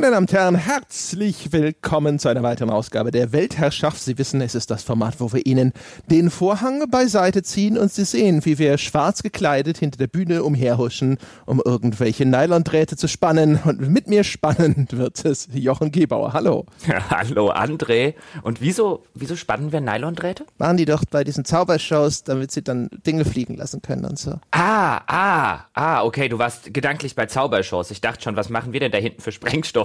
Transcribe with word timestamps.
Meine 0.00 0.12
Damen 0.12 0.24
und 0.24 0.32
Herren, 0.32 0.54
herzlich 0.54 1.52
willkommen 1.52 2.18
zu 2.18 2.30
einer 2.30 2.42
weiteren 2.42 2.70
Ausgabe 2.70 3.10
der 3.10 3.32
Weltherrschaft. 3.32 4.00
Sie 4.02 4.16
wissen, 4.16 4.40
es 4.40 4.54
ist 4.54 4.70
das 4.70 4.82
Format, 4.82 5.16
wo 5.18 5.30
wir 5.34 5.44
Ihnen 5.44 5.74
den 6.10 6.30
Vorhang 6.30 6.88
beiseite 6.90 7.42
ziehen 7.42 7.76
und 7.76 7.92
Sie 7.92 8.06
sehen, 8.06 8.42
wie 8.46 8.58
wir 8.58 8.78
schwarz 8.78 9.22
gekleidet 9.22 9.76
hinter 9.76 9.98
der 9.98 10.06
Bühne 10.06 10.42
umherhuschen, 10.42 11.18
um 11.44 11.60
irgendwelche 11.62 12.24
Nylondrähte 12.24 12.96
zu 12.96 13.08
spannen. 13.08 13.60
Und 13.62 13.90
mit 13.90 14.06
mir 14.06 14.24
spannend 14.24 14.96
wird 14.96 15.22
es 15.26 15.48
Jochen 15.52 15.92
Gebauer. 15.92 16.32
Hallo. 16.32 16.64
Hallo 17.10 17.52
André. 17.52 18.14
Und 18.40 18.62
wieso, 18.62 19.02
wieso 19.12 19.36
spannen 19.36 19.70
wir 19.70 19.82
Nylondrähte? 19.82 20.46
Machen 20.56 20.78
die 20.78 20.86
doch 20.86 21.04
bei 21.10 21.24
diesen 21.24 21.44
Zaubershows, 21.44 22.24
damit 22.24 22.52
sie 22.52 22.64
dann 22.64 22.88
Dinge 23.06 23.26
fliegen 23.26 23.54
lassen 23.54 23.82
können 23.82 24.06
und 24.06 24.18
so. 24.18 24.40
Ah, 24.52 25.02
ah, 25.06 25.66
ah, 25.74 26.04
okay, 26.04 26.30
du 26.30 26.38
warst 26.38 26.72
gedanklich 26.72 27.14
bei 27.14 27.26
Zaubershows. 27.26 27.90
Ich 27.90 28.00
dachte 28.00 28.22
schon, 28.22 28.36
was 28.36 28.48
machen 28.48 28.72
wir 28.72 28.80
denn 28.80 28.92
da 28.92 28.96
hinten 28.96 29.20
für 29.20 29.32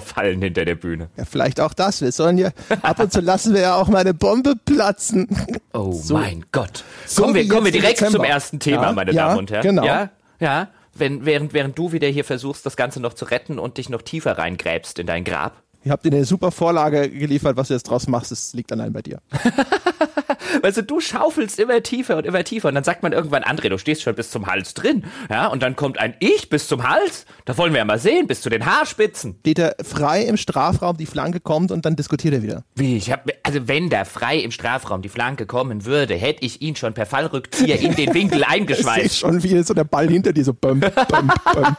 Sprengstofffallen 0.06 0.42
hinter 0.42 0.66
der 0.66 0.76
Bühne? 0.76 1.10
Ja, 1.18 1.26
vielleicht 1.26 1.60
auch 1.60 1.74
das. 1.74 2.02
Wir 2.02 2.12
sollen 2.12 2.38
ja, 2.38 2.50
ab 2.82 3.00
und 3.00 3.12
zu 3.12 3.22
lassen 3.22 3.54
wir 3.54 3.62
ja 3.62 3.76
auch 3.76 3.88
mal 3.88 4.00
eine 4.00 4.13
Bombe 4.13 4.55
platzen. 4.55 5.27
Oh 5.73 5.91
so. 5.91 6.13
mein 6.13 6.46
Gott. 6.54 6.86
So 7.05 7.23
kommen 7.23 7.36
wir, 7.36 7.48
kommen 7.50 7.66
wir 7.66 7.72
direkt 7.73 8.00
zum 8.00 8.23
ersten 8.23 8.60
Thema, 8.60 8.84
ja, 8.84 8.91
meine 8.94 9.12
ja, 9.12 9.27
Damen 9.27 9.40
und 9.40 9.52
Herren. 9.52 9.62
Genau. 9.62 9.86
Ja, 9.86 10.10
ja. 10.40 10.70
Wenn, 10.94 11.26
während, 11.26 11.54
während 11.54 11.77
du 11.77 11.91
wieder 11.91 12.08
hier 12.08 12.23
versuchst, 12.23 12.66
das 12.66 12.77
Ganze 12.77 13.02
noch 13.02 13.13
zu 13.13 13.26
retten 13.26 13.60
und 13.60 13.77
dich 13.77 13.90
noch 13.90 14.02
tiefer 14.02 14.38
reingräbst 14.38 14.99
in 14.99 15.08
dein 15.08 15.26
Grab. 15.26 15.62
Ihr 15.84 15.91
habt 15.91 16.05
dir 16.05 16.13
eine 16.13 16.24
super 16.24 16.52
Vorlage 16.52 17.10
geliefert, 17.10 17.58
was 17.58 17.68
du 17.68 17.74
jetzt 17.74 17.90
draus 17.90 18.08
machst, 18.08 18.32
das 18.32 18.54
liegt 18.54 18.72
allein 18.72 18.94
bei 18.94 19.02
dir. 19.02 19.20
weißt 20.62 20.77
du, 20.77 20.84
du 20.84 20.99
schaufelst 20.99 21.59
immer 21.59 21.81
tiefer 21.84 22.17
und 22.17 22.26
immer 22.26 22.44
tiefer 22.44 22.70
und 22.70 22.76
dann 22.76 22.84
sagt 22.84 23.04
man 23.04 23.12
irgendwann, 23.12 23.44
André, 23.44 23.70
du 23.70 23.77
stehst 23.77 24.02
schon 24.02 24.16
bis 24.16 24.31
zum 24.31 24.48
Hals 24.48 24.73
drin. 24.73 25.04
Ja, 25.30 25.48
und 25.48 25.63
dann 25.63 25.76
kommt 25.76 25.99
ein 25.99 26.16
Ich 26.20 26.49
bis 26.49 26.68
zum 26.68 26.88
Hals. 26.88 27.26
Da 27.45 27.58
wollen 27.58 27.73
wir 27.73 27.80
ja 27.80 27.85
mal 27.85 27.99
sehen, 27.99 28.27
bis 28.27 28.41
zu 28.41 28.49
den 28.49 28.66
Haarspitzen. 28.66 29.38
Steht 29.41 29.59
er 29.59 29.76
frei 29.84 30.23
im 30.23 30.38
Strafraum, 30.38 30.98
die 30.98 31.05
Flanke 31.05 31.40
kommt 31.40 31.71
und 31.71 31.85
dann 31.85 31.95
diskutiert 31.95 32.34
er 32.34 32.44
wieder. 32.44 32.63
Wie, 32.76 32.98
ich 32.98 33.12
hab, 33.12 33.30
also 33.44 33.68
wenn 33.68 33.90
da 33.90 34.05
frei 34.05 34.38
im 34.38 34.51
Strafraum 34.51 35.01
die 35.01 35.10
Flanke 35.10 35.46
kommen 35.46 35.85
würde, 35.85 36.16
hätte 36.16 36.46
ich 36.46 36.62
ihn 36.62 36.76
schon 36.76 36.93
per 36.93 37.05
Fallrückzieher 37.05 37.79
in 37.79 37.96
den 37.96 38.13
Winkel 38.13 38.43
eingeschweißt. 38.48 38.98
Das 38.98 39.05
ist 39.05 39.20
schon 39.20 39.43
wie 39.43 39.62
so 39.63 39.73
der 39.73 39.84
Ball 39.84 40.10
hinter 40.10 40.34
dir 40.34 40.43
so 40.43 40.54
bum, 40.54 40.79
bum, 40.79 41.32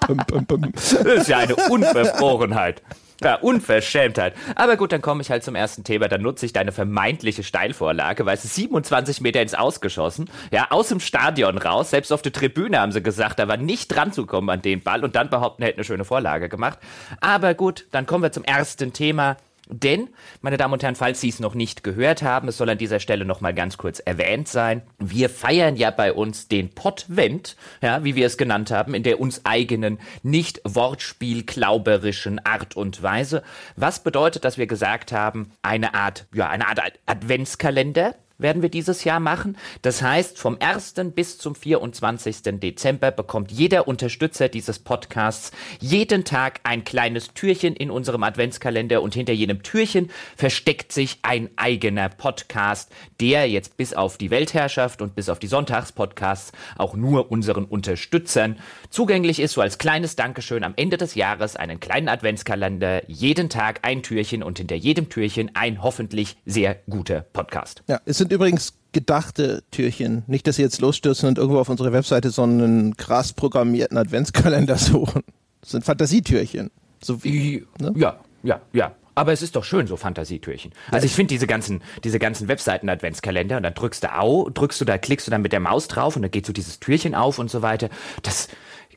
bum, 0.06 0.18
bum, 0.26 0.46
bum, 0.46 0.72
Das 0.72 0.92
ist 0.92 1.28
ja 1.28 1.38
eine 1.38 1.56
Unverfrorenheit. 1.70 2.82
Ja, 3.22 3.36
Unverschämtheit. 3.36 4.34
Aber 4.56 4.76
gut, 4.76 4.92
dann 4.92 5.00
komme 5.00 5.22
ich 5.22 5.30
halt 5.30 5.42
zum 5.42 5.54
ersten 5.54 5.84
Thema. 5.84 6.08
Dann 6.08 6.22
nutze 6.22 6.44
ich 6.44 6.52
deine 6.52 6.72
vermeintliche 6.72 7.42
Steilvorlage, 7.42 8.26
weil 8.26 8.34
es 8.34 8.54
27 8.54 9.20
Meter 9.22 9.40
ins 9.40 9.54
Ausgeschossen. 9.54 10.30
Ja, 10.50 10.66
aus 10.70 10.88
dem 10.88 11.00
Stadion 11.00 11.56
raus. 11.56 11.90
Selbst 11.90 12.12
auf 12.12 12.22
der 12.22 12.32
Tribüne 12.32 12.78
haben 12.78 12.92
sie 12.92 13.02
gesagt, 13.02 13.38
da 13.38 13.48
war 13.48 13.56
nicht 13.56 13.88
dran 13.88 14.12
zu 14.12 14.26
kommen 14.26 14.50
an 14.50 14.60
den 14.60 14.82
Ball 14.82 15.02
und 15.02 15.16
dann 15.16 15.30
behaupten, 15.30 15.62
er 15.62 15.68
hätte 15.68 15.78
eine 15.78 15.84
schöne 15.84 16.04
Vorlage 16.04 16.48
gemacht. 16.48 16.78
Aber 17.20 17.54
gut, 17.54 17.86
dann 17.90 18.06
kommen 18.06 18.22
wir 18.22 18.32
zum 18.32 18.44
ersten 18.44 18.92
Thema. 18.92 19.36
Denn, 19.68 20.10
meine 20.42 20.56
Damen 20.56 20.74
und 20.74 20.82
Herren, 20.82 20.94
falls 20.94 21.20
Sie 21.20 21.28
es 21.28 21.40
noch 21.40 21.54
nicht 21.54 21.82
gehört 21.82 22.22
haben, 22.22 22.46
es 22.48 22.56
soll 22.56 22.70
an 22.70 22.78
dieser 22.78 23.00
Stelle 23.00 23.24
noch 23.24 23.40
mal 23.40 23.52
ganz 23.52 23.76
kurz 23.76 23.98
erwähnt 23.98 24.46
sein. 24.46 24.82
Wir 24.98 25.28
feiern 25.28 25.76
ja 25.76 25.90
bei 25.90 26.12
uns 26.12 26.46
den 26.46 26.70
Potvent, 26.70 27.56
ja, 27.82 28.04
wie 28.04 28.14
wir 28.14 28.26
es 28.26 28.36
genannt 28.36 28.70
haben, 28.70 28.94
in 28.94 29.02
der 29.02 29.20
uns 29.20 29.44
eigenen, 29.44 29.98
nicht 30.22 30.60
Wortspiel-klauberischen 30.64 32.44
Art 32.44 32.76
und 32.76 33.02
Weise. 33.02 33.42
Was 33.74 34.02
bedeutet, 34.02 34.44
dass 34.44 34.56
wir 34.56 34.68
gesagt 34.68 35.10
haben, 35.10 35.50
eine 35.62 35.94
Art, 35.94 36.26
ja, 36.32 36.48
eine 36.48 36.68
Art 36.68 36.80
Adventskalender, 37.06 38.14
werden 38.38 38.62
wir 38.62 38.68
dieses 38.68 39.04
Jahr 39.04 39.20
machen. 39.20 39.56
Das 39.82 40.02
heißt, 40.02 40.38
vom 40.38 40.56
1. 40.60 40.94
bis 41.14 41.38
zum 41.38 41.54
24. 41.54 42.42
Dezember 42.60 43.10
bekommt 43.10 43.50
jeder 43.50 43.88
Unterstützer 43.88 44.48
dieses 44.48 44.78
Podcasts 44.78 45.52
jeden 45.80 46.24
Tag 46.24 46.60
ein 46.64 46.84
kleines 46.84 47.34
Türchen 47.34 47.74
in 47.74 47.90
unserem 47.90 48.22
Adventskalender 48.22 49.02
und 49.02 49.14
hinter 49.14 49.32
jedem 49.32 49.62
Türchen 49.62 50.10
versteckt 50.36 50.92
sich 50.92 51.18
ein 51.22 51.50
eigener 51.56 52.08
Podcast, 52.08 52.90
der 53.20 53.48
jetzt 53.48 53.76
bis 53.76 53.94
auf 53.94 54.18
die 54.18 54.30
Weltherrschaft 54.30 55.02
und 55.02 55.14
bis 55.14 55.28
auf 55.28 55.38
die 55.38 55.46
Sonntagspodcasts 55.46 56.52
auch 56.76 56.94
nur 56.94 57.30
unseren 57.30 57.64
Unterstützern 57.64 58.58
zugänglich 58.90 59.40
ist, 59.40 59.52
so 59.52 59.60
als 59.60 59.78
kleines 59.78 60.16
Dankeschön 60.16 60.64
am 60.64 60.74
Ende 60.76 60.96
des 60.96 61.14
Jahres 61.14 61.56
einen 61.56 61.80
kleinen 61.80 62.08
Adventskalender, 62.08 63.08
jeden 63.08 63.48
Tag 63.48 63.80
ein 63.82 64.02
Türchen 64.02 64.42
und 64.42 64.58
hinter 64.58 64.76
jedem 64.76 65.08
Türchen 65.08 65.50
ein 65.54 65.82
hoffentlich 65.82 66.36
sehr 66.44 66.76
guter 66.88 67.20
Podcast. 67.20 67.82
Ja, 67.86 68.00
es 68.04 68.25
sind 68.26 68.32
übrigens 68.32 68.74
gedachte 68.92 69.62
Türchen. 69.70 70.24
Nicht, 70.26 70.46
dass 70.48 70.56
sie 70.56 70.62
jetzt 70.62 70.80
losstürzen 70.80 71.28
und 71.28 71.38
irgendwo 71.38 71.60
auf 71.60 71.68
unsere 71.68 71.92
Webseite 71.92 72.30
so 72.30 72.42
einen 72.42 72.96
krass 72.96 73.32
programmierten 73.32 73.96
Adventskalender 73.96 74.76
suchen. 74.78 75.22
Das 75.60 75.70
sind 75.70 75.84
Fantasietürchen. 75.84 76.70
So 77.00 77.22
wie, 77.22 77.64
ne? 77.78 77.92
Ja, 77.96 78.18
ja, 78.42 78.60
ja. 78.72 78.92
Aber 79.14 79.32
es 79.32 79.42
ist 79.42 79.54
doch 79.54 79.64
schön, 79.64 79.86
so 79.86 79.96
Fantasietürchen. 79.96 80.72
Also 80.90 81.06
ich 81.06 81.12
finde 81.12 81.32
diese 81.32 81.46
ganzen, 81.46 81.82
diese 82.04 82.18
ganzen 82.18 82.48
Webseiten-Adventskalender 82.48 83.58
und 83.58 83.62
dann 83.62 83.74
drückst 83.74 84.04
du 84.04 84.12
au, 84.14 84.50
drückst 84.50 84.80
du 84.80 84.84
da, 84.84 84.98
klickst 84.98 85.26
du 85.26 85.30
dann 85.30 85.40
mit 85.40 85.52
der 85.52 85.60
Maus 85.60 85.88
drauf 85.88 86.16
und 86.16 86.22
dann 86.22 86.30
geht 86.30 86.44
so 86.44 86.52
dieses 86.52 86.80
Türchen 86.80 87.14
auf 87.14 87.38
und 87.38 87.50
so 87.50 87.62
weiter. 87.62 87.88
Das, 88.22 88.48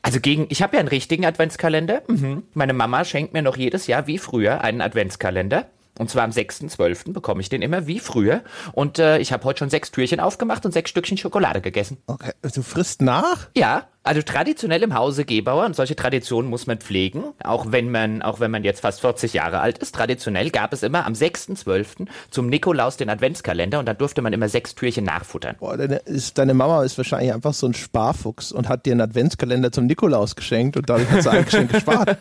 also 0.02 0.20
gegen, 0.20 0.46
ich 0.50 0.60
habe 0.60 0.76
ja 0.76 0.80
einen 0.80 0.88
richtigen 0.88 1.24
Adventskalender. 1.24 2.02
Mhm. 2.08 2.42
Meine 2.52 2.72
Mama 2.72 3.04
schenkt 3.04 3.32
mir 3.32 3.42
noch 3.42 3.56
jedes 3.56 3.86
Jahr 3.86 4.06
wie 4.08 4.18
früher 4.18 4.60
einen 4.60 4.80
Adventskalender. 4.80 5.66
Und 6.00 6.08
zwar 6.08 6.24
am 6.24 6.30
6.12. 6.30 7.12
bekomme 7.12 7.42
ich 7.42 7.50
den 7.50 7.60
immer 7.60 7.86
wie 7.86 7.98
früher. 7.98 8.40
Und 8.72 8.98
äh, 8.98 9.18
ich 9.18 9.34
habe 9.34 9.44
heute 9.44 9.58
schon 9.58 9.68
sechs 9.68 9.90
Türchen 9.90 10.18
aufgemacht 10.18 10.64
und 10.64 10.72
sechs 10.72 10.88
Stückchen 10.88 11.18
Schokolade 11.18 11.60
gegessen. 11.60 11.98
Okay, 12.06 12.32
du 12.40 12.62
frisst 12.62 13.02
nach? 13.02 13.50
Ja, 13.54 13.86
also 14.02 14.22
traditionell 14.22 14.82
im 14.82 14.94
Hause 14.94 15.26
Gebauer 15.26 15.66
und 15.66 15.76
solche 15.76 15.96
Traditionen 15.96 16.48
muss 16.48 16.66
man 16.66 16.78
pflegen, 16.78 17.24
auch 17.44 17.66
wenn 17.68 17.90
man, 17.90 18.22
auch 18.22 18.40
wenn 18.40 18.50
man 18.50 18.64
jetzt 18.64 18.80
fast 18.80 19.02
40 19.02 19.34
Jahre 19.34 19.60
alt 19.60 19.76
ist. 19.76 19.94
Traditionell 19.94 20.48
gab 20.48 20.72
es 20.72 20.82
immer 20.82 21.04
am 21.04 21.12
6.12. 21.12 22.06
zum 22.30 22.46
Nikolaus 22.46 22.96
den 22.96 23.10
Adventskalender 23.10 23.78
und 23.78 23.84
da 23.84 23.92
durfte 23.92 24.22
man 24.22 24.32
immer 24.32 24.48
sechs 24.48 24.74
Türchen 24.74 25.04
nachfuttern. 25.04 25.56
Boah, 25.58 25.76
deine, 25.76 25.96
ist, 25.96 26.38
deine 26.38 26.54
Mama 26.54 26.82
ist 26.82 26.96
wahrscheinlich 26.96 27.34
einfach 27.34 27.52
so 27.52 27.66
ein 27.66 27.74
Sparfuchs 27.74 28.52
und 28.52 28.70
hat 28.70 28.86
dir 28.86 28.92
einen 28.92 29.02
Adventskalender 29.02 29.70
zum 29.70 29.84
Nikolaus 29.84 30.34
geschenkt 30.34 30.78
und 30.78 30.88
dadurch 30.88 31.10
hat 31.10 31.22
sie 31.22 31.30
ein 31.30 31.44
Geschenk 31.44 31.70
gespart. 31.72 32.16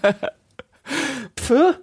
Pfff. 1.37 1.79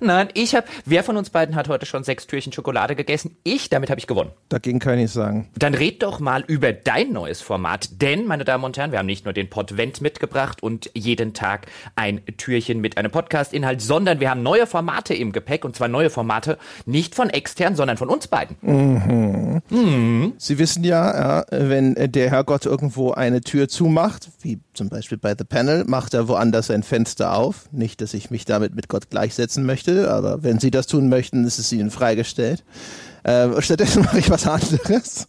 Nein, 0.00 0.28
ich 0.34 0.54
habe. 0.54 0.66
Wer 0.84 1.02
von 1.02 1.16
uns 1.16 1.30
beiden 1.30 1.54
hat 1.54 1.68
heute 1.68 1.86
schon 1.86 2.04
sechs 2.04 2.26
Türchen 2.26 2.52
Schokolade 2.52 2.94
gegessen? 2.94 3.36
Ich, 3.42 3.70
damit 3.70 3.90
habe 3.90 3.98
ich 3.98 4.06
gewonnen. 4.06 4.30
Dagegen 4.48 4.78
kann 4.78 4.94
ich 4.94 5.00
nichts 5.00 5.14
sagen. 5.14 5.48
Dann 5.56 5.74
red 5.74 6.02
doch 6.02 6.20
mal 6.20 6.44
über 6.46 6.72
dein 6.72 7.12
neues 7.12 7.40
Format. 7.40 8.02
Denn, 8.02 8.26
meine 8.26 8.44
Damen 8.44 8.64
und 8.64 8.76
Herren, 8.76 8.92
wir 8.92 8.98
haben 8.98 9.06
nicht 9.06 9.24
nur 9.24 9.32
den 9.32 9.48
Podvent 9.48 10.00
mitgebracht 10.00 10.62
und 10.62 10.90
jeden 10.94 11.32
Tag 11.32 11.66
ein 11.96 12.20
Türchen 12.36 12.80
mit 12.80 12.98
einem 12.98 13.10
Podcast-Inhalt, 13.10 13.80
sondern 13.80 14.20
wir 14.20 14.30
haben 14.30 14.42
neue 14.42 14.66
Formate 14.66 15.14
im 15.14 15.32
Gepäck. 15.32 15.64
Und 15.64 15.74
zwar 15.76 15.88
neue 15.88 16.10
Formate 16.10 16.58
nicht 16.84 17.14
von 17.14 17.30
extern, 17.30 17.76
sondern 17.76 17.96
von 17.96 18.08
uns 18.08 18.28
beiden. 18.28 18.56
Mhm. 18.60 19.62
Mhm. 19.70 20.34
Sie 20.36 20.58
wissen 20.58 20.84
ja, 20.84 21.40
ja, 21.40 21.44
wenn 21.50 21.94
der 21.94 22.30
Herrgott 22.30 22.66
irgendwo 22.66 23.12
eine 23.12 23.40
Tür 23.40 23.68
zumacht, 23.68 24.28
wie 24.42 24.60
zum 24.74 24.88
Beispiel 24.88 25.18
bei 25.18 25.34
The 25.36 25.44
Panel, 25.44 25.84
macht 25.86 26.14
er 26.14 26.28
woanders 26.28 26.70
ein 26.70 26.82
Fenster 26.82 27.34
auf. 27.34 27.72
Nicht, 27.72 28.00
dass 28.00 28.12
ich 28.14 28.30
mich 28.34 28.44
damit 28.44 28.74
mit 28.74 28.88
Gott 28.88 29.10
gleichsetzen 29.10 29.64
möchte, 29.64 30.10
aber 30.10 30.42
wenn 30.42 30.58
Sie 30.58 30.72
das 30.72 30.88
tun 30.88 31.08
möchten, 31.08 31.44
ist 31.44 31.58
es 31.58 31.72
Ihnen 31.72 31.90
freigestellt. 31.90 32.64
Äh, 33.22 33.62
stattdessen 33.62 34.02
mache 34.04 34.18
ich 34.18 34.28
was 34.28 34.46
anderes. 34.46 35.28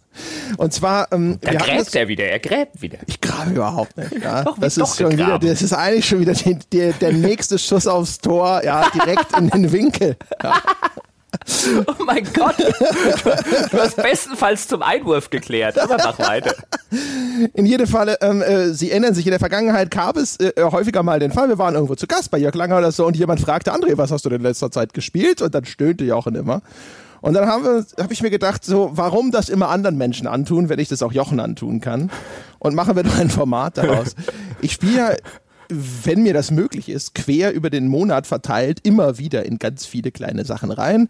Und 0.57 0.73
zwar. 0.73 1.11
Ähm, 1.13 1.37
da 1.41 1.53
gräbt 1.53 1.95
er 1.95 2.07
wieder, 2.07 2.25
er 2.25 2.39
gräbt 2.39 2.81
wieder. 2.81 2.97
Ich 3.05 3.21
grabe 3.21 3.51
überhaupt 3.51 3.95
nicht. 3.95 4.23
Ja. 4.23 4.43
doch, 4.43 4.57
das 4.57 4.77
ist 4.77 4.97
schon 4.97 5.13
wieder, 5.13 5.37
das 5.39 5.61
ist 5.61 5.73
eigentlich 5.73 6.05
schon 6.05 6.19
wieder 6.19 6.33
die, 6.33 6.57
die, 6.73 6.91
der 6.99 7.13
nächste 7.13 7.59
Schuss 7.59 7.85
aufs 7.85 8.17
Tor, 8.17 8.63
ja, 8.63 8.89
direkt 8.89 9.37
in 9.37 9.49
den 9.49 9.71
Winkel. 9.71 10.17
Ja. 10.43 10.61
Oh 11.87 12.03
mein 12.05 12.23
Gott. 12.33 12.55
Du 13.71 13.77
hast 13.77 13.95
bestenfalls 13.95 14.67
zum 14.67 14.81
Einwurf 14.81 15.29
geklärt, 15.29 15.79
aber 15.79 15.97
mach 15.97 16.19
weiter. 16.19 16.53
In 17.53 17.65
jedem 17.65 17.87
Falle, 17.87 18.17
ähm, 18.21 18.41
äh, 18.41 18.69
Sie 18.69 18.91
erinnern 18.91 19.13
sich, 19.13 19.25
in 19.25 19.31
der 19.31 19.39
Vergangenheit 19.39 19.91
gab 19.91 20.17
es 20.17 20.39
äh, 20.39 20.53
häufiger 20.59 21.03
mal 21.03 21.19
den 21.19 21.31
Fall, 21.31 21.49
wir 21.49 21.57
waren 21.57 21.73
irgendwo 21.73 21.95
zu 21.95 22.07
Gast 22.07 22.31
bei 22.31 22.37
Jörg 22.37 22.55
Langer 22.55 22.77
oder 22.77 22.91
so 22.91 23.05
und 23.05 23.17
jemand 23.17 23.39
fragte, 23.41 23.73
André, 23.73 23.97
was 23.97 24.11
hast 24.11 24.25
du 24.25 24.29
denn 24.29 24.41
in 24.41 24.45
letzter 24.45 24.71
Zeit 24.71 24.93
gespielt? 24.93 25.41
Und 25.41 25.55
dann 25.55 25.65
stöhnte 25.65 26.05
Jochen 26.05 26.35
immer. 26.35 26.61
Und 27.21 27.33
dann 27.33 27.47
habe 27.47 27.85
hab 27.97 28.11
ich 28.11 28.21
mir 28.21 28.29
gedacht, 28.29 28.63
so, 28.63 28.91
warum 28.93 29.31
das 29.31 29.49
immer 29.49 29.69
anderen 29.69 29.97
Menschen 29.97 30.27
antun, 30.27 30.69
wenn 30.69 30.77
ich 30.77 30.89
das 30.89 31.01
auch 31.01 31.11
Jochen 31.11 31.39
antun 31.39 31.81
kann? 31.81 32.11
Und 32.59 32.75
machen 32.75 32.95
wir 32.95 33.03
doch 33.03 33.17
ein 33.17 33.31
Format 33.31 33.77
daraus. 33.77 34.15
Ich 34.61 34.73
spiele 34.73 34.97
ja 34.97 35.09
wenn 35.69 36.23
mir 36.23 36.33
das 36.33 36.51
möglich 36.51 36.89
ist, 36.89 37.15
quer 37.15 37.53
über 37.53 37.69
den 37.69 37.87
Monat 37.87 38.27
verteilt, 38.27 38.79
immer 38.83 39.17
wieder 39.17 39.45
in 39.45 39.59
ganz 39.59 39.85
viele 39.85 40.11
kleine 40.11 40.45
Sachen 40.45 40.71
rein. 40.71 41.09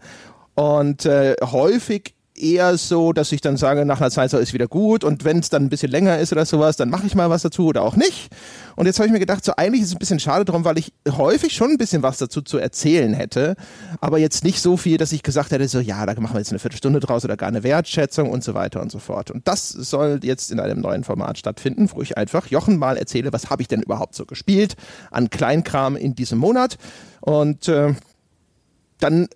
Und 0.54 1.04
äh, 1.04 1.36
häufig 1.42 2.15
eher 2.38 2.76
so, 2.78 3.12
dass 3.12 3.32
ich 3.32 3.40
dann 3.40 3.56
sage, 3.56 3.84
nach 3.84 4.00
einer 4.00 4.10
Zeit 4.10 4.30
so 4.30 4.38
ist 4.38 4.52
wieder 4.52 4.68
gut 4.68 5.04
und 5.04 5.24
wenn 5.24 5.38
es 5.38 5.48
dann 5.48 5.64
ein 5.64 5.68
bisschen 5.68 5.90
länger 5.90 6.18
ist 6.18 6.32
oder 6.32 6.44
sowas, 6.46 6.76
dann 6.76 6.90
mache 6.90 7.06
ich 7.06 7.14
mal 7.14 7.30
was 7.30 7.42
dazu 7.42 7.66
oder 7.66 7.82
auch 7.82 7.96
nicht. 7.96 8.28
Und 8.76 8.86
jetzt 8.86 8.98
habe 8.98 9.06
ich 9.06 9.12
mir 9.12 9.18
gedacht, 9.18 9.44
so 9.44 9.52
eigentlich 9.56 9.82
ist 9.82 9.88
es 9.88 9.94
ein 9.94 9.98
bisschen 9.98 10.20
schade 10.20 10.44
drum, 10.44 10.64
weil 10.64 10.78
ich 10.78 10.92
häufig 11.08 11.54
schon 11.54 11.70
ein 11.70 11.78
bisschen 11.78 12.02
was 12.02 12.18
dazu 12.18 12.42
zu 12.42 12.58
erzählen 12.58 13.14
hätte, 13.14 13.56
aber 14.00 14.18
jetzt 14.18 14.44
nicht 14.44 14.60
so 14.60 14.76
viel, 14.76 14.98
dass 14.98 15.12
ich 15.12 15.22
gesagt 15.22 15.50
hätte, 15.50 15.66
so 15.68 15.80
ja, 15.80 16.04
da 16.06 16.18
machen 16.20 16.34
wir 16.34 16.40
jetzt 16.40 16.50
eine 16.50 16.58
Viertelstunde 16.58 17.00
draus 17.00 17.24
oder 17.24 17.36
gar 17.36 17.48
eine 17.48 17.62
Wertschätzung 17.62 18.30
und 18.30 18.44
so 18.44 18.54
weiter 18.54 18.80
und 18.82 18.92
so 18.92 18.98
fort. 18.98 19.30
Und 19.30 19.48
das 19.48 19.68
soll 19.68 20.20
jetzt 20.22 20.50
in 20.52 20.60
einem 20.60 20.80
neuen 20.80 21.04
Format 21.04 21.38
stattfinden, 21.38 21.88
wo 21.94 22.02
ich 22.02 22.16
einfach 22.16 22.46
Jochen 22.48 22.78
mal 22.78 22.96
erzähle, 22.96 23.32
was 23.32 23.50
habe 23.50 23.62
ich 23.62 23.68
denn 23.68 23.82
überhaupt 23.82 24.14
so 24.14 24.26
gespielt 24.26 24.76
an 25.10 25.30
Kleinkram 25.30 25.96
in 25.96 26.14
diesem 26.14 26.38
Monat. 26.38 26.76
Und 27.20 27.68
äh, 27.68 27.94
dann 29.00 29.28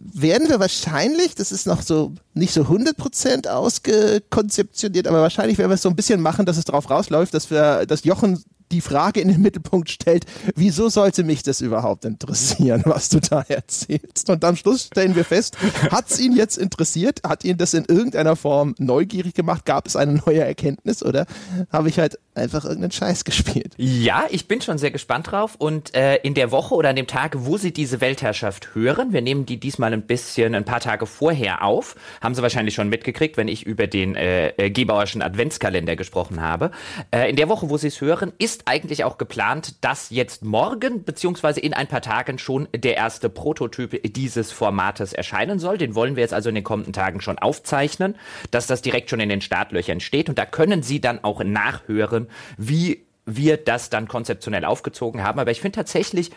werden 0.00 0.48
wir 0.48 0.60
wahrscheinlich, 0.60 1.34
das 1.34 1.52
ist 1.52 1.66
noch 1.66 1.82
so 1.82 2.12
nicht 2.32 2.54
so 2.54 2.62
100% 2.62 3.48
ausgekonzeptioniert, 3.48 5.06
aber 5.06 5.20
wahrscheinlich 5.20 5.58
werden 5.58 5.70
wir 5.70 5.74
es 5.74 5.82
so 5.82 5.90
ein 5.90 5.96
bisschen 5.96 6.20
machen, 6.20 6.46
dass 6.46 6.56
es 6.56 6.64
darauf 6.64 6.88
rausläuft, 6.88 7.34
dass 7.34 7.50
wir, 7.50 7.86
dass 7.86 8.04
Jochen 8.04 8.42
die 8.72 8.80
Frage 8.80 9.20
in 9.20 9.28
den 9.28 9.42
Mittelpunkt 9.42 9.90
stellt, 9.90 10.26
wieso 10.54 10.88
sollte 10.88 11.24
mich 11.24 11.42
das 11.42 11.60
überhaupt 11.60 12.04
interessieren, 12.04 12.82
was 12.84 13.08
du 13.08 13.20
da 13.20 13.42
erzählst? 13.48 14.30
Und 14.30 14.44
am 14.44 14.56
Schluss 14.56 14.84
stellen 14.84 15.16
wir 15.16 15.24
fest, 15.24 15.56
hat 15.90 16.10
es 16.10 16.20
ihn 16.20 16.36
jetzt 16.36 16.56
interessiert? 16.56 17.20
Hat 17.26 17.44
ihn 17.44 17.56
das 17.56 17.74
in 17.74 17.84
irgendeiner 17.84 18.36
Form 18.36 18.74
neugierig 18.78 19.34
gemacht? 19.34 19.64
Gab 19.64 19.86
es 19.86 19.96
eine 19.96 20.14
neue 20.26 20.44
Erkenntnis 20.44 21.02
oder 21.02 21.26
habe 21.72 21.88
ich 21.88 21.98
halt 21.98 22.18
einfach 22.34 22.64
irgendeinen 22.64 22.92
Scheiß 22.92 23.24
gespielt? 23.24 23.74
Ja, 23.76 24.26
ich 24.30 24.46
bin 24.46 24.60
schon 24.60 24.78
sehr 24.78 24.90
gespannt 24.90 25.32
drauf 25.32 25.56
und 25.58 25.94
äh, 25.94 26.16
in 26.16 26.34
der 26.34 26.50
Woche 26.50 26.74
oder 26.74 26.90
an 26.90 26.96
dem 26.96 27.06
Tag, 27.06 27.34
wo 27.38 27.56
Sie 27.56 27.72
diese 27.72 28.00
Weltherrschaft 28.00 28.74
hören, 28.74 29.12
wir 29.12 29.22
nehmen 29.22 29.46
die 29.46 29.58
diesmal 29.58 29.92
ein 29.92 30.02
bisschen, 30.02 30.54
ein 30.54 30.64
paar 30.64 30.80
Tage 30.80 31.06
vorher 31.06 31.64
auf, 31.64 31.96
haben 32.20 32.34
Sie 32.34 32.42
wahrscheinlich 32.42 32.74
schon 32.74 32.88
mitgekriegt, 32.88 33.36
wenn 33.36 33.48
ich 33.48 33.66
über 33.66 33.86
den 33.86 34.16
äh, 34.16 34.50
äh 34.50 34.70
Gebauerschen 34.70 35.22
Adventskalender 35.22 35.96
gesprochen 35.96 36.40
habe. 36.40 36.70
Äh, 37.10 37.30
in 37.30 37.36
der 37.36 37.48
Woche, 37.48 37.68
wo 37.68 37.76
Sie 37.76 37.88
es 37.88 38.00
hören, 38.00 38.32
ist 38.38 38.50
ist 38.50 38.62
eigentlich 38.66 39.04
auch 39.04 39.16
geplant, 39.16 39.76
dass 39.80 40.10
jetzt 40.10 40.44
morgen 40.44 41.04
beziehungsweise 41.04 41.60
in 41.60 41.72
ein 41.72 41.86
paar 41.86 42.02
Tagen 42.02 42.38
schon 42.38 42.68
der 42.74 42.96
erste 42.96 43.28
Prototyp 43.30 44.02
dieses 44.12 44.50
Formates 44.52 45.12
erscheinen 45.12 45.58
soll. 45.58 45.78
Den 45.78 45.94
wollen 45.94 46.16
wir 46.16 46.22
jetzt 46.22 46.34
also 46.34 46.48
in 46.48 46.56
den 46.56 46.64
kommenden 46.64 46.92
Tagen 46.92 47.20
schon 47.20 47.38
aufzeichnen, 47.38 48.16
dass 48.50 48.66
das 48.66 48.82
direkt 48.82 49.08
schon 49.08 49.20
in 49.20 49.28
den 49.28 49.40
Startlöchern 49.40 50.00
steht. 50.00 50.28
Und 50.28 50.38
da 50.38 50.46
können 50.46 50.82
Sie 50.82 51.00
dann 51.00 51.22
auch 51.22 51.42
nachhören, 51.44 52.19
wie 52.56 53.04
wir 53.26 53.56
das 53.56 53.90
dann 53.90 54.08
konzeptionell 54.08 54.64
aufgezogen 54.64 55.22
haben. 55.22 55.38
Aber 55.38 55.50
ich 55.50 55.60
finde 55.60 55.76
tatsächlich, 55.76 56.30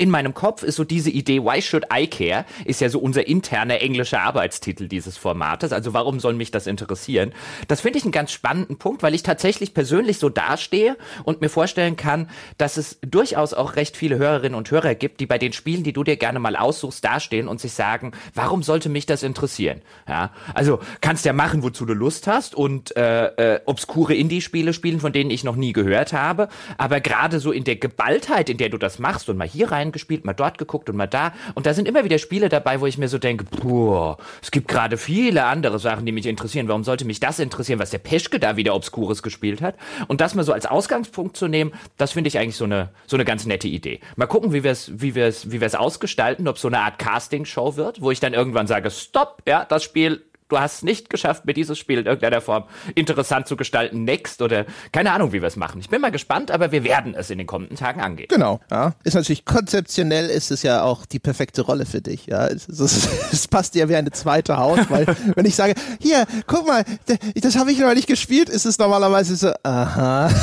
in 0.00 0.08
meinem 0.08 0.32
Kopf 0.32 0.62
ist 0.62 0.76
so 0.76 0.84
diese 0.84 1.10
Idee, 1.10 1.42
Why 1.42 1.60
should 1.60 1.84
I 1.94 2.06
care? 2.06 2.46
Ist 2.64 2.80
ja 2.80 2.88
so 2.88 2.98
unser 2.98 3.28
interner 3.28 3.82
englischer 3.82 4.22
Arbeitstitel 4.22 4.88
dieses 4.88 5.18
Formates. 5.18 5.74
Also 5.74 5.92
warum 5.92 6.20
soll 6.20 6.32
mich 6.32 6.50
das 6.50 6.66
interessieren? 6.66 7.34
Das 7.68 7.82
finde 7.82 7.98
ich 7.98 8.04
einen 8.04 8.12
ganz 8.12 8.32
spannenden 8.32 8.78
Punkt, 8.78 9.02
weil 9.02 9.14
ich 9.14 9.22
tatsächlich 9.22 9.74
persönlich 9.74 10.18
so 10.18 10.30
dastehe 10.30 10.96
und 11.24 11.42
mir 11.42 11.50
vorstellen 11.50 11.96
kann, 11.96 12.30
dass 12.56 12.78
es 12.78 12.98
durchaus 13.02 13.52
auch 13.52 13.76
recht 13.76 13.94
viele 13.94 14.16
Hörerinnen 14.16 14.56
und 14.56 14.70
Hörer 14.70 14.94
gibt, 14.94 15.20
die 15.20 15.26
bei 15.26 15.36
den 15.36 15.52
Spielen, 15.52 15.82
die 15.82 15.92
du 15.92 16.02
dir 16.02 16.16
gerne 16.16 16.38
mal 16.38 16.56
aussuchst, 16.56 17.04
dastehen 17.04 17.46
und 17.46 17.60
sich 17.60 17.74
sagen, 17.74 18.12
warum 18.34 18.62
sollte 18.62 18.88
mich 18.88 19.04
das 19.04 19.22
interessieren? 19.22 19.82
Ja, 20.08 20.30
also 20.54 20.80
kannst 21.02 21.26
ja 21.26 21.34
machen, 21.34 21.62
wozu 21.62 21.84
du 21.84 21.92
Lust 21.92 22.26
hast 22.26 22.54
und 22.54 22.96
äh, 22.96 23.56
äh, 23.56 23.60
obskure 23.66 24.14
Indie-Spiele 24.14 24.72
spielen, 24.72 24.98
von 24.98 25.12
denen 25.12 25.30
ich 25.30 25.44
noch 25.44 25.56
nie 25.56 25.74
gehört 25.74 26.14
habe. 26.14 26.48
Aber 26.78 27.00
gerade 27.00 27.38
so 27.38 27.52
in 27.52 27.64
der 27.64 27.76
Geballtheit, 27.76 28.48
in 28.48 28.56
der 28.56 28.70
du 28.70 28.78
das 28.78 28.98
machst 28.98 29.28
und 29.28 29.36
mal 29.36 29.46
hier 29.46 29.70
rein 29.70 29.89
gespielt, 29.92 30.24
mal 30.24 30.32
dort 30.32 30.58
geguckt 30.58 30.88
und 30.88 30.96
mal 30.96 31.06
da. 31.06 31.32
Und 31.54 31.66
da 31.66 31.74
sind 31.74 31.88
immer 31.88 32.04
wieder 32.04 32.18
Spiele 32.18 32.48
dabei, 32.48 32.80
wo 32.80 32.86
ich 32.86 32.98
mir 32.98 33.08
so 33.08 33.18
denke, 33.18 33.44
boah, 33.44 34.18
es 34.42 34.50
gibt 34.50 34.68
gerade 34.68 34.96
viele 34.96 35.44
andere 35.44 35.78
Sachen, 35.78 36.06
die 36.06 36.12
mich 36.12 36.26
interessieren. 36.26 36.68
Warum 36.68 36.84
sollte 36.84 37.04
mich 37.04 37.20
das 37.20 37.38
interessieren, 37.38 37.78
was 37.78 37.90
der 37.90 37.98
Peschke 37.98 38.38
da 38.38 38.56
wieder 38.56 38.74
Obskures 38.74 39.22
gespielt 39.22 39.62
hat? 39.62 39.76
Und 40.08 40.20
das 40.20 40.34
mal 40.34 40.44
so 40.44 40.52
als 40.52 40.66
Ausgangspunkt 40.66 41.36
zu 41.36 41.48
nehmen, 41.48 41.72
das 41.96 42.12
finde 42.12 42.28
ich 42.28 42.38
eigentlich 42.38 42.56
so 42.56 42.64
eine, 42.64 42.90
so 43.06 43.16
eine 43.16 43.24
ganz 43.24 43.46
nette 43.46 43.68
Idee. 43.68 44.00
Mal 44.16 44.26
gucken, 44.26 44.52
wie 44.52 44.64
wir 44.64 44.70
es, 44.70 45.00
wie 45.00 45.14
wir 45.14 45.26
es, 45.26 45.50
wie 45.50 45.60
wir 45.60 45.66
es 45.66 45.74
ausgestalten, 45.74 46.48
ob 46.48 46.58
so 46.58 46.68
eine 46.68 46.80
Art 46.80 46.98
Casting-Show 46.98 47.76
wird, 47.76 48.00
wo 48.00 48.10
ich 48.10 48.20
dann 48.20 48.34
irgendwann 48.34 48.66
sage, 48.66 48.90
stopp, 48.90 49.42
ja, 49.46 49.64
das 49.64 49.84
Spiel 49.84 50.22
du 50.50 50.58
hast 50.58 50.76
es 50.76 50.82
nicht 50.82 51.10
geschafft, 51.10 51.44
mir 51.46 51.54
dieses 51.54 51.78
Spiel 51.78 52.00
in 52.00 52.06
irgendeiner 52.06 52.40
Form 52.40 52.64
interessant 52.94 53.46
zu 53.46 53.56
gestalten. 53.56 54.04
Next 54.04 54.42
oder 54.42 54.66
keine 54.92 55.12
Ahnung, 55.12 55.32
wie 55.32 55.40
wir 55.40 55.48
es 55.48 55.56
machen. 55.56 55.80
Ich 55.80 55.88
bin 55.88 56.00
mal 56.00 56.10
gespannt, 56.10 56.50
aber 56.50 56.72
wir 56.72 56.84
werden 56.84 57.14
es 57.14 57.30
in 57.30 57.38
den 57.38 57.46
kommenden 57.46 57.76
Tagen 57.76 58.00
angehen. 58.00 58.28
Genau, 58.28 58.60
ja. 58.70 58.94
Ist 59.04 59.14
natürlich 59.14 59.44
konzeptionell 59.44 60.28
ist 60.28 60.50
es 60.50 60.62
ja 60.62 60.82
auch 60.82 61.06
die 61.06 61.18
perfekte 61.18 61.62
Rolle 61.62 61.86
für 61.86 62.00
dich. 62.00 62.26
Ja, 62.26 62.46
es, 62.46 62.68
es, 62.68 63.08
es 63.32 63.48
passt 63.48 63.74
dir 63.74 63.88
wie 63.88 63.96
eine 63.96 64.10
zweite 64.10 64.58
Haut, 64.58 64.90
weil 64.90 65.06
wenn 65.34 65.46
ich 65.46 65.54
sage, 65.54 65.74
hier, 66.00 66.26
guck 66.46 66.66
mal, 66.66 66.84
das 67.34 67.56
habe 67.56 67.72
ich 67.72 67.78
noch 67.78 67.94
nicht 67.94 68.08
gespielt, 68.08 68.48
ist 68.48 68.66
es 68.66 68.78
normalerweise 68.78 69.36
so, 69.36 69.52
aha. 69.62 70.30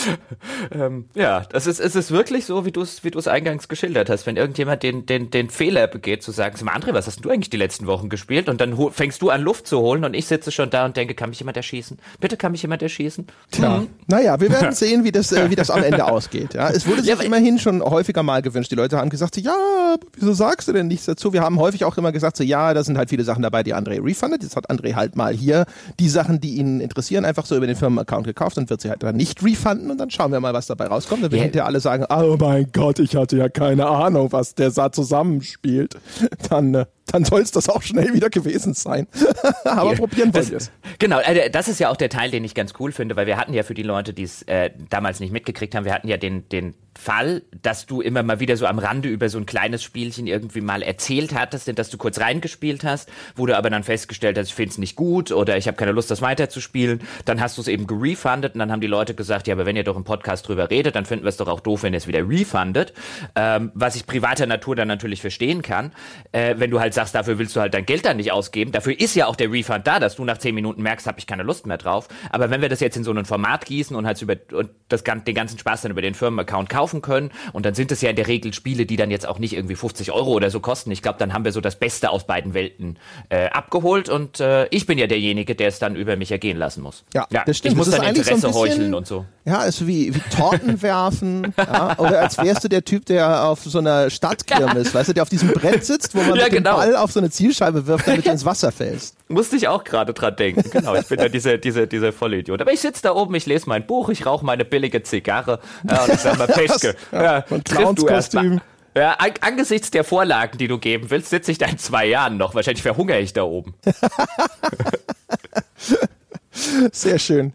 ähm, 0.72 1.06
ja, 1.14 1.40
das 1.50 1.66
ist, 1.66 1.80
es 1.80 1.94
ist 1.94 2.10
wirklich 2.10 2.44
so, 2.46 2.64
wie 2.64 2.72
du 2.72 2.82
es 2.82 3.04
wie 3.04 3.10
du 3.10 3.18
es 3.18 3.28
eingangs 3.28 3.68
geschildert 3.68 4.10
hast. 4.10 4.26
Wenn 4.26 4.36
irgendjemand 4.36 4.82
den, 4.82 5.06
den, 5.06 5.30
den 5.30 5.50
Fehler 5.50 5.86
begeht, 5.86 6.22
zu 6.22 6.30
sagen, 6.32 6.56
André, 6.68 6.94
was 6.94 7.06
hast 7.06 7.24
du 7.24 7.30
eigentlich 7.30 7.50
die 7.50 7.56
letzten 7.56 7.86
Wochen 7.86 8.08
gespielt? 8.08 8.48
Und 8.48 8.60
dann 8.60 8.76
fängst 8.92 9.22
du 9.22 9.30
an, 9.30 9.42
Luft 9.42 9.66
zu 9.66 9.78
holen 9.78 10.04
und 10.04 10.14
ich 10.14 10.26
sitze 10.26 10.50
schon 10.50 10.70
da 10.70 10.84
und 10.84 10.96
denke, 10.96 11.14
kann 11.14 11.30
mich 11.30 11.40
jemand 11.40 11.56
erschießen? 11.56 11.98
Bitte 12.20 12.36
kann 12.36 12.52
mich 12.52 12.62
jemand 12.62 12.82
erschießen? 12.82 13.26
Tja, 13.50 13.78
mhm. 13.78 13.88
naja, 14.06 14.40
wir 14.40 14.50
werden 14.50 14.72
sehen, 14.72 15.04
wie 15.04 15.12
das, 15.12 15.32
äh, 15.32 15.50
wie 15.50 15.56
das 15.56 15.70
am 15.70 15.82
Ende 15.82 16.04
ausgeht. 16.04 16.54
Ja, 16.54 16.70
es 16.70 16.86
wurde 16.86 17.02
sich 17.02 17.10
ja, 17.10 17.20
immerhin 17.20 17.58
schon 17.58 17.82
häufiger 17.82 18.22
mal 18.22 18.42
gewünscht. 18.42 18.70
Die 18.70 18.76
Leute 18.76 18.98
haben 18.98 19.10
gesagt, 19.10 19.34
so, 19.34 19.40
ja, 19.40 19.96
wieso 20.14 20.32
sagst 20.32 20.68
du 20.68 20.72
denn 20.72 20.88
nichts 20.88 21.06
dazu? 21.06 21.32
Wir 21.32 21.42
haben 21.42 21.58
häufig 21.58 21.84
auch 21.84 21.96
immer 21.98 22.12
gesagt, 22.12 22.36
so, 22.36 22.44
ja, 22.44 22.74
da 22.74 22.84
sind 22.84 22.98
halt 22.98 23.10
viele 23.10 23.24
Sachen 23.24 23.42
dabei, 23.42 23.62
die 23.62 23.74
André 23.74 24.02
refundet. 24.04 24.42
Jetzt 24.42 24.56
hat 24.56 24.70
André 24.70 24.94
halt 24.94 25.16
mal 25.16 25.34
hier 25.34 25.66
die 25.98 26.08
Sachen, 26.08 26.40
die 26.40 26.56
ihn 26.56 26.80
interessieren, 26.80 27.24
einfach 27.24 27.46
so 27.46 27.56
über 27.56 27.66
den 27.66 27.76
Firmenaccount 27.76 28.26
gekauft 28.26 28.58
und 28.58 28.70
wird 28.70 28.80
sie 28.80 28.88
halt 28.88 29.02
dann 29.02 29.16
nicht 29.16 29.42
refunden 29.42 29.81
und 29.90 29.98
dann 29.98 30.10
schauen 30.10 30.32
wir 30.32 30.40
mal, 30.40 30.52
was 30.54 30.66
dabei 30.66 30.86
rauskommt. 30.86 31.24
Dann 31.24 31.32
werden 31.32 31.52
yeah. 31.54 31.64
alle 31.64 31.80
sagen, 31.80 32.04
oh 32.10 32.36
mein 32.38 32.70
Gott, 32.72 32.98
ich 32.98 33.16
hatte 33.16 33.36
ja 33.36 33.48
keine 33.48 33.86
Ahnung, 33.86 34.32
was 34.32 34.54
der 34.54 34.70
da 34.70 34.92
zusammenspielt. 34.92 35.96
Dann 36.48 36.74
äh, 36.74 36.86
dann 37.06 37.24
soll 37.24 37.40
es 37.40 37.50
das 37.50 37.68
auch 37.68 37.82
schnell 37.82 38.14
wieder 38.14 38.30
gewesen 38.30 38.74
sein. 38.74 39.06
Aber 39.64 39.92
ja, 39.92 39.98
probieren 39.98 40.32
wir 40.32 40.40
es. 40.40 40.70
Genau, 40.98 41.20
äh, 41.20 41.50
das 41.50 41.68
ist 41.68 41.80
ja 41.80 41.90
auch 41.90 41.96
der 41.96 42.08
Teil, 42.08 42.30
den 42.30 42.44
ich 42.44 42.54
ganz 42.54 42.74
cool 42.78 42.92
finde, 42.92 43.16
weil 43.16 43.26
wir 43.26 43.36
hatten 43.36 43.54
ja 43.54 43.62
für 43.62 43.74
die 43.74 43.82
Leute, 43.82 44.12
die 44.12 44.22
es 44.22 44.42
äh, 44.42 44.70
damals 44.90 45.20
nicht 45.20 45.32
mitgekriegt 45.32 45.74
haben, 45.74 45.84
wir 45.84 45.94
hatten 45.94 46.08
ja 46.08 46.16
den, 46.16 46.48
den 46.48 46.74
Fall, 46.98 47.42
dass 47.62 47.86
du 47.86 48.00
immer 48.02 48.22
mal 48.22 48.38
wieder 48.38 48.56
so 48.56 48.66
am 48.66 48.78
Rande 48.78 49.08
über 49.08 49.28
so 49.28 49.38
ein 49.38 49.46
kleines 49.46 49.82
Spielchen 49.82 50.26
irgendwie 50.26 50.60
mal 50.60 50.82
erzählt 50.82 51.34
hattest, 51.34 51.76
dass 51.78 51.88
du 51.88 51.96
kurz 51.96 52.20
reingespielt 52.20 52.84
hast, 52.84 53.10
wo 53.34 53.46
du 53.46 53.56
aber 53.56 53.70
dann 53.70 53.82
festgestellt 53.82 54.36
hast, 54.38 54.48
ich 54.48 54.54
finde 54.54 54.72
es 54.72 54.78
nicht 54.78 54.94
gut 54.94 55.32
oder 55.32 55.56
ich 55.56 55.66
habe 55.66 55.76
keine 55.76 55.92
Lust, 55.92 56.10
das 56.10 56.20
weiterzuspielen. 56.20 57.00
Dann 57.24 57.40
hast 57.40 57.56
du 57.56 57.62
es 57.62 57.68
eben 57.68 57.86
gerefundet 57.86 58.54
und 58.54 58.58
dann 58.58 58.70
haben 58.70 58.82
die 58.82 58.86
Leute 58.86 59.14
gesagt, 59.14 59.48
ja, 59.48 59.54
aber 59.54 59.64
wenn 59.64 59.74
ihr 59.74 59.84
doch 59.84 59.96
im 59.96 60.04
Podcast 60.04 60.46
drüber 60.46 60.70
redet, 60.70 60.94
dann 60.94 61.06
finden 61.06 61.24
wir 61.24 61.30
es 61.30 61.38
doch 61.38 61.48
auch 61.48 61.60
doof, 61.60 61.82
wenn 61.82 61.94
ihr 61.94 61.98
es 61.98 62.06
wieder 62.06 62.28
refundet. 62.28 62.92
Ähm, 63.34 63.72
was 63.74 63.96
ich 63.96 64.06
privater 64.06 64.46
Natur 64.46 64.76
dann 64.76 64.88
natürlich 64.88 65.22
verstehen 65.22 65.62
kann. 65.62 65.92
Äh, 66.32 66.56
wenn 66.58 66.70
du 66.70 66.78
halt 66.78 66.91
sagst, 66.94 67.14
dafür 67.14 67.38
willst 67.38 67.54
du 67.56 67.60
halt 67.60 67.74
dein 67.74 67.84
Geld 67.84 68.06
dann 68.06 68.16
nicht 68.16 68.32
ausgeben. 68.32 68.72
Dafür 68.72 68.98
ist 68.98 69.14
ja 69.14 69.26
auch 69.26 69.36
der 69.36 69.52
Refund 69.52 69.86
da, 69.86 70.00
dass 70.00 70.16
du 70.16 70.24
nach 70.24 70.38
zehn 70.38 70.54
Minuten 70.54 70.82
merkst, 70.82 71.06
habe 71.06 71.18
ich 71.18 71.26
keine 71.26 71.42
Lust 71.42 71.66
mehr 71.66 71.78
drauf. 71.78 72.08
Aber 72.30 72.50
wenn 72.50 72.62
wir 72.62 72.68
das 72.68 72.80
jetzt 72.80 72.96
in 72.96 73.04
so 73.04 73.12
ein 73.12 73.24
Format 73.24 73.66
gießen 73.66 73.94
und 73.94 74.06
halt 74.06 74.20
über 74.22 74.36
und 74.52 74.70
das, 74.88 75.02
den 75.04 75.34
ganzen 75.34 75.58
Spaß 75.58 75.82
dann 75.82 75.90
über 75.90 76.02
den 76.02 76.14
Firmenaccount 76.14 76.68
kaufen, 76.68 77.02
können. 77.02 77.30
Und 77.52 77.66
dann 77.66 77.74
sind 77.74 77.92
es 77.92 78.00
ja 78.00 78.10
in 78.10 78.16
der 78.16 78.28
Regel 78.28 78.54
Spiele, 78.54 78.86
die 78.86 78.96
dann 78.96 79.10
jetzt 79.10 79.26
auch 79.26 79.38
nicht 79.38 79.54
irgendwie 79.54 79.74
50 79.74 80.12
Euro 80.12 80.32
oder 80.32 80.50
so 80.50 80.60
kosten. 80.60 80.90
Ich 80.90 81.02
glaube, 81.02 81.18
dann 81.18 81.34
haben 81.34 81.44
wir 81.44 81.52
so 81.52 81.60
das 81.60 81.76
Beste 81.76 82.10
aus 82.10 82.24
beiden 82.24 82.54
Welten 82.54 82.98
äh, 83.28 83.48
abgeholt. 83.48 84.08
Und 84.08 84.40
äh, 84.40 84.66
ich 84.68 84.86
bin 84.86 84.98
ja 84.98 85.06
derjenige, 85.06 85.54
der 85.54 85.68
es 85.68 85.78
dann 85.78 85.96
über 85.96 86.16
mich 86.16 86.30
ergehen 86.30 86.56
lassen 86.56 86.82
muss. 86.82 87.04
Ja, 87.12 87.26
ja 87.30 87.42
das 87.44 87.58
stimmt. 87.58 87.72
Ich 87.72 87.76
muss 87.76 87.90
das 87.90 87.96
dann 87.96 88.08
Interesse 88.08 88.40
so 88.40 88.48
bisschen, 88.48 88.60
heucheln 88.60 88.94
und 88.94 89.06
so. 89.06 89.26
Ja, 89.44 89.58
also 89.58 89.86
wie, 89.86 90.14
wie 90.14 90.20
Torten 90.34 90.80
werfen. 90.82 91.52
ja, 91.58 91.98
oder 91.98 92.20
als 92.20 92.38
wärst 92.38 92.64
du 92.64 92.68
der 92.68 92.84
Typ, 92.84 93.06
der 93.06 93.44
auf 93.44 93.60
so 93.64 93.78
einer 93.78 94.08
Stadtkirmes, 94.08 94.94
weißt 94.94 95.08
du, 95.10 95.12
der 95.14 95.24
auf 95.24 95.28
diesem 95.28 95.48
Brett 95.48 95.84
sitzt, 95.84 96.14
wo 96.14 96.22
man 96.22 96.36
ja, 96.36 96.48
genau. 96.48 96.76
Ball 96.84 96.96
auf 96.96 97.12
so 97.12 97.20
eine 97.20 97.30
Zielscheibe 97.30 97.86
wirft, 97.86 98.06
damit 98.06 98.26
du 98.26 98.30
ins 98.30 98.44
Wasser 98.44 98.72
fällst. 98.72 99.16
Musste 99.28 99.56
ich 99.56 99.68
auch 99.68 99.84
gerade 99.84 100.12
dran 100.12 100.36
denken. 100.36 100.68
Genau, 100.70 100.94
ich 100.94 101.06
bin 101.06 101.18
ja 101.18 101.28
dieser, 101.28 101.58
dieser, 101.58 101.86
dieser 101.86 102.12
Vollidiot. 102.12 102.60
Aber 102.60 102.72
ich 102.72 102.80
sitze 102.80 103.02
da 103.02 103.14
oben, 103.14 103.34
ich 103.34 103.46
lese 103.46 103.68
mein 103.68 103.86
Buch, 103.86 104.08
ich 104.08 104.26
rauche 104.26 104.44
meine 104.44 104.64
billige 104.64 105.02
Zigarre 105.02 105.60
ja, 105.88 106.04
und 106.04 106.12
ich 106.12 106.20
sag 106.20 106.38
mal, 106.38 106.46
Peschke, 106.52 106.96
ja, 107.12 107.22
ja, 107.22 107.44
und 107.50 107.64
Clownskostüm. 107.64 108.60
Ja, 108.94 109.12
an, 109.12 109.32
angesichts 109.40 109.90
der 109.90 110.04
Vorlagen, 110.04 110.58
die 110.58 110.68
du 110.68 110.78
geben 110.78 111.10
willst, 111.10 111.30
sitze 111.30 111.50
ich 111.50 111.58
da 111.58 111.66
in 111.66 111.78
zwei 111.78 112.06
Jahren 112.06 112.36
noch. 112.36 112.54
Wahrscheinlich 112.54 112.82
verhungere 112.82 113.20
ich 113.20 113.32
da 113.32 113.44
oben. 113.44 113.74
Sehr 116.92 117.18
schön. 117.18 117.54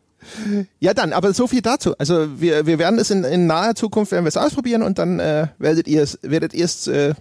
Ja, 0.79 0.93
dann, 0.93 1.13
aber 1.13 1.33
so 1.33 1.47
viel 1.47 1.61
dazu. 1.61 1.95
Also 1.97 2.41
wir, 2.41 2.65
wir 2.65 2.79
werden 2.79 2.99
es 2.99 3.11
in, 3.11 3.23
in 3.23 3.47
naher 3.47 3.75
Zukunft 3.75 4.11
werden 4.11 4.25
wir 4.25 4.29
es 4.29 4.37
ausprobieren 4.37 4.81
und 4.81 4.97
dann 4.97 5.19
äh, 5.19 5.47
werdet 5.57 5.87
ihr 5.87 6.03
es 6.03 6.19
werdet 6.21 6.53
ihr 6.53 6.65
es 6.65 6.87
äh, 6.87 7.13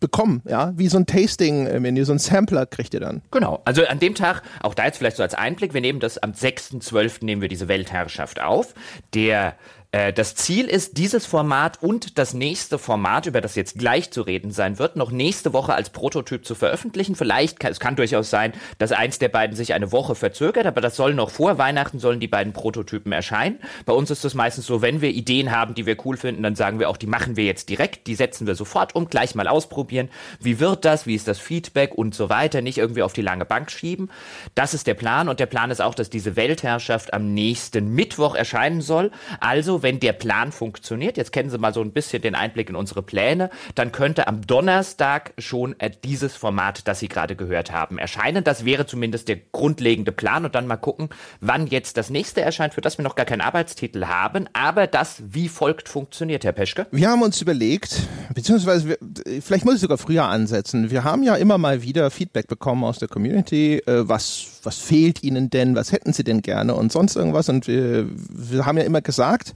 bekommen, 0.00 0.42
ja, 0.48 0.72
wie 0.76 0.88
so 0.88 0.98
ein 0.98 1.06
Tasting-Menü, 1.06 2.04
so 2.04 2.12
ein 2.12 2.18
Sampler 2.18 2.66
kriegt 2.66 2.94
ihr 2.94 3.00
dann. 3.00 3.22
Genau, 3.30 3.60
also 3.64 3.84
an 3.84 3.98
dem 3.98 4.14
Tag, 4.14 4.42
auch 4.60 4.74
da 4.74 4.84
jetzt 4.86 4.98
vielleicht 4.98 5.16
so 5.16 5.22
als 5.22 5.34
Einblick, 5.34 5.74
wir 5.74 5.80
nehmen 5.80 6.00
das 6.00 6.18
am 6.18 6.32
6.12. 6.32 7.24
nehmen 7.24 7.42
wir 7.42 7.48
diese 7.48 7.68
Weltherrschaft 7.68 8.40
auf. 8.40 8.74
Der 9.14 9.54
Äh, 9.90 10.12
das 10.12 10.34
Ziel 10.34 10.66
ist, 10.66 10.98
dieses 10.98 11.24
Format 11.24 11.82
und 11.82 12.18
das 12.18 12.34
nächste 12.34 12.78
Format, 12.78 13.24
über 13.24 13.40
das 13.40 13.54
jetzt 13.54 13.78
gleich 13.78 14.10
zu 14.10 14.20
reden 14.20 14.50
sein 14.50 14.78
wird, 14.78 14.96
noch 14.96 15.10
nächste 15.10 15.54
Woche 15.54 15.74
als 15.74 15.90
Prototyp 15.90 16.44
zu 16.44 16.54
veröffentlichen. 16.54 17.14
Vielleicht, 17.14 17.58
kann, 17.58 17.72
es 17.72 17.80
kann 17.80 17.96
durchaus 17.96 18.28
sein, 18.28 18.52
dass 18.76 18.92
eins 18.92 19.18
der 19.18 19.30
beiden 19.30 19.56
sich 19.56 19.72
eine 19.72 19.90
Woche 19.90 20.14
verzögert, 20.14 20.66
aber 20.66 20.82
das 20.82 20.96
soll 20.96 21.14
noch 21.14 21.30
vor 21.30 21.56
Weihnachten, 21.56 21.98
sollen 22.00 22.20
die 22.20 22.28
beiden 22.28 22.52
Prototypen 22.52 23.12
erscheinen. 23.12 23.60
Bei 23.86 23.94
uns 23.94 24.10
ist 24.10 24.26
es 24.26 24.34
meistens 24.34 24.66
so, 24.66 24.82
wenn 24.82 25.00
wir 25.00 25.08
Ideen 25.08 25.52
haben, 25.52 25.74
die 25.74 25.86
wir 25.86 25.96
cool 26.04 26.18
finden, 26.18 26.42
dann 26.42 26.54
sagen 26.54 26.78
wir 26.78 26.90
auch, 26.90 26.98
die 26.98 27.06
machen 27.06 27.36
wir 27.36 27.44
jetzt 27.44 27.70
direkt, 27.70 28.06
die 28.08 28.14
setzen 28.14 28.46
wir 28.46 28.54
sofort 28.54 28.94
um, 28.94 29.08
gleich 29.08 29.34
mal 29.34 29.48
ausprobieren. 29.48 30.10
Wie 30.38 30.60
wird 30.60 30.84
das? 30.84 31.06
Wie 31.06 31.14
ist 31.14 31.28
das 31.28 31.38
Feedback 31.38 31.94
und 31.94 32.14
so 32.14 32.28
weiter? 32.28 32.60
Nicht 32.60 32.76
irgendwie 32.76 33.02
auf 33.02 33.14
die 33.14 33.22
lange 33.22 33.46
Bank 33.46 33.70
schieben. 33.70 34.10
Das 34.54 34.74
ist 34.74 34.86
der 34.86 34.94
Plan 34.94 35.30
und 35.30 35.40
der 35.40 35.46
Plan 35.46 35.70
ist 35.70 35.80
auch, 35.80 35.94
dass 35.94 36.10
diese 36.10 36.36
Weltherrschaft 36.36 37.14
am 37.14 37.32
nächsten 37.32 37.94
Mittwoch 37.94 38.34
erscheinen 38.34 38.82
soll. 38.82 39.10
Also, 39.40 39.77
wenn 39.82 40.00
der 40.00 40.12
Plan 40.12 40.52
funktioniert, 40.52 41.16
jetzt 41.16 41.32
kennen 41.32 41.50
Sie 41.50 41.58
mal 41.58 41.74
so 41.74 41.80
ein 41.80 41.92
bisschen 41.92 42.22
den 42.22 42.34
Einblick 42.34 42.68
in 42.70 42.76
unsere 42.76 43.02
Pläne, 43.02 43.50
dann 43.74 43.92
könnte 43.92 44.26
am 44.28 44.46
Donnerstag 44.46 45.32
schon 45.38 45.78
äh, 45.78 45.90
dieses 46.04 46.36
Format, 46.36 46.86
das 46.88 47.00
Sie 47.00 47.08
gerade 47.08 47.36
gehört 47.36 47.72
haben, 47.72 47.98
erscheinen. 47.98 48.44
Das 48.44 48.64
wäre 48.64 48.86
zumindest 48.86 49.28
der 49.28 49.36
grundlegende 49.52 50.12
Plan 50.12 50.44
und 50.44 50.54
dann 50.54 50.66
mal 50.66 50.76
gucken, 50.76 51.08
wann 51.40 51.66
jetzt 51.66 51.96
das 51.96 52.10
nächste 52.10 52.40
erscheint, 52.40 52.74
für 52.74 52.80
das 52.80 52.98
wir 52.98 53.02
noch 53.02 53.14
gar 53.14 53.26
keinen 53.26 53.40
Arbeitstitel 53.40 54.06
haben, 54.06 54.48
aber 54.52 54.86
das 54.86 55.22
wie 55.28 55.48
folgt 55.48 55.88
funktioniert, 55.88 56.44
Herr 56.44 56.52
Peschke. 56.52 56.86
Wir 56.90 57.08
haben 57.08 57.22
uns 57.22 57.40
überlegt, 57.40 58.02
beziehungsweise 58.34 58.88
wir, 58.88 58.98
vielleicht 59.42 59.64
muss 59.64 59.76
ich 59.76 59.80
sogar 59.80 59.98
früher 59.98 60.24
ansetzen. 60.24 60.90
Wir 60.90 61.04
haben 61.04 61.22
ja 61.22 61.36
immer 61.36 61.58
mal 61.58 61.82
wieder 61.82 62.10
Feedback 62.10 62.46
bekommen 62.46 62.84
aus 62.84 62.98
der 62.98 63.08
Community, 63.08 63.78
äh, 63.86 64.08
was, 64.08 64.57
was 64.62 64.78
fehlt 64.78 65.22
Ihnen 65.22 65.50
denn, 65.50 65.74
was 65.74 65.92
hätten 65.92 66.12
Sie 66.12 66.24
denn 66.24 66.42
gerne 66.42 66.74
und 66.74 66.92
sonst 66.92 67.16
irgendwas. 67.16 67.48
Und 67.48 67.66
wir, 67.66 68.08
wir 68.10 68.66
haben 68.66 68.78
ja 68.78 68.84
immer 68.84 69.00
gesagt, 69.00 69.54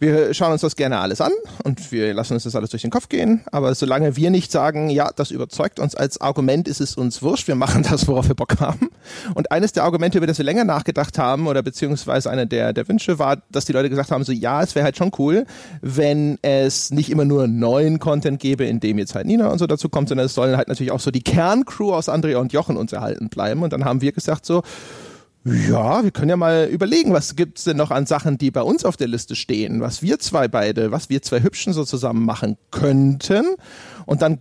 wir 0.00 0.32
schauen 0.32 0.52
uns 0.52 0.62
das 0.62 0.76
gerne 0.76 0.98
alles 0.98 1.20
an 1.20 1.30
und 1.62 1.92
wir 1.92 2.14
lassen 2.14 2.32
uns 2.32 2.44
das 2.44 2.56
alles 2.56 2.70
durch 2.70 2.80
den 2.80 2.90
Kopf 2.90 3.10
gehen. 3.10 3.42
Aber 3.52 3.74
solange 3.74 4.16
wir 4.16 4.30
nicht 4.30 4.50
sagen, 4.50 4.88
ja, 4.88 5.10
das 5.14 5.30
überzeugt 5.30 5.78
uns 5.78 5.94
als 5.94 6.18
Argument, 6.20 6.66
ist 6.68 6.80
es 6.80 6.96
uns 6.96 7.20
wurscht. 7.20 7.48
Wir 7.48 7.54
machen 7.54 7.82
das, 7.88 8.08
worauf 8.08 8.26
wir 8.26 8.34
Bock 8.34 8.58
haben. 8.60 8.88
Und 9.34 9.52
eines 9.52 9.72
der 9.72 9.84
Argumente, 9.84 10.16
über 10.16 10.26
das 10.26 10.38
wir 10.38 10.44
länger 10.44 10.64
nachgedacht 10.64 11.18
haben 11.18 11.46
oder 11.46 11.62
beziehungsweise 11.62 12.30
einer 12.30 12.46
der, 12.46 12.72
der 12.72 12.88
Wünsche 12.88 13.18
war, 13.18 13.42
dass 13.50 13.66
die 13.66 13.72
Leute 13.72 13.90
gesagt 13.90 14.10
haben, 14.10 14.24
so 14.24 14.32
ja, 14.32 14.62
es 14.62 14.74
wäre 14.74 14.84
halt 14.84 14.96
schon 14.96 15.12
cool, 15.18 15.44
wenn 15.82 16.38
es 16.40 16.90
nicht 16.90 17.10
immer 17.10 17.26
nur 17.26 17.46
neuen 17.46 17.98
Content 17.98 18.40
gäbe, 18.40 18.64
in 18.64 18.80
dem 18.80 18.96
jetzt 18.96 19.14
halt 19.14 19.26
Nina 19.26 19.48
und 19.48 19.58
so 19.58 19.66
dazu 19.66 19.90
kommt, 19.90 20.08
sondern 20.08 20.24
es 20.26 20.34
sollen 20.34 20.56
halt 20.56 20.68
natürlich 20.68 20.92
auch 20.92 21.00
so 21.00 21.10
die 21.10 21.22
Kerncrew 21.22 21.92
aus 21.92 22.08
Andrea 22.08 22.38
und 22.38 22.54
Jochen 22.54 22.78
uns 22.78 22.94
erhalten 22.94 23.28
bleiben. 23.28 23.62
Und 23.62 23.74
dann 23.74 23.84
haben 23.84 24.00
wir 24.00 24.12
gesagt 24.12 24.46
so, 24.46 24.62
ja, 25.44 26.04
wir 26.04 26.10
können 26.10 26.28
ja 26.28 26.36
mal 26.36 26.66
überlegen, 26.66 27.12
was 27.14 27.34
gibt's 27.34 27.64
denn 27.64 27.78
noch 27.78 27.90
an 27.90 28.04
Sachen, 28.04 28.36
die 28.36 28.50
bei 28.50 28.62
uns 28.62 28.84
auf 28.84 28.96
der 28.98 29.08
Liste 29.08 29.34
stehen, 29.34 29.80
was 29.80 30.02
wir 30.02 30.18
zwei 30.18 30.48
beide, 30.48 30.92
was 30.92 31.08
wir 31.08 31.22
zwei 31.22 31.42
Hübschen 31.42 31.72
so 31.72 31.84
zusammen 31.84 32.24
machen 32.24 32.58
könnten. 32.70 33.46
Und 34.04 34.20
dann 34.20 34.40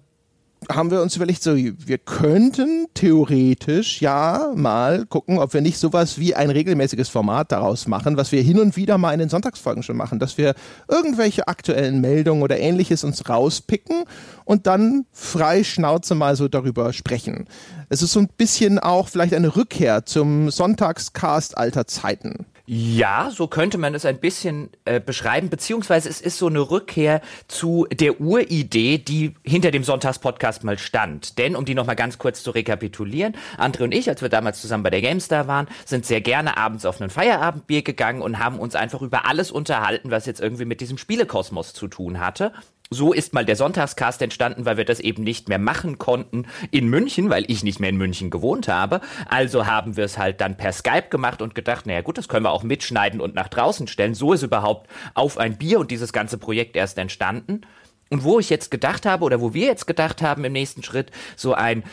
haben 0.68 0.92
wir 0.92 1.02
uns 1.02 1.16
überlegt, 1.16 1.42
so, 1.42 1.56
wir 1.56 1.98
könnten 1.98 2.88
theoretisch 2.94 4.02
ja 4.02 4.52
mal 4.56 5.06
gucken, 5.06 5.40
ob 5.40 5.54
wir 5.54 5.62
nicht 5.62 5.78
sowas 5.78 6.20
wie 6.20 6.36
ein 6.36 6.50
regelmäßiges 6.50 7.08
Format 7.08 7.52
daraus 7.52 7.88
machen, 7.88 8.18
was 8.18 8.32
wir 8.32 8.42
hin 8.42 8.60
und 8.60 8.76
wieder 8.76 8.98
mal 8.98 9.14
in 9.14 9.20
den 9.20 9.30
Sonntagsfolgen 9.30 9.84
schon 9.84 9.96
machen, 9.96 10.20
dass 10.20 10.38
wir 10.38 10.56
irgendwelche 10.90 11.48
aktuellen 11.48 12.02
Meldungen 12.02 12.44
oder 12.44 12.60
ähnliches 12.60 13.04
uns 13.04 13.30
rauspicken 13.30 14.04
und 14.44 14.68
dann 14.68 15.06
frei 15.12 15.64
Schnauze 15.64 16.14
mal 16.14 16.36
so 16.36 16.48
darüber 16.48 16.92
sprechen. 16.92 17.46
Es 17.88 18.02
ist 18.02 18.12
so 18.12 18.20
ein 18.20 18.30
bisschen 18.38 18.80
auch 18.80 19.08
vielleicht 19.08 19.34
eine 19.34 19.56
Rückkehr 19.56 20.06
zum 20.06 20.52
Sonntagscast 20.52 21.58
alter 21.58 21.88
Zeiten. 21.88 22.46
Ja, 22.72 23.32
so 23.32 23.48
könnte 23.48 23.80
man 23.80 23.96
es 23.96 24.06
ein 24.06 24.20
bisschen 24.20 24.70
äh, 24.86 25.00
beschreiben, 25.00 25.50
beziehungsweise 25.50 26.08
es 26.08 26.22
ist 26.22 26.38
so 26.38 26.46
eine 26.46 26.60
Rückkehr 26.60 27.20
zu 27.48 27.88
der 27.92 28.22
Uridee, 28.22 29.00
die 29.00 29.34
hinter 29.44 29.72
dem 29.72 29.84
Sonntagspodcast 29.84 30.64
mal 30.64 30.78
stand. 30.78 31.40
Denn, 31.40 31.56
um 31.56 31.66
die 31.66 31.74
nochmal 31.74 31.96
ganz 31.96 32.20
kurz 32.20 32.44
zu 32.44 32.52
rekapitulieren, 32.52 33.36
Andre 33.58 33.86
und 33.86 33.92
ich, 33.92 34.08
als 34.08 34.22
wir 34.22 34.30
damals 34.30 34.62
zusammen 34.62 34.84
bei 34.84 34.92
der 34.92 35.02
GameStar 35.02 35.48
waren, 35.48 35.68
sind 35.84 36.06
sehr 36.06 36.22
gerne 36.22 36.58
abends 36.58 36.86
auf 36.86 37.02
ein 37.02 37.10
Feierabendbier 37.10 37.82
gegangen 37.82 38.22
und 38.22 38.38
haben 38.38 38.60
uns 38.60 38.76
einfach 38.76 39.02
über 39.02 39.26
alles 39.26 39.50
unterhalten, 39.50 40.12
was 40.12 40.28
jetzt 40.28 40.40
irgendwie 40.40 40.66
mit 40.66 40.80
diesem 40.80 41.00
Spielekosmos 41.00 41.74
zu 41.74 41.88
tun 41.88 42.20
hatte 42.20 42.54
so 42.92 43.14
ist 43.14 43.34
mal 43.34 43.46
der 43.46 43.56
Sonntagscast 43.56 44.20
entstanden, 44.24 44.66
weil 44.66 44.78
wir 44.78 44.86
das 44.86 45.00
eben 45.00 45.24
nicht 45.24 45.48
mehr 45.48 45.60
machen 45.60 46.00
konnten 46.00 46.48
in 46.72 46.88
München, 46.88 47.30
weil 47.30 47.46
ich 47.48 47.64
nicht 47.64 47.80
mehr 47.80 47.92
in 47.92 47.98
München 47.98 48.32
gewohnt 48.32 48.68
habe. 48.68 49.02
Also 49.28 49.68
haben 49.68 49.96
wir 49.96 50.06
es 50.06 50.18
halt 50.18 50.42
dann 50.42 50.58
per 50.58 50.72
Skype 50.72 51.10
gemacht 51.10 51.44
und 51.44 51.54
gedacht, 51.54 51.86
naja 51.86 52.02
gut, 52.02 52.18
das 52.18 52.28
können 52.28 52.46
wir 52.46 52.52
auch 52.52 52.64
mitschneiden 52.64 53.22
und 53.22 53.36
nach 53.36 53.48
draußen 53.48 53.88
stellen. 53.88 54.16
So 54.16 54.34
ist 54.34 54.42
überhaupt 54.42 54.90
auf 55.14 55.38
ein 55.38 55.58
Bier 55.58 55.80
und 55.80 55.92
dieses 55.92 56.12
ganze 56.14 56.40
Projekt 56.40 56.76
erst 56.76 56.98
entstanden. 56.98 57.62
Und 58.10 58.24
wo 58.24 58.40
ich 58.40 58.50
jetzt 58.50 58.72
gedacht 58.72 59.06
habe 59.06 59.24
oder 59.24 59.40
wo 59.40 59.54
wir 59.54 59.68
jetzt 59.68 59.86
gedacht 59.86 60.24
haben 60.24 60.44
im 60.44 60.54
nächsten 60.54 60.82
Schritt, 60.82 61.12
so 61.36 61.54
ein 61.54 61.84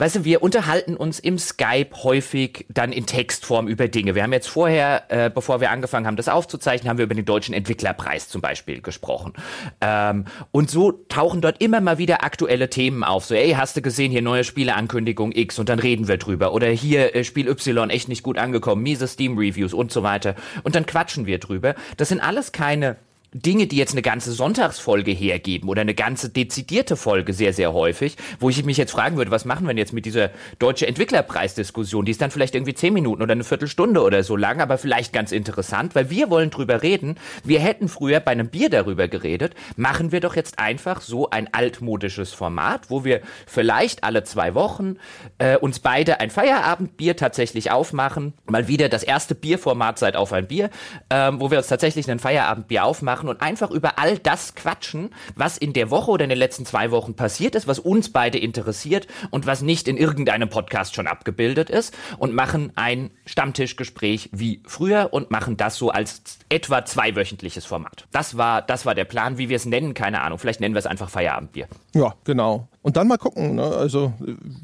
Weißt 0.00 0.16
du, 0.16 0.24
wir 0.24 0.42
unterhalten 0.42 0.96
uns 0.96 1.18
im 1.18 1.38
Skype 1.38 1.90
häufig 2.02 2.64
dann 2.70 2.90
in 2.90 3.04
Textform 3.04 3.68
über 3.68 3.86
Dinge. 3.86 4.14
Wir 4.14 4.22
haben 4.22 4.32
jetzt 4.32 4.48
vorher, 4.48 5.04
äh, 5.08 5.28
bevor 5.28 5.60
wir 5.60 5.70
angefangen 5.70 6.06
haben, 6.06 6.16
das 6.16 6.26
aufzuzeichnen, 6.26 6.88
haben 6.88 6.96
wir 6.96 7.04
über 7.04 7.14
den 7.14 7.26
Deutschen 7.26 7.54
Entwicklerpreis 7.54 8.26
zum 8.30 8.40
Beispiel 8.40 8.80
gesprochen. 8.80 9.34
Ähm, 9.82 10.24
und 10.52 10.70
so 10.70 10.92
tauchen 10.92 11.42
dort 11.42 11.60
immer 11.60 11.82
mal 11.82 11.98
wieder 11.98 12.24
aktuelle 12.24 12.70
Themen 12.70 13.04
auf. 13.04 13.26
So, 13.26 13.34
ey, 13.34 13.50
hast 13.50 13.76
du 13.76 13.82
gesehen, 13.82 14.10
hier 14.10 14.22
neue 14.22 14.42
Spieleankündigung 14.42 15.32
X 15.32 15.58
und 15.58 15.68
dann 15.68 15.78
reden 15.78 16.08
wir 16.08 16.16
drüber. 16.16 16.54
Oder 16.54 16.68
hier 16.68 17.14
äh, 17.14 17.22
Spiel 17.22 17.46
Y 17.46 17.90
echt 17.90 18.08
nicht 18.08 18.22
gut 18.22 18.38
angekommen, 18.38 18.82
miese 18.82 19.06
Steam-Reviews 19.06 19.74
und 19.74 19.92
so 19.92 20.02
weiter. 20.02 20.34
Und 20.62 20.76
dann 20.76 20.86
quatschen 20.86 21.26
wir 21.26 21.38
drüber. 21.38 21.74
Das 21.98 22.08
sind 22.08 22.20
alles 22.20 22.52
keine 22.52 22.96
Dinge, 23.32 23.68
die 23.68 23.76
jetzt 23.76 23.92
eine 23.92 24.02
ganze 24.02 24.32
Sonntagsfolge 24.32 25.12
hergeben 25.12 25.68
oder 25.68 25.82
eine 25.82 25.94
ganze 25.94 26.30
dezidierte 26.30 26.96
Folge 26.96 27.32
sehr, 27.32 27.52
sehr 27.52 27.72
häufig, 27.72 28.16
wo 28.40 28.50
ich 28.50 28.64
mich 28.64 28.76
jetzt 28.76 28.90
fragen 28.90 29.16
würde, 29.16 29.30
was 29.30 29.44
machen 29.44 29.64
wir 29.64 29.68
denn 29.68 29.78
jetzt 29.78 29.92
mit 29.92 30.04
dieser 30.04 30.30
deutsche 30.58 30.88
Entwicklerpreisdiskussion? 30.88 32.04
Die 32.04 32.10
ist 32.10 32.20
dann 32.20 32.32
vielleicht 32.32 32.56
irgendwie 32.56 32.74
zehn 32.74 32.92
Minuten 32.92 33.22
oder 33.22 33.32
eine 33.32 33.44
Viertelstunde 33.44 34.02
oder 34.02 34.24
so 34.24 34.36
lang, 34.36 34.60
aber 34.60 34.78
vielleicht 34.78 35.12
ganz 35.12 35.30
interessant, 35.30 35.94
weil 35.94 36.10
wir 36.10 36.28
wollen 36.28 36.50
drüber 36.50 36.82
reden. 36.82 37.16
Wir 37.44 37.60
hätten 37.60 37.88
früher 37.88 38.18
bei 38.18 38.32
einem 38.32 38.48
Bier 38.48 38.68
darüber 38.68 39.06
geredet. 39.06 39.54
Machen 39.76 40.10
wir 40.10 40.20
doch 40.20 40.34
jetzt 40.34 40.58
einfach 40.58 41.00
so 41.00 41.30
ein 41.30 41.54
altmodisches 41.54 42.32
Format, 42.32 42.90
wo 42.90 43.04
wir 43.04 43.20
vielleicht 43.46 44.02
alle 44.02 44.24
zwei 44.24 44.54
Wochen 44.54 44.96
äh, 45.38 45.56
uns 45.56 45.78
beide 45.78 46.18
ein 46.18 46.30
Feierabendbier 46.30 47.16
tatsächlich 47.16 47.70
aufmachen. 47.70 48.34
Mal 48.46 48.66
wieder 48.66 48.88
das 48.88 49.04
erste 49.04 49.36
Bierformat 49.36 50.00
seit 50.00 50.16
auf 50.16 50.32
ein 50.32 50.48
Bier, 50.48 50.70
ähm, 51.10 51.40
wo 51.40 51.52
wir 51.52 51.58
uns 51.58 51.68
tatsächlich 51.68 52.10
ein 52.10 52.18
Feierabendbier 52.18 52.84
aufmachen 52.84 53.19
machen 53.20 53.28
und 53.28 53.42
einfach 53.42 53.70
über 53.70 53.98
all 53.98 54.18
das 54.18 54.54
quatschen, 54.54 55.10
was 55.34 55.58
in 55.58 55.74
der 55.74 55.90
Woche 55.90 56.10
oder 56.10 56.24
in 56.24 56.30
den 56.30 56.38
letzten 56.38 56.64
zwei 56.64 56.90
Wochen 56.90 57.14
passiert 57.14 57.54
ist, 57.54 57.68
was 57.68 57.78
uns 57.78 58.10
beide 58.10 58.38
interessiert 58.38 59.06
und 59.30 59.46
was 59.46 59.60
nicht 59.60 59.88
in 59.88 59.98
irgendeinem 59.98 60.48
Podcast 60.48 60.94
schon 60.94 61.06
abgebildet 61.06 61.68
ist 61.68 61.94
und 62.18 62.34
machen 62.34 62.72
ein 62.76 63.10
Stammtischgespräch 63.26 64.30
wie 64.32 64.62
früher 64.66 65.10
und 65.12 65.30
machen 65.30 65.58
das 65.58 65.76
so 65.76 65.90
als 65.90 66.22
etwa 66.48 66.84
zweiwöchentliches 66.84 67.66
Format. 67.66 68.06
Das 68.10 68.38
war, 68.38 68.62
das 68.62 68.86
war 68.86 68.94
der 68.94 69.04
Plan, 69.04 69.36
wie 69.36 69.50
wir 69.50 69.56
es 69.56 69.66
nennen, 69.66 69.92
keine 69.92 70.22
Ahnung. 70.22 70.38
Vielleicht 70.38 70.60
nennen 70.60 70.74
wir 70.74 70.78
es 70.78 70.86
einfach 70.86 71.10
Feierabendbier. 71.10 71.68
Ja, 71.94 72.14
genau. 72.24 72.68
Und 72.82 72.96
dann 72.96 73.08
mal 73.08 73.18
gucken, 73.18 73.56
ne? 73.56 73.62
also 73.62 74.14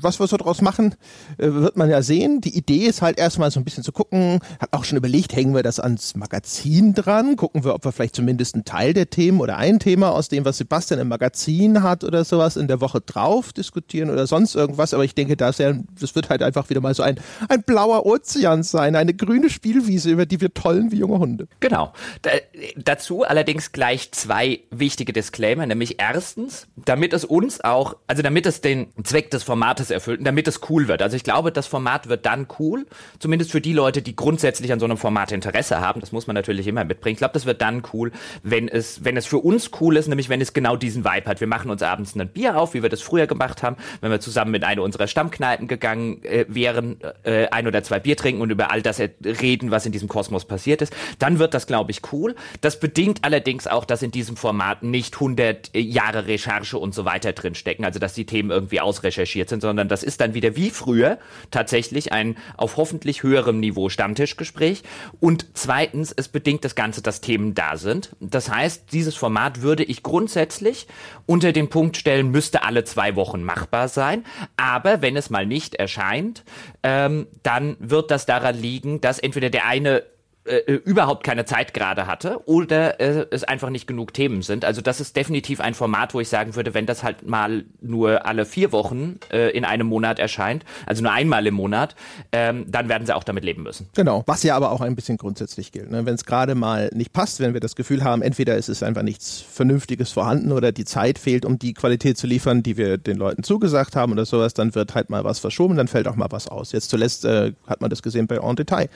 was 0.01 0.19
wir 0.19 0.27
so 0.27 0.39
draus 0.39 0.63
machen, 0.63 0.95
äh, 1.37 1.53
wird 1.53 1.77
man 1.77 1.91
ja 1.91 2.01
sehen. 2.01 2.41
Die 2.41 2.57
Idee 2.57 2.87
ist 2.87 3.03
halt 3.03 3.19
erstmal 3.19 3.51
so 3.51 3.61
ein 3.61 3.65
bisschen 3.65 3.85
zu 3.85 3.93
gucken, 3.93 4.41
hat 4.59 4.73
auch 4.73 4.85
schon 4.85 4.97
überlegt, 4.97 5.37
hängen 5.37 5.55
wir 5.55 5.63
das 5.63 5.79
ans 5.81 6.17
Magazin 6.17 6.95
dran, 6.95 7.37
gucken 7.37 7.63
wir, 7.63 7.75
ob 7.75 7.85
wir 7.85 7.93
vielleicht 7.93 8.17
zumindest 8.17 8.55
einen 8.55 8.65
Teil 8.65 8.95
der 8.95 9.11
Themen 9.11 9.41
oder 9.41 9.59
ein 9.59 9.81
Thema 9.81 10.13
aus 10.13 10.31
dem, 10.31 10.47
was 10.47 10.57
Sebastian 10.57 10.99
im 10.99 11.09
Magazin 11.09 11.83
hat 11.83 12.05
oder 12.05 12.25
sowas 12.25 12.57
in 12.57 12.69
der 12.69 12.81
Woche 12.81 13.03
drauf 13.03 13.53
diskutieren 13.53 14.09
oder 14.09 14.27
sonst 14.27 14.55
irgendwas. 14.55 14.95
Aber 14.95 15.05
ich 15.05 15.15
denke, 15.15 15.37
das, 15.37 15.59
ja, 15.59 15.75
das 16.01 16.15
wird 16.15 16.31
halt 16.31 16.43
einfach 16.43 16.71
wieder 16.71 16.81
mal 16.81 16.95
so 16.95 17.03
ein, 17.03 17.21
ein 17.51 17.65
blauer 17.65 18.07
Ozean 18.07 18.63
sein, 18.63 18.97
eine 18.97 19.13
grüne 19.13 19.51
Spielwiese, 19.51 20.11
über 20.11 20.25
die 20.25 20.41
wir 20.41 20.55
tollen 20.55 20.91
wie 20.91 20.97
junge 20.97 21.19
Hunde. 21.19 21.49
Genau. 21.61 21.93
Da, 22.23 22.31
dazu 22.77 23.25
allerdings 23.25 23.73
gleich 23.73 24.11
zwei 24.13 24.61
wichtige 24.71 25.13
Disclaimer, 25.13 25.67
nämlich 25.67 26.01
erstens, 26.01 26.67
damit 26.77 27.13
es 27.13 27.27
uns 27.27 27.61
auch 27.61 27.97
also 28.07 28.23
damit 28.23 28.47
es 28.47 28.61
den 28.61 28.89
Zweck 29.03 29.31
des 29.31 29.43
Formates 29.43 29.91
erfüllt 29.91 30.21
und 30.21 30.25
damit 30.25 30.47
es 30.49 30.61
cool 30.69 30.89
wird. 30.89 31.03
Also 31.03 31.17
ich 31.17 31.25
glaube, 31.25 31.53
das 31.53 31.67
Format 31.67 32.09
wird 32.09 32.27
dann 32.27 32.47
cool, 32.59 32.87
zumindest 33.19 33.51
für 33.51 33.61
die 33.61 33.73
Leute, 33.73 34.03
die 34.03 34.15
grundsätzlich 34.15 34.73
an 34.73 34.79
so 34.79 34.87
einem 34.87 34.97
Format 34.97 35.33
Interesse 35.33 35.81
haben. 35.81 36.01
Das 36.01 36.13
muss 36.13 36.27
man 36.27 36.35
natürlich 36.35 36.67
immer 36.67 36.85
mitbringen. 36.85 37.15
Ich 37.15 37.19
glaube, 37.19 37.35
das 37.35 37.47
wird 37.47 37.61
dann 37.61 37.83
cool, 37.93 38.13
wenn 38.43 38.69
es, 38.69 39.05
wenn 39.05 39.17
es 39.17 39.27
für 39.27 39.39
uns 39.39 39.71
cool 39.81 39.97
ist, 39.97 40.09
nämlich 40.09 40.29
wenn 40.29 40.41
es 40.41 40.53
genau 40.53 40.77
diesen 40.77 41.05
Vibe 41.05 41.29
hat. 41.29 41.41
Wir 41.41 41.49
machen 41.49 41.71
uns 41.71 41.83
abends 41.83 42.15
ein 42.15 42.29
Bier 42.29 42.57
auf, 42.57 42.75
wie 42.75 42.83
wir 42.83 42.89
das 42.89 43.03
früher 43.03 43.27
gemacht 43.27 43.63
haben, 43.63 43.77
wenn 44.01 44.11
wir 44.11 44.21
zusammen 44.21 44.53
mit 44.53 44.65
einer 44.65 44.83
unserer 44.83 45.07
Stammkneipen 45.07 45.69
gegangen 45.69 46.23
äh, 46.25 46.47
wären, 46.49 46.99
äh, 47.25 47.49
ein 47.49 47.67
oder 47.67 47.83
zwei 47.83 47.99
Bier 47.99 48.17
trinken 48.17 48.41
und 48.41 48.51
über 48.51 48.71
all 48.71 48.83
das 48.83 49.01
reden, 49.01 49.71
was 49.71 49.85
in 49.85 49.93
diesem 49.93 50.09
Kosmos 50.09 50.45
passiert 50.45 50.83
ist, 50.83 50.95
dann 51.19 51.39
wird 51.39 51.55
das, 51.55 51.67
glaube 51.67 51.91
ich, 51.91 52.01
cool. 52.13 52.35
Das 52.61 52.79
bedingt 52.81 53.25
allerdings 53.25 53.67
auch, 53.67 53.85
dass 53.85 54.03
in 54.03 54.11
diesem 54.11 54.37
Format 54.37 54.83
nicht 54.83 55.15
100 55.15 55.75
äh, 55.75 55.81
Jahre 55.81 56.27
Recherche 56.27 56.79
und 56.79 56.95
so 56.95 57.05
weiter 57.05 57.33
drinstecken, 57.33 57.85
also 57.85 57.96
dass 57.99 58.15
die 58.15 58.27
Themen 58.27 58.51
irgendwie 58.51 58.81
ausrecherchiert 58.81 59.49
sind, 59.49 59.61
sondern 59.61 59.89
das 59.89 60.03
ist 60.03 60.21
dann 60.21 60.35
wieder 60.35 60.57
wie 60.57 60.71
früher 60.71 61.19
tatsächlich 61.51 62.13
ein 62.13 62.37
auf 62.57 62.77
hoffentlich 62.77 63.23
höherem 63.23 63.61
Niveau 63.61 63.89
Stammtischgespräch. 63.89 64.83
Und 65.21 65.47
zweitens, 65.55 66.13
es 66.13 66.29
bedingt 66.29 66.65
das 66.65 66.75
Ganze, 66.75 67.03
dass 67.03 67.21
Themen 67.21 67.55
da 67.55 67.77
sind. 67.77 68.11
Das 68.21 68.51
heißt, 68.51 68.93
dieses 68.93 69.15
Format 69.15 69.63
würde 69.63 69.85
ich 69.85 70.03
grundsätzlich 70.03 70.87
unter 71.27 71.53
den 71.53 71.69
Punkt 71.69 71.97
stellen, 71.97 72.31
müsste 72.31 72.63
alle 72.63 72.85
zwei 72.85 73.17
Wochen 73.17 73.43
machbar 73.43 73.89
sein. 73.89 74.25
Aber 74.57 75.03
wenn 75.03 75.17
es 75.17 75.31
mal 75.31 75.47
nicht 75.47 75.75
erscheint, 75.75 76.45
ähm, 76.83 77.27
dann 77.43 77.77
wird 77.79 78.11
das 78.11 78.27
daran 78.27 78.61
liegen, 78.61 79.01
dass 79.01 79.19
entweder 79.19 79.51
der 79.51 79.67
eine 79.67 80.03
äh, 80.47 80.59
äh, 80.59 80.75
überhaupt 80.85 81.25
keine 81.25 81.45
Zeit 81.45 81.75
gerade 81.75 82.07
hatte 82.07 82.41
oder 82.47 83.01
äh, 83.01 83.27
es 83.31 83.45
einfach 83.45 83.71
nicht 83.71 83.87
genug 83.87 84.15
Themen 84.15 84.43
sind. 84.43 84.65
Also 84.65 84.81
das 84.81 85.01
ist 85.01 85.17
definitiv 85.17 85.61
ein 85.61 85.75
Format, 85.75 86.15
wo 86.15 86.21
ich 86.21 86.29
sagen 86.29 86.55
würde, 86.55 86.73
wenn 86.75 86.87
das 86.87 87.03
halt 87.03 87.27
mal 87.27 87.65
nur 87.81 88.27
alle 88.27 88.45
vier 88.45 88.73
Wochen 88.73 89.19
äh, 89.33 89.51
in 89.51 89.65
einem 89.65 89.87
Monat 89.87 90.19
erscheint, 90.19 90.65
also 90.87 91.03
nur 91.03 91.13
einmal 91.13 91.47
im 91.47 91.55
Monat, 91.55 91.97
ähm, 92.33 92.65
dann 92.69 92.89
werden 92.89 93.07
sie 93.07 93.15
auch 93.15 93.25
damit 93.25 93.45
leben 93.45 93.63
müssen. 93.63 93.89
Genau, 93.95 94.23
was 94.27 94.43
ja 94.43 94.57
aber 94.57 94.71
auch 94.71 94.81
ein 94.81 94.95
bisschen 94.95 95.17
grundsätzlich 95.17 95.73
gilt. 95.73 95.91
Ne? 95.91 96.07
Wenn 96.07 96.15
es 96.15 96.25
gerade 96.25 96.55
mal 96.55 96.91
nicht 96.95 97.13
passt, 97.13 97.41
wenn 97.41 97.53
wir 97.53 97.61
das 97.61 97.75
Gefühl 97.75 98.05
haben, 98.05 98.23
entweder 98.23 98.57
ist 98.57 98.69
es 98.69 98.83
einfach 98.83 99.03
nichts 99.03 99.41
Vernünftiges 99.41 100.13
vorhanden 100.13 100.53
oder 100.53 100.71
die 100.73 100.85
Zeit 100.85 101.19
fehlt, 101.19 101.45
um 101.45 101.59
die 101.59 101.75
Qualität 101.75 102.19
zu 102.19 102.27
liefern, 102.27 102.63
die 102.63 102.77
wir 102.77 102.99
den 102.99 103.17
Leuten 103.17 103.43
zugesagt 103.43 103.97
haben 103.97 104.13
oder 104.13 104.27
sowas, 104.27 104.55
dann 104.55 104.75
wird 104.75 104.95
halt 104.95 105.11
mal 105.11 105.25
was 105.25 105.39
verschoben, 105.39 105.77
dann 105.77 105.89
fällt 105.89 106.07
auch 106.07 106.17
mal 106.17 106.29
was 106.31 106.49
aus. 106.49 106.73
Jetzt 106.73 106.91
zuletzt 106.91 107.25
äh, 107.25 107.53
hat 107.67 107.81
man 107.81 107.91
das 107.91 108.03
gesehen 108.03 108.27
bei 108.27 108.37
En 108.37 108.55
Detail. 108.55 108.89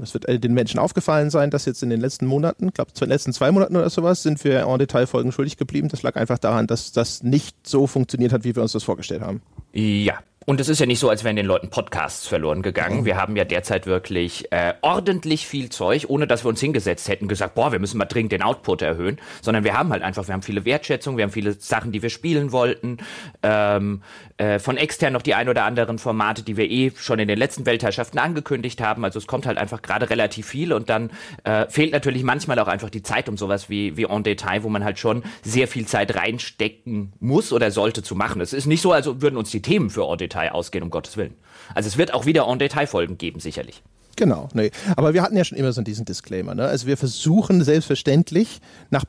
Es 0.00 0.14
wird 0.14 0.26
den 0.28 0.54
Menschen 0.54 0.78
aufgefallen 0.78 1.30
sein, 1.30 1.50
dass 1.50 1.64
jetzt 1.66 1.82
in 1.82 1.90
den 1.90 2.00
letzten 2.00 2.26
Monaten, 2.26 2.68
ich 2.68 2.74
glaube, 2.74 2.90
in 2.94 3.00
den 3.00 3.08
letzten 3.08 3.32
zwei 3.32 3.50
Monaten 3.52 3.76
oder 3.76 3.90
sowas, 3.90 4.22
sind 4.22 4.42
wir 4.44 4.66
en 4.66 4.78
Detail 4.78 5.06
Folgen 5.06 5.32
schuldig 5.32 5.56
geblieben. 5.56 5.88
Das 5.88 6.02
lag 6.02 6.16
einfach 6.16 6.38
daran, 6.38 6.66
dass 6.66 6.92
das 6.92 7.22
nicht 7.22 7.66
so 7.66 7.86
funktioniert 7.86 8.32
hat, 8.32 8.44
wie 8.44 8.54
wir 8.56 8.62
uns 8.62 8.72
das 8.72 8.84
vorgestellt 8.84 9.22
haben. 9.22 9.42
Ja, 9.72 10.18
und 10.46 10.60
es 10.60 10.68
ist 10.68 10.78
ja 10.78 10.86
nicht 10.86 10.98
so, 10.98 11.08
als 11.08 11.24
wären 11.24 11.36
den 11.36 11.46
Leuten 11.46 11.70
Podcasts 11.70 12.26
verloren 12.26 12.62
gegangen. 12.62 13.00
Mhm. 13.00 13.04
Wir 13.06 13.16
haben 13.16 13.34
ja 13.36 13.44
derzeit 13.44 13.86
wirklich 13.86 14.52
äh, 14.52 14.74
ordentlich 14.82 15.46
viel 15.46 15.70
Zeug, 15.70 16.06
ohne 16.08 16.26
dass 16.26 16.44
wir 16.44 16.50
uns 16.50 16.60
hingesetzt 16.60 17.08
hätten, 17.08 17.28
gesagt, 17.28 17.54
boah, 17.54 17.72
wir 17.72 17.78
müssen 17.78 17.96
mal 17.96 18.04
dringend 18.04 18.32
den 18.32 18.42
Output 18.42 18.82
erhöhen, 18.82 19.18
sondern 19.40 19.64
wir 19.64 19.76
haben 19.76 19.90
halt 19.90 20.02
einfach, 20.02 20.26
wir 20.28 20.34
haben 20.34 20.42
viele 20.42 20.64
Wertschätzung, 20.64 21.16
wir 21.16 21.24
haben 21.24 21.30
viele 21.30 21.54
Sachen, 21.54 21.92
die 21.92 22.02
wir 22.02 22.10
spielen 22.10 22.52
wollten. 22.52 22.98
Ähm, 23.42 24.02
äh, 24.36 24.58
von 24.58 24.76
extern 24.76 25.12
noch 25.12 25.22
die 25.22 25.34
ein 25.34 25.48
oder 25.48 25.64
anderen 25.64 25.98
Formate, 25.98 26.42
die 26.42 26.56
wir 26.56 26.70
eh 26.70 26.92
schon 26.96 27.18
in 27.18 27.28
den 27.28 27.38
letzten 27.38 27.66
Weltherrschaften 27.66 28.18
angekündigt 28.18 28.80
haben. 28.80 29.04
Also 29.04 29.18
es 29.18 29.26
kommt 29.26 29.46
halt 29.46 29.58
einfach 29.58 29.82
gerade 29.82 30.10
relativ 30.10 30.46
viel 30.46 30.72
und 30.72 30.90
dann 30.90 31.10
äh, 31.44 31.66
fehlt 31.68 31.92
natürlich 31.92 32.24
manchmal 32.24 32.58
auch 32.58 32.68
einfach 32.68 32.90
die 32.90 33.02
Zeit 33.02 33.28
um 33.28 33.36
sowas 33.36 33.70
wie, 33.70 33.96
wie 33.96 34.04
En 34.04 34.22
Detail, 34.22 34.62
wo 34.62 34.68
man 34.68 34.84
halt 34.84 34.98
schon 34.98 35.22
sehr 35.42 35.68
viel 35.68 35.86
Zeit 35.86 36.16
reinstecken 36.16 37.12
muss 37.20 37.52
oder 37.52 37.70
sollte 37.70 38.02
zu 38.02 38.14
machen. 38.14 38.40
Es 38.40 38.52
ist 38.52 38.66
nicht 38.66 38.82
so, 38.82 38.92
als 38.92 39.06
würden 39.06 39.36
uns 39.36 39.50
die 39.50 39.62
Themen 39.62 39.90
für 39.90 40.10
En 40.10 40.18
Detail 40.18 40.50
ausgehen, 40.50 40.82
um 40.82 40.90
Gottes 40.90 41.16
Willen. 41.16 41.34
Also 41.74 41.86
es 41.86 41.96
wird 41.96 42.12
auch 42.12 42.26
wieder 42.26 42.46
en 42.48 42.58
Detail 42.58 42.86
Folgen 42.86 43.18
geben, 43.18 43.40
sicherlich. 43.40 43.82
Genau, 44.16 44.48
nee. 44.52 44.70
Aber 44.96 45.14
wir 45.14 45.22
hatten 45.22 45.36
ja 45.36 45.44
schon 45.44 45.58
immer 45.58 45.72
so 45.72 45.82
diesen 45.82 46.04
Disclaimer. 46.04 46.54
Ne? 46.54 46.64
Also 46.64 46.86
wir 46.86 46.96
versuchen 46.96 47.62
selbstverständlich 47.64 48.60
nach 48.90 49.04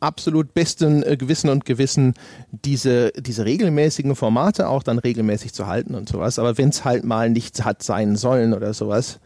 absolut 0.00 0.54
bestem 0.54 1.02
äh, 1.02 1.16
Gewissen 1.16 1.50
und 1.50 1.64
Gewissen 1.64 2.14
diese, 2.50 3.12
diese 3.12 3.44
regelmäßigen 3.44 4.14
Formate 4.16 4.68
auch 4.68 4.82
dann 4.82 4.98
regelmäßig 4.98 5.52
zu 5.52 5.66
halten 5.66 5.94
und 5.94 6.08
sowas. 6.08 6.38
Aber 6.38 6.58
wenn 6.58 6.68
es 6.68 6.84
halt 6.84 7.04
mal 7.04 7.30
nichts 7.30 7.64
hat 7.64 7.82
sein 7.82 8.16
sollen 8.16 8.54
oder 8.54 8.74
sowas, 8.74 9.20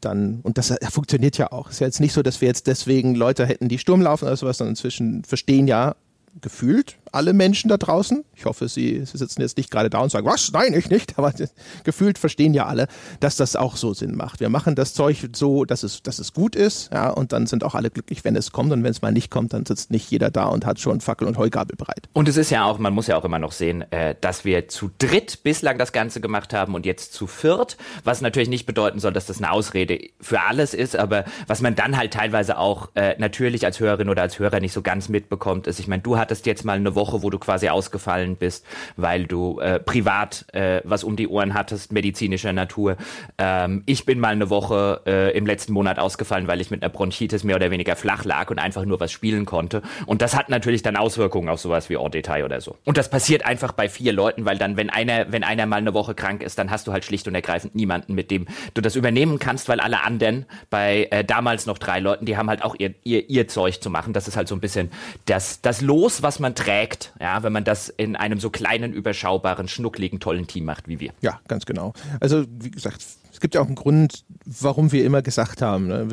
dann, 0.00 0.40
und 0.42 0.58
das 0.58 0.74
funktioniert 0.90 1.38
ja 1.38 1.52
auch. 1.52 1.68
Es 1.68 1.74
ist 1.74 1.80
ja 1.80 1.86
jetzt 1.86 2.00
nicht 2.00 2.12
so, 2.12 2.22
dass 2.22 2.40
wir 2.40 2.48
jetzt 2.48 2.66
deswegen 2.66 3.14
Leute 3.14 3.46
hätten, 3.46 3.68
die 3.68 3.78
Sturm 3.78 4.02
laufen 4.02 4.26
oder 4.26 4.36
sowas, 4.36 4.58
sondern 4.58 4.72
inzwischen 4.72 5.24
verstehen 5.24 5.66
ja 5.66 5.96
gefühlt 6.40 6.98
alle 7.16 7.32
Menschen 7.32 7.68
da 7.68 7.78
draußen. 7.78 8.24
Ich 8.34 8.44
hoffe, 8.44 8.68
Sie, 8.68 9.04
sitzen 9.04 9.40
jetzt 9.40 9.56
nicht 9.56 9.70
gerade 9.70 9.88
da 9.88 10.00
und 10.00 10.10
sagen, 10.10 10.26
was? 10.26 10.52
Nein, 10.52 10.74
ich 10.74 10.90
nicht. 10.90 11.18
Aber 11.18 11.32
gefühlt 11.84 12.18
verstehen 12.18 12.52
ja 12.52 12.66
alle, 12.66 12.88
dass 13.20 13.36
das 13.36 13.56
auch 13.56 13.76
so 13.76 13.94
Sinn 13.94 14.14
macht. 14.14 14.40
Wir 14.40 14.50
machen 14.50 14.74
das 14.74 14.92
Zeug 14.92 15.30
so, 15.34 15.64
dass 15.64 15.82
es, 15.82 16.02
dass 16.02 16.18
es 16.18 16.34
gut 16.34 16.54
ist, 16.54 16.92
ja, 16.92 17.08
und 17.08 17.32
dann 17.32 17.46
sind 17.46 17.64
auch 17.64 17.74
alle 17.74 17.90
glücklich, 17.90 18.24
wenn 18.24 18.36
es 18.36 18.52
kommt. 18.52 18.70
Und 18.72 18.84
wenn 18.84 18.90
es 18.90 19.00
mal 19.00 19.12
nicht 19.12 19.30
kommt, 19.30 19.54
dann 19.54 19.64
sitzt 19.64 19.90
nicht 19.90 20.10
jeder 20.10 20.30
da 20.30 20.44
und 20.46 20.66
hat 20.66 20.78
schon 20.78 21.00
Fackel 21.00 21.26
und 21.26 21.38
Heugabel 21.38 21.74
bereit. 21.76 22.08
Und 22.12 22.28
es 22.28 22.36
ist 22.36 22.50
ja 22.50 22.64
auch, 22.64 22.78
man 22.78 22.92
muss 22.92 23.06
ja 23.06 23.16
auch 23.16 23.24
immer 23.24 23.38
noch 23.38 23.52
sehen, 23.52 23.90
äh, 23.92 24.14
dass 24.20 24.44
wir 24.44 24.68
zu 24.68 24.90
dritt 24.98 25.42
bislang 25.42 25.78
das 25.78 25.92
Ganze 25.92 26.20
gemacht 26.20 26.52
haben 26.52 26.74
und 26.74 26.84
jetzt 26.84 27.14
zu 27.14 27.26
viert, 27.26 27.78
was 28.04 28.20
natürlich 28.20 28.50
nicht 28.50 28.66
bedeuten 28.66 29.00
soll, 29.00 29.14
dass 29.14 29.24
das 29.24 29.38
eine 29.38 29.50
Ausrede 29.50 29.98
für 30.20 30.42
alles 30.42 30.74
ist, 30.74 30.96
aber 30.96 31.24
was 31.46 31.62
man 31.62 31.74
dann 31.74 31.96
halt 31.96 32.12
teilweise 32.12 32.58
auch 32.58 32.90
äh, 32.94 33.14
natürlich 33.18 33.64
als 33.64 33.80
Hörerin 33.80 34.10
oder 34.10 34.20
als 34.20 34.38
Hörer 34.38 34.60
nicht 34.60 34.72
so 34.72 34.82
ganz 34.82 35.08
mitbekommt, 35.08 35.66
ist, 35.66 35.80
ich 35.80 35.88
meine, 35.88 36.02
du 36.02 36.18
hattest 36.18 36.44
jetzt 36.44 36.64
mal 36.64 36.76
eine 36.76 36.94
Woche, 36.94 37.05
wo 37.12 37.30
du 37.30 37.38
quasi 37.38 37.68
ausgefallen 37.68 38.36
bist, 38.36 38.64
weil 38.96 39.26
du 39.26 39.60
äh, 39.60 39.78
privat 39.78 40.46
äh, 40.52 40.80
was 40.84 41.04
um 41.04 41.16
die 41.16 41.28
Ohren 41.28 41.54
hattest, 41.54 41.92
medizinischer 41.92 42.52
Natur. 42.52 42.96
Ähm, 43.38 43.82
ich 43.86 44.04
bin 44.04 44.18
mal 44.18 44.32
eine 44.32 44.50
Woche 44.50 45.02
äh, 45.06 45.36
im 45.36 45.46
letzten 45.46 45.72
Monat 45.72 45.98
ausgefallen, 45.98 46.46
weil 46.46 46.60
ich 46.60 46.70
mit 46.70 46.82
einer 46.82 46.90
Bronchitis 46.90 47.44
mehr 47.44 47.56
oder 47.56 47.70
weniger 47.70 47.96
flach 47.96 48.24
lag 48.24 48.50
und 48.50 48.58
einfach 48.58 48.84
nur 48.84 49.00
was 49.00 49.12
spielen 49.12 49.44
konnte. 49.44 49.82
Und 50.06 50.22
das 50.22 50.36
hat 50.36 50.48
natürlich 50.48 50.82
dann 50.82 50.96
Auswirkungen 50.96 51.48
auf 51.48 51.60
sowas 51.60 51.88
wie 51.88 51.96
Hors 51.96 52.10
Detail 52.10 52.44
oder 52.44 52.60
so. 52.60 52.76
Und 52.84 52.96
das 52.96 53.10
passiert 53.10 53.44
einfach 53.44 53.72
bei 53.72 53.88
vier 53.88 54.12
Leuten, 54.12 54.44
weil 54.44 54.58
dann, 54.58 54.76
wenn 54.76 54.90
einer, 54.90 55.30
wenn 55.32 55.44
einer 55.44 55.66
mal 55.66 55.76
eine 55.76 55.94
Woche 55.94 56.14
krank 56.14 56.42
ist, 56.42 56.58
dann 56.58 56.70
hast 56.70 56.86
du 56.86 56.92
halt 56.92 57.04
schlicht 57.04 57.28
und 57.28 57.34
ergreifend 57.34 57.74
niemanden, 57.74 58.14
mit 58.14 58.30
dem 58.30 58.46
du 58.74 58.80
das 58.80 58.96
übernehmen 58.96 59.38
kannst, 59.38 59.68
weil 59.68 59.80
alle 59.80 60.02
anderen 60.02 60.46
bei 60.70 61.08
äh, 61.10 61.24
damals 61.24 61.66
noch 61.66 61.78
drei 61.78 62.00
Leuten, 62.00 62.24
die 62.26 62.36
haben 62.36 62.48
halt 62.48 62.62
auch 62.62 62.74
ihr, 62.78 62.94
ihr, 63.04 63.28
ihr 63.28 63.48
Zeug 63.48 63.82
zu 63.82 63.90
machen. 63.90 64.12
Das 64.12 64.28
ist 64.28 64.36
halt 64.36 64.48
so 64.48 64.54
ein 64.54 64.60
bisschen 64.60 64.90
das, 65.26 65.60
das 65.60 65.80
Los, 65.80 66.22
was 66.22 66.38
man 66.38 66.54
trägt, 66.54 66.95
ja, 67.20 67.42
wenn 67.42 67.52
man 67.52 67.64
das 67.64 67.88
in 67.88 68.16
einem 68.16 68.40
so 68.40 68.50
kleinen, 68.50 68.92
überschaubaren, 68.92 69.68
schnuckligen, 69.68 70.20
tollen 70.20 70.46
Team 70.46 70.64
macht 70.64 70.88
wie 70.88 71.00
wir. 71.00 71.12
Ja, 71.20 71.40
ganz 71.48 71.66
genau. 71.66 71.92
Also, 72.20 72.44
wie 72.48 72.70
gesagt, 72.70 73.04
es 73.36 73.40
gibt 73.40 73.54
ja 73.54 73.60
auch 73.60 73.66
einen 73.66 73.74
Grund, 73.74 74.24
warum 74.46 74.92
wir 74.92 75.04
immer 75.04 75.20
gesagt 75.20 75.60
haben, 75.60 75.88
ne? 75.88 76.08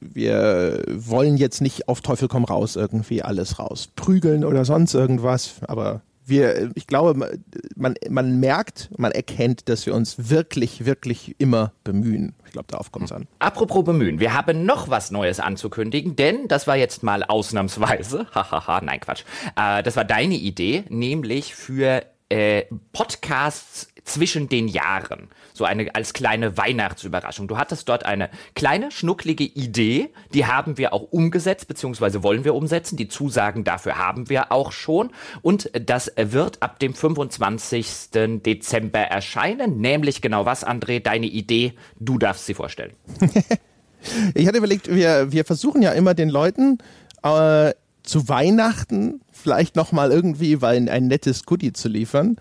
wir, 0.00 0.82
wollen 0.88 1.36
jetzt 1.36 1.60
nicht 1.60 1.88
auf 1.88 2.00
Teufel 2.00 2.26
komm 2.26 2.44
raus 2.44 2.76
irgendwie 2.76 3.22
alles 3.22 3.58
raus 3.58 3.90
prügeln 3.94 4.44
oder 4.44 4.64
sonst 4.64 4.94
irgendwas, 4.94 5.56
aber 5.62 6.00
wir, 6.32 6.70
ich 6.74 6.86
glaube, 6.86 7.38
man, 7.76 7.94
man 8.08 8.40
merkt, 8.40 8.90
man 8.96 9.12
erkennt, 9.12 9.68
dass 9.68 9.86
wir 9.86 9.94
uns 9.94 10.30
wirklich, 10.30 10.86
wirklich 10.86 11.36
immer 11.38 11.72
bemühen. 11.84 12.34
Ich 12.46 12.52
glaube, 12.52 12.68
darauf 12.70 12.90
kommt 12.90 13.04
es 13.04 13.12
an. 13.12 13.28
Apropos 13.38 13.84
bemühen, 13.84 14.18
wir 14.18 14.34
haben 14.34 14.64
noch 14.64 14.88
was 14.88 15.10
Neues 15.10 15.40
anzukündigen, 15.40 16.16
denn 16.16 16.48
das 16.48 16.66
war 16.66 16.76
jetzt 16.76 17.02
mal 17.02 17.22
ausnahmsweise, 17.22 18.26
hahaha, 18.34 18.80
nein 18.82 19.00
Quatsch, 19.00 19.24
äh, 19.56 19.82
das 19.82 19.96
war 19.96 20.04
deine 20.04 20.34
Idee, 20.34 20.84
nämlich 20.88 21.54
für 21.54 22.02
äh, 22.30 22.64
Podcasts 22.94 23.91
zwischen 24.04 24.48
den 24.48 24.68
Jahren. 24.68 25.28
So 25.52 25.64
eine 25.64 25.94
als 25.94 26.12
kleine 26.12 26.56
Weihnachtsüberraschung. 26.56 27.48
Du 27.48 27.56
hattest 27.56 27.88
dort 27.88 28.04
eine 28.04 28.30
kleine, 28.54 28.90
schnucklige 28.90 29.44
Idee, 29.44 30.10
die 30.34 30.46
haben 30.46 30.78
wir 30.78 30.92
auch 30.92 31.12
umgesetzt, 31.12 31.68
beziehungsweise 31.68 32.22
wollen 32.22 32.44
wir 32.44 32.54
umsetzen. 32.54 32.96
Die 32.96 33.08
Zusagen 33.08 33.64
dafür 33.64 33.98
haben 33.98 34.28
wir 34.28 34.50
auch 34.50 34.72
schon. 34.72 35.10
Und 35.42 35.70
das 35.72 36.10
wird 36.16 36.62
ab 36.62 36.78
dem 36.78 36.94
25. 36.94 38.10
Dezember 38.44 39.00
erscheinen. 39.00 39.80
Nämlich 39.80 40.20
genau 40.20 40.46
was, 40.46 40.66
André, 40.66 41.00
deine 41.00 41.26
Idee, 41.26 41.74
du 42.00 42.18
darfst 42.18 42.46
sie 42.46 42.54
vorstellen. 42.54 42.92
ich 44.34 44.46
hatte 44.46 44.58
überlegt, 44.58 44.92
wir, 44.92 45.32
wir 45.32 45.44
versuchen 45.44 45.82
ja 45.82 45.92
immer 45.92 46.14
den 46.14 46.28
Leuten 46.28 46.78
äh, 47.22 47.72
zu 48.02 48.28
Weihnachten 48.28 49.20
vielleicht 49.30 49.76
nochmal 49.76 50.10
irgendwie 50.10 50.62
weil 50.62 50.88
ein 50.88 51.08
nettes 51.08 51.44
Goodie 51.44 51.72
zu 51.72 51.88
liefern. 51.88 52.36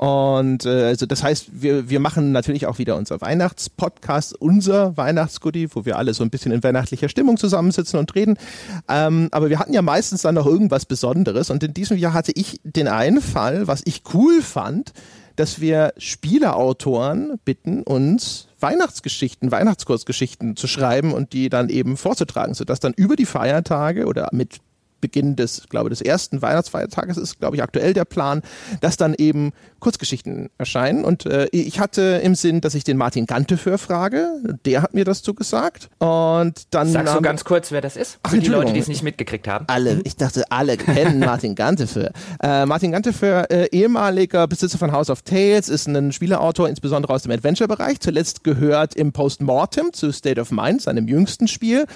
Und 0.00 0.64
äh, 0.64 0.84
also 0.84 1.04
das 1.04 1.22
heißt, 1.22 1.60
wir, 1.60 1.90
wir 1.90 2.00
machen 2.00 2.32
natürlich 2.32 2.64
auch 2.64 2.78
wieder 2.78 2.96
unser 2.96 3.20
Weihnachtspodcast, 3.20 4.34
unser 4.40 4.96
Weihnachtsgoodie, 4.96 5.68
wo 5.74 5.84
wir 5.84 5.98
alle 5.98 6.14
so 6.14 6.24
ein 6.24 6.30
bisschen 6.30 6.52
in 6.52 6.62
weihnachtlicher 6.62 7.10
Stimmung 7.10 7.36
zusammensitzen 7.36 7.98
und 7.98 8.14
reden. 8.14 8.38
Ähm, 8.88 9.28
aber 9.30 9.50
wir 9.50 9.58
hatten 9.58 9.74
ja 9.74 9.82
meistens 9.82 10.22
dann 10.22 10.36
noch 10.36 10.46
irgendwas 10.46 10.86
Besonderes. 10.86 11.50
Und 11.50 11.62
in 11.62 11.74
diesem 11.74 11.98
Jahr 11.98 12.14
hatte 12.14 12.32
ich 12.34 12.62
den 12.64 12.88
Einfall, 12.88 13.66
was 13.66 13.82
ich 13.84 14.02
cool 14.14 14.40
fand, 14.40 14.94
dass 15.36 15.60
wir 15.60 15.92
Spieleautoren 15.98 17.38
bitten, 17.44 17.82
uns 17.82 18.48
Weihnachtsgeschichten, 18.58 19.52
Weihnachtskurzgeschichten 19.52 20.56
zu 20.56 20.66
schreiben 20.66 21.12
und 21.12 21.34
die 21.34 21.50
dann 21.50 21.68
eben 21.68 21.98
vorzutragen, 21.98 22.54
sodass 22.54 22.80
dann 22.80 22.94
über 22.94 23.16
die 23.16 23.26
Feiertage 23.26 24.06
oder 24.06 24.30
mit 24.32 24.60
Beginn 25.00 25.36
des, 25.36 25.68
glaube 25.68 25.90
des 25.90 26.00
ersten 26.00 26.42
Weihnachtsfeiertages 26.42 27.16
ist, 27.16 27.38
glaube 27.38 27.56
ich, 27.56 27.62
aktuell 27.62 27.94
der 27.94 28.04
Plan, 28.04 28.42
dass 28.80 28.96
dann 28.96 29.14
eben 29.14 29.52
Kurzgeschichten 29.80 30.50
erscheinen. 30.58 31.04
Und 31.04 31.26
äh, 31.26 31.48
ich 31.52 31.80
hatte 31.80 32.20
im 32.22 32.34
Sinn, 32.34 32.60
dass 32.60 32.74
ich 32.74 32.84
den 32.84 32.96
Martin 32.96 33.26
Ganteföhr 33.26 33.78
frage. 33.78 34.28
Der 34.64 34.82
hat 34.82 34.94
mir 34.94 35.04
das 35.04 35.22
zugesagt. 35.22 35.88
Und 35.98 36.74
dann 36.74 36.88
Sagst 36.88 37.14
du 37.14 37.22
ganz 37.22 37.44
kurz, 37.44 37.72
wer 37.72 37.80
das 37.80 37.96
ist? 37.96 38.18
Ach, 38.22 38.30
Für 38.30 38.38
die 38.38 38.48
Leute, 38.48 38.72
die 38.72 38.78
es 38.78 38.88
nicht 38.88 39.02
mitgekriegt 39.02 39.48
haben. 39.48 39.64
Alle, 39.68 40.00
ich 40.04 40.16
dachte, 40.16 40.44
alle 40.50 40.76
kennen 40.76 41.18
Martin 41.20 41.54
Ganteföhr. 41.54 42.12
Äh, 42.42 42.66
Martin 42.66 42.92
Ganteföhr, 42.92 43.50
äh, 43.50 43.68
ehemaliger 43.72 44.46
Besitzer 44.46 44.78
von 44.78 44.92
House 44.92 45.10
of 45.10 45.22
Tales, 45.22 45.68
ist 45.68 45.86
ein 45.88 46.12
Spieleautor, 46.12 46.68
insbesondere 46.68 47.14
aus 47.14 47.22
dem 47.22 47.32
Adventure-Bereich. 47.32 48.00
Zuletzt 48.00 48.44
gehört 48.44 48.94
im 48.94 49.12
Postmortem 49.12 49.92
zu 49.92 50.12
State 50.12 50.40
of 50.40 50.50
Mind, 50.50 50.82
seinem 50.82 51.08
jüngsten 51.08 51.48
Spiel. 51.48 51.86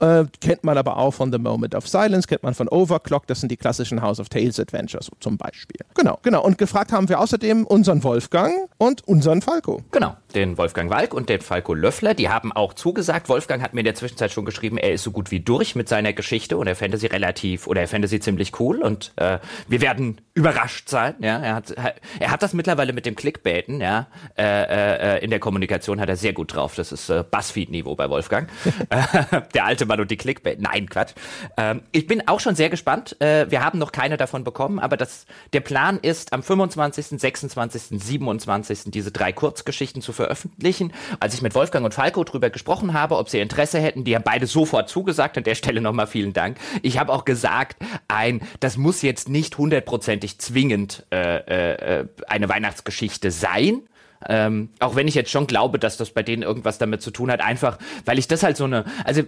Äh, 0.00 0.24
kennt 0.40 0.64
man 0.64 0.78
aber 0.78 0.96
auch 0.96 1.12
von 1.12 1.30
The 1.30 1.38
Moment 1.38 1.74
of 1.74 1.86
Silence, 1.86 2.26
kennt 2.26 2.42
man 2.42 2.53
von 2.54 2.68
Overclock. 2.68 3.26
Das 3.26 3.40
sind 3.40 3.50
die 3.50 3.56
klassischen 3.56 4.02
House 4.02 4.20
of 4.20 4.28
Tales 4.28 4.58
Adventures 4.58 5.10
zum 5.20 5.36
Beispiel. 5.36 5.80
Genau, 5.94 6.18
genau. 6.22 6.42
Und 6.42 6.58
gefragt 6.58 6.92
haben 6.92 7.08
wir 7.08 7.20
außerdem 7.20 7.66
unseren 7.66 8.02
Wolfgang 8.04 8.68
und 8.78 9.06
unseren 9.06 9.42
Falco. 9.42 9.82
Genau, 9.90 10.16
den 10.34 10.58
Wolfgang 10.58 10.90
Walk 10.90 11.14
und 11.14 11.28
den 11.28 11.40
Falco 11.40 11.74
Löffler. 11.74 12.14
Die 12.14 12.28
haben 12.28 12.52
auch 12.52 12.74
zugesagt. 12.74 13.28
Wolfgang 13.28 13.62
hat 13.62 13.74
mir 13.74 13.80
in 13.80 13.86
der 13.86 13.94
Zwischenzeit 13.94 14.32
schon 14.32 14.44
geschrieben, 14.44 14.78
er 14.78 14.92
ist 14.92 15.02
so 15.02 15.10
gut 15.10 15.30
wie 15.30 15.40
durch 15.40 15.74
mit 15.74 15.88
seiner 15.88 16.12
Geschichte 16.12 16.56
und 16.56 16.66
er 16.66 16.76
fände 16.76 16.98
sie 16.98 17.06
relativ 17.06 17.66
oder 17.66 17.82
er 17.82 17.88
fände 17.88 18.08
sie 18.08 18.20
ziemlich 18.20 18.58
cool 18.60 18.82
und 18.82 19.12
äh, 19.16 19.38
wir 19.68 19.80
werden 19.80 20.20
überrascht 20.34 20.88
sein. 20.88 21.14
Ja, 21.20 21.38
er 21.38 21.54
hat, 21.54 21.74
er 22.18 22.30
hat 22.30 22.42
das 22.42 22.54
mittlerweile 22.54 22.92
mit 22.92 23.06
dem 23.06 23.14
Clickbaiten. 23.14 23.80
Ja, 23.80 24.08
äh, 24.36 25.16
äh, 25.18 25.24
in 25.24 25.30
der 25.30 25.38
Kommunikation 25.38 26.00
hat 26.00 26.08
er 26.08 26.16
sehr 26.16 26.32
gut 26.32 26.54
drauf. 26.54 26.74
Das 26.74 26.92
ist 26.92 27.08
äh, 27.08 27.24
Buzzfeed-Niveau 27.28 27.94
bei 27.94 28.10
Wolfgang. 28.10 28.48
der 29.54 29.64
alte 29.64 29.86
Mann 29.86 30.00
und 30.00 30.10
die 30.10 30.16
Clickbait. 30.16 30.60
Nein, 30.60 30.88
Quatsch. 30.88 31.12
Ähm, 31.56 31.82
ich 31.92 32.06
bin 32.06 32.26
auch 32.28 32.40
schon 32.44 32.54
sehr 32.54 32.70
gespannt. 32.70 33.20
Äh, 33.20 33.50
wir 33.50 33.64
haben 33.64 33.78
noch 33.78 33.90
keine 33.90 34.16
davon 34.16 34.44
bekommen, 34.44 34.78
aber 34.78 34.96
das, 34.96 35.26
der 35.52 35.60
Plan 35.60 35.98
ist, 36.00 36.32
am 36.32 36.42
25., 36.42 37.20
26., 37.20 38.00
27. 38.00 38.82
diese 38.86 39.10
drei 39.10 39.32
Kurzgeschichten 39.32 40.00
zu 40.00 40.12
veröffentlichen. 40.12 40.92
Als 41.18 41.34
ich 41.34 41.42
mit 41.42 41.54
Wolfgang 41.54 41.84
und 41.84 41.94
Falco 41.94 42.22
drüber 42.22 42.50
gesprochen 42.50 42.92
habe, 42.92 43.16
ob 43.16 43.28
sie 43.28 43.40
Interesse 43.40 43.80
hätten, 43.80 44.04
die 44.04 44.14
haben 44.14 44.22
beide 44.24 44.46
sofort 44.46 44.88
zugesagt. 44.88 45.36
An 45.36 45.44
der 45.44 45.56
Stelle 45.56 45.80
nochmal 45.80 46.06
vielen 46.06 46.32
Dank. 46.32 46.58
Ich 46.82 46.98
habe 46.98 47.12
auch 47.12 47.24
gesagt, 47.24 47.76
ein, 48.06 48.42
das 48.60 48.76
muss 48.76 49.02
jetzt 49.02 49.28
nicht 49.28 49.58
hundertprozentig 49.58 50.38
zwingend 50.38 51.04
äh, 51.10 52.00
äh, 52.00 52.06
eine 52.28 52.48
Weihnachtsgeschichte 52.48 53.30
sein. 53.30 53.82
Ähm, 54.26 54.70
auch 54.78 54.96
wenn 54.96 55.08
ich 55.08 55.14
jetzt 55.14 55.30
schon 55.30 55.46
glaube, 55.46 55.78
dass 55.78 55.96
das 55.96 56.10
bei 56.10 56.22
denen 56.22 56.42
irgendwas 56.42 56.78
damit 56.78 57.02
zu 57.02 57.10
tun 57.10 57.30
hat, 57.30 57.40
einfach, 57.40 57.78
weil 58.04 58.18
ich 58.18 58.28
das 58.28 58.42
halt 58.42 58.56
so 58.56 58.64
eine, 58.64 58.84
also 59.04 59.22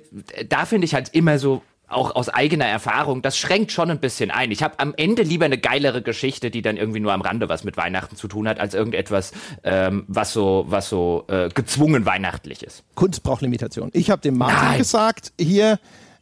da 0.48 0.64
finde 0.64 0.86
ich 0.86 0.94
halt 0.94 1.10
immer 1.10 1.38
so, 1.38 1.62
auch 1.88 2.14
aus 2.14 2.28
eigener 2.28 2.66
Erfahrung, 2.66 3.22
das 3.22 3.38
schränkt 3.38 3.70
schon 3.72 3.90
ein 3.90 4.00
bisschen 4.00 4.30
ein. 4.30 4.50
Ich 4.50 4.62
habe 4.62 4.78
am 4.78 4.94
Ende 4.96 5.22
lieber 5.22 5.44
eine 5.44 5.58
geilere 5.58 6.02
Geschichte, 6.02 6.50
die 6.50 6.62
dann 6.62 6.76
irgendwie 6.76 7.00
nur 7.00 7.12
am 7.12 7.20
Rande 7.20 7.48
was 7.48 7.64
mit 7.64 7.76
Weihnachten 7.76 8.16
zu 8.16 8.26
tun 8.28 8.48
hat, 8.48 8.58
als 8.58 8.74
irgendetwas, 8.74 9.32
ähm, 9.62 10.04
was 10.08 10.32
so, 10.32 10.64
was 10.68 10.88
so 10.88 11.24
äh, 11.28 11.48
gezwungen 11.48 12.04
weihnachtlich 12.04 12.62
ist. 12.62 12.82
Kunst 12.94 13.22
braucht 13.22 13.42
Limitation. 13.42 13.90
Ich 13.92 14.10
habe 14.10 14.20
dem 14.20 14.36
Martin 14.36 14.68
Nein. 14.68 14.78
gesagt, 14.78 15.32
hier, 15.38 15.78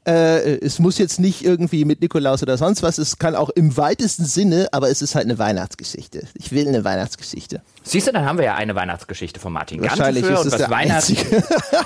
äh, 0.07 0.59
es 0.59 0.79
muss 0.79 0.99
jetzt 0.99 1.19
nicht 1.19 1.45
irgendwie 1.45 1.85
mit 1.85 2.01
Nikolaus 2.01 2.43
oder 2.43 2.59
sonst 2.59 2.83
was, 2.83 2.99
es 2.99 3.19
kann 3.19 3.35
auch 3.35 3.51
im 3.51 3.77
weitesten 3.77 4.25
Sinne, 4.25 4.69
aber 4.73 4.91
es 4.91 5.03
ist 5.03 5.15
halt 5.15 5.25
eine 5.25 5.39
Weihnachtsgeschichte. 5.39 6.27
Ich 6.35 6.53
will 6.53 6.69
eine 6.69 6.85
Weihnachtsgeschichte. 6.85 7.63
Siehst 7.83 8.07
du, 8.07 8.13
dann 8.13 8.25
haben 8.25 8.39
wir 8.39 8.45
ja 8.45 8.55
eine 8.55 8.75
Weihnachtsgeschichte 8.75 9.41
von 9.41 9.53
Martin 9.53 9.83
Wahrscheinlich 9.83 10.25
ist 10.25 10.31
es 10.31 10.45
und 10.45 10.53
was 10.53 10.71
Weihnachten. 10.71 11.17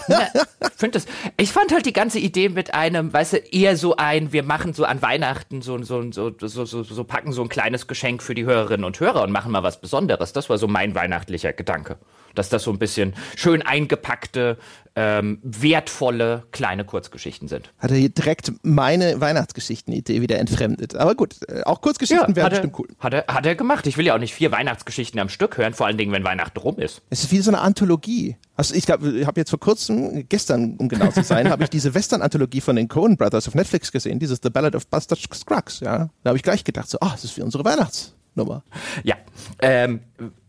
Na, 0.08 0.28
das, 0.90 1.06
ich 1.36 1.52
fand 1.52 1.72
halt 1.72 1.86
die 1.86 1.92
ganze 1.92 2.18
Idee 2.18 2.48
mit 2.48 2.74
einem, 2.74 3.12
weißt 3.12 3.34
du, 3.34 3.36
eher 3.36 3.76
so 3.76 3.96
ein, 3.96 4.32
wir 4.32 4.42
machen 4.42 4.74
so 4.74 4.84
an 4.84 5.00
Weihnachten 5.00 5.62
so, 5.62 5.80
so, 5.82 6.10
so, 6.10 6.32
so, 6.40 6.64
so, 6.64 6.82
so 6.82 7.04
packen 7.04 7.32
so 7.32 7.42
ein 7.42 7.48
kleines 7.48 7.86
Geschenk 7.86 8.22
für 8.22 8.34
die 8.34 8.44
Hörerinnen 8.44 8.84
und 8.84 8.98
Hörer 8.98 9.22
und 9.22 9.30
machen 9.30 9.52
mal 9.52 9.62
was 9.62 9.80
Besonderes. 9.80 10.32
Das 10.32 10.50
war 10.50 10.58
so 10.58 10.66
mein 10.66 10.94
weihnachtlicher 10.94 11.52
Gedanke 11.52 11.96
dass 12.38 12.48
das 12.48 12.62
so 12.62 12.70
ein 12.70 12.78
bisschen 12.78 13.14
schön 13.36 13.62
eingepackte, 13.62 14.58
ähm, 15.00 15.38
wertvolle 15.44 16.42
kleine 16.50 16.84
Kurzgeschichten 16.84 17.46
sind. 17.46 17.72
Hat 17.78 17.92
er 17.92 17.96
hier 17.96 18.08
direkt 18.08 18.50
meine 18.62 19.20
Weihnachtsgeschichten-Idee 19.20 20.20
wieder 20.20 20.40
entfremdet. 20.40 20.96
Aber 20.96 21.14
gut, 21.14 21.36
äh, 21.46 21.62
auch 21.62 21.80
Kurzgeschichten 21.80 22.30
ja, 22.30 22.36
wären 22.36 22.50
bestimmt 22.50 22.78
cool. 22.80 22.88
Hat 22.98 23.14
er, 23.14 23.24
hat 23.28 23.46
er 23.46 23.54
gemacht. 23.54 23.86
Ich 23.86 23.96
will 23.96 24.06
ja 24.06 24.16
auch 24.16 24.18
nicht 24.18 24.34
vier 24.34 24.50
Weihnachtsgeschichten 24.50 25.20
am 25.20 25.28
Stück 25.28 25.56
hören, 25.56 25.72
vor 25.72 25.86
allen 25.86 25.98
Dingen, 25.98 26.10
wenn 26.10 26.24
Weihnachten 26.24 26.58
rum 26.58 26.80
ist. 26.80 27.02
Es 27.10 27.22
ist 27.22 27.30
wie 27.30 27.38
so 27.38 27.52
eine 27.52 27.60
Anthologie. 27.60 28.36
Also 28.56 28.74
ich 28.74 28.90
habe 28.90 29.24
hab 29.24 29.36
jetzt 29.36 29.50
vor 29.50 29.60
kurzem, 29.60 30.28
gestern 30.28 30.74
um 30.78 30.88
genau 30.88 31.12
zu 31.12 31.22
sein, 31.22 31.48
habe 31.50 31.62
ich 31.62 31.70
diese 31.70 31.94
Western-Anthologie 31.94 32.60
von 32.60 32.74
den 32.74 32.88
Coen 32.88 33.16
Brothers 33.16 33.46
auf 33.46 33.54
Netflix 33.54 33.92
gesehen, 33.92 34.18
dieses 34.18 34.40
The 34.42 34.50
Ballad 34.50 34.74
of 34.74 34.88
Buster 34.88 35.14
Scruggs. 35.14 35.78
Ja? 35.78 36.10
Da 36.24 36.30
habe 36.30 36.36
ich 36.36 36.42
gleich 36.42 36.64
gedacht, 36.64 36.90
so, 36.90 36.98
ah, 37.00 37.06
oh, 37.06 37.12
das 37.12 37.22
ist 37.22 37.36
wie 37.36 37.42
unsere 37.42 37.64
Weihnachts- 37.64 38.14
Nummer. 38.38 38.62
Ja, 39.02 39.16
ähm, 39.60 40.00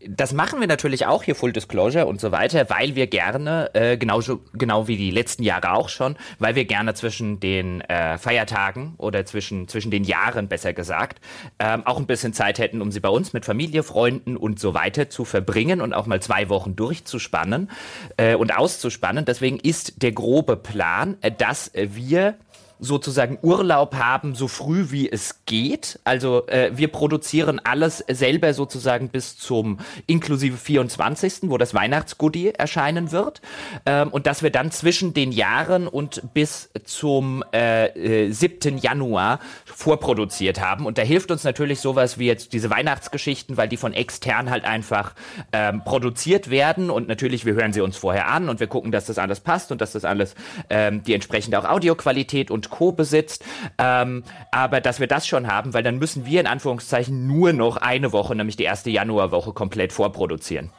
das 0.08 0.32
machen 0.34 0.62
wir 0.62 0.68
natürlich 0.68 1.06
auch 1.06 1.24
hier 1.24 1.36
Full 1.36 1.52
Disclosure 1.52 2.06
und 2.06 2.22
so 2.22 2.32
weiter, 2.32 2.70
weil 2.70 2.96
wir 2.96 3.08
gerne, 3.08 3.70
äh, 3.74 3.98
genauso, 3.98 4.42
genau 4.54 4.88
wie 4.88 4.96
die 4.96 5.12
letzten 5.12 5.44
Jahre 5.44 5.74
auch 5.74 5.90
schon, 5.90 6.16
weil 6.38 6.56
wir 6.56 6.64
gerne 6.66 6.94
zwischen 6.94 7.40
den 7.40 7.82
äh, 7.82 8.18
Feiertagen 8.18 8.94
oder 8.98 9.26
zwischen, 9.26 9.68
zwischen 9.68 9.92
den 9.92 10.06
Jahren 10.06 10.48
besser 10.48 10.74
gesagt, 10.74 11.20
ähm, 11.60 11.86
auch 11.86 11.98
ein 11.98 12.08
bisschen 12.08 12.34
Zeit 12.34 12.60
hätten, 12.60 12.82
um 12.82 12.92
sie 12.92 13.02
bei 13.02 13.10
uns 13.10 13.34
mit 13.34 13.44
Familie, 13.44 13.84
Freunden 13.84 14.38
und 14.38 14.60
so 14.60 14.74
weiter 14.74 15.10
zu 15.10 15.26
verbringen 15.26 15.82
und 15.82 15.94
auch 15.94 16.06
mal 16.06 16.22
zwei 16.22 16.48
Wochen 16.48 16.76
durchzuspannen 16.76 17.70
äh, 18.16 18.36
und 18.36 18.56
auszuspannen. 18.56 19.26
Deswegen 19.26 19.60
ist 19.60 20.02
der 20.02 20.14
grobe 20.14 20.56
Plan, 20.56 21.18
äh, 21.22 21.32
dass 21.32 21.72
wir 21.74 22.36
sozusagen 22.80 23.38
Urlaub 23.42 23.96
haben, 23.96 24.36
so 24.36 24.48
früh 24.48 24.88
wie 24.90 25.12
es 25.12 25.46
geht. 25.46 26.00
Also 26.06 26.48
äh, 26.48 26.72
wir 26.74 26.88
produzieren 26.88 27.60
alles 27.64 28.04
selber 28.08 28.54
sozusagen 28.54 29.10
bis 29.10 29.38
zum 29.38 29.80
inklusive 30.08 30.58
24., 30.58 31.50
wo 31.50 31.58
das 31.58 31.74
Weihnachtsgoodie 31.74 32.52
erscheinen 32.52 33.12
wird. 33.12 33.42
Ähm, 33.86 34.10
und 34.10 34.28
dass 34.28 34.44
wir 34.44 34.50
dann 34.50 34.72
zwischen 34.72 35.14
den 35.14 35.32
Jahren 35.32 35.88
und 35.88 36.34
bis 36.34 36.70
zum 36.86 37.44
äh, 37.54 38.28
äh, 38.28 38.32
7. 38.32 38.78
Januar 38.78 39.40
vorproduziert 39.66 40.62
haben. 40.62 40.86
Und 40.86 40.98
da 40.98 41.02
hilft 41.02 41.32
uns 41.32 41.44
natürlich 41.44 41.82
sowas 41.82 42.18
wie 42.18 42.28
jetzt 42.28 42.54
diese 42.54 42.70
Weihnachtsgeschichten, 42.70 43.58
weil 43.58 43.68
die 43.68 43.78
von 43.78 43.94
extern 43.94 44.50
halt 44.50 44.64
einfach 44.64 45.16
ähm, 45.52 45.84
produziert 45.84 46.50
werden. 46.50 46.90
Und 46.90 47.08
natürlich, 47.08 47.46
wir 47.46 47.54
hören 47.54 47.74
sie 47.74 47.82
uns 47.82 47.98
vorher 47.98 48.30
an 48.30 48.48
und 48.48 48.62
wir 48.62 48.68
gucken, 48.68 48.92
dass 48.92 49.06
das 49.06 49.18
alles 49.18 49.42
passt 49.42 49.72
und 49.72 49.82
dass 49.82 49.92
das 49.92 50.06
alles 50.06 50.36
ähm, 50.70 51.04
die 51.04 51.14
entsprechende 51.14 51.60
auch 51.60 51.66
Audioqualität 51.66 52.52
und 52.52 52.69
Co. 52.70 52.92
besitzt. 52.92 53.44
Ähm, 53.78 54.24
aber 54.52 54.82
dass 54.82 55.00
wir 55.00 55.08
das 55.08 55.28
schon 55.28 55.48
haben, 55.48 55.74
weil 55.74 55.84
dann 55.84 55.98
müssen 55.98 56.26
wir 56.26 56.40
in 56.40 56.48
Anführungszeichen 56.48 57.28
nur 57.28 57.54
noch 57.54 57.78
eine 57.78 58.12
Woche, 58.12 58.36
nämlich 58.36 58.58
die 58.58 58.64
erste 58.64 58.90
Januarwoche, 58.90 59.54
komplett 59.54 59.94
vorproduzieren. 59.94 60.72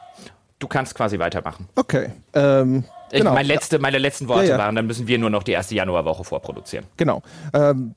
Du 0.59 0.67
kannst 0.67 0.93
quasi 0.95 1.17
weitermachen. 1.17 1.67
Okay. 1.75 2.11
Ähm, 2.33 2.83
genau. 3.19 3.33
meine, 3.33 3.47
letzte, 3.47 3.79
meine 3.79 3.97
letzten 3.97 4.27
Worte 4.27 4.45
ja, 4.45 4.51
ja. 4.51 4.57
waren, 4.57 4.75
dann 4.75 4.87
müssen 4.87 5.07
wir 5.07 5.17
nur 5.17 5.29
noch 5.29 5.43
die 5.43 5.51
erste 5.51 5.75
Januarwoche 5.75 6.23
vorproduzieren. 6.23 6.85
Genau. 6.97 7.21
Ähm, 7.53 7.95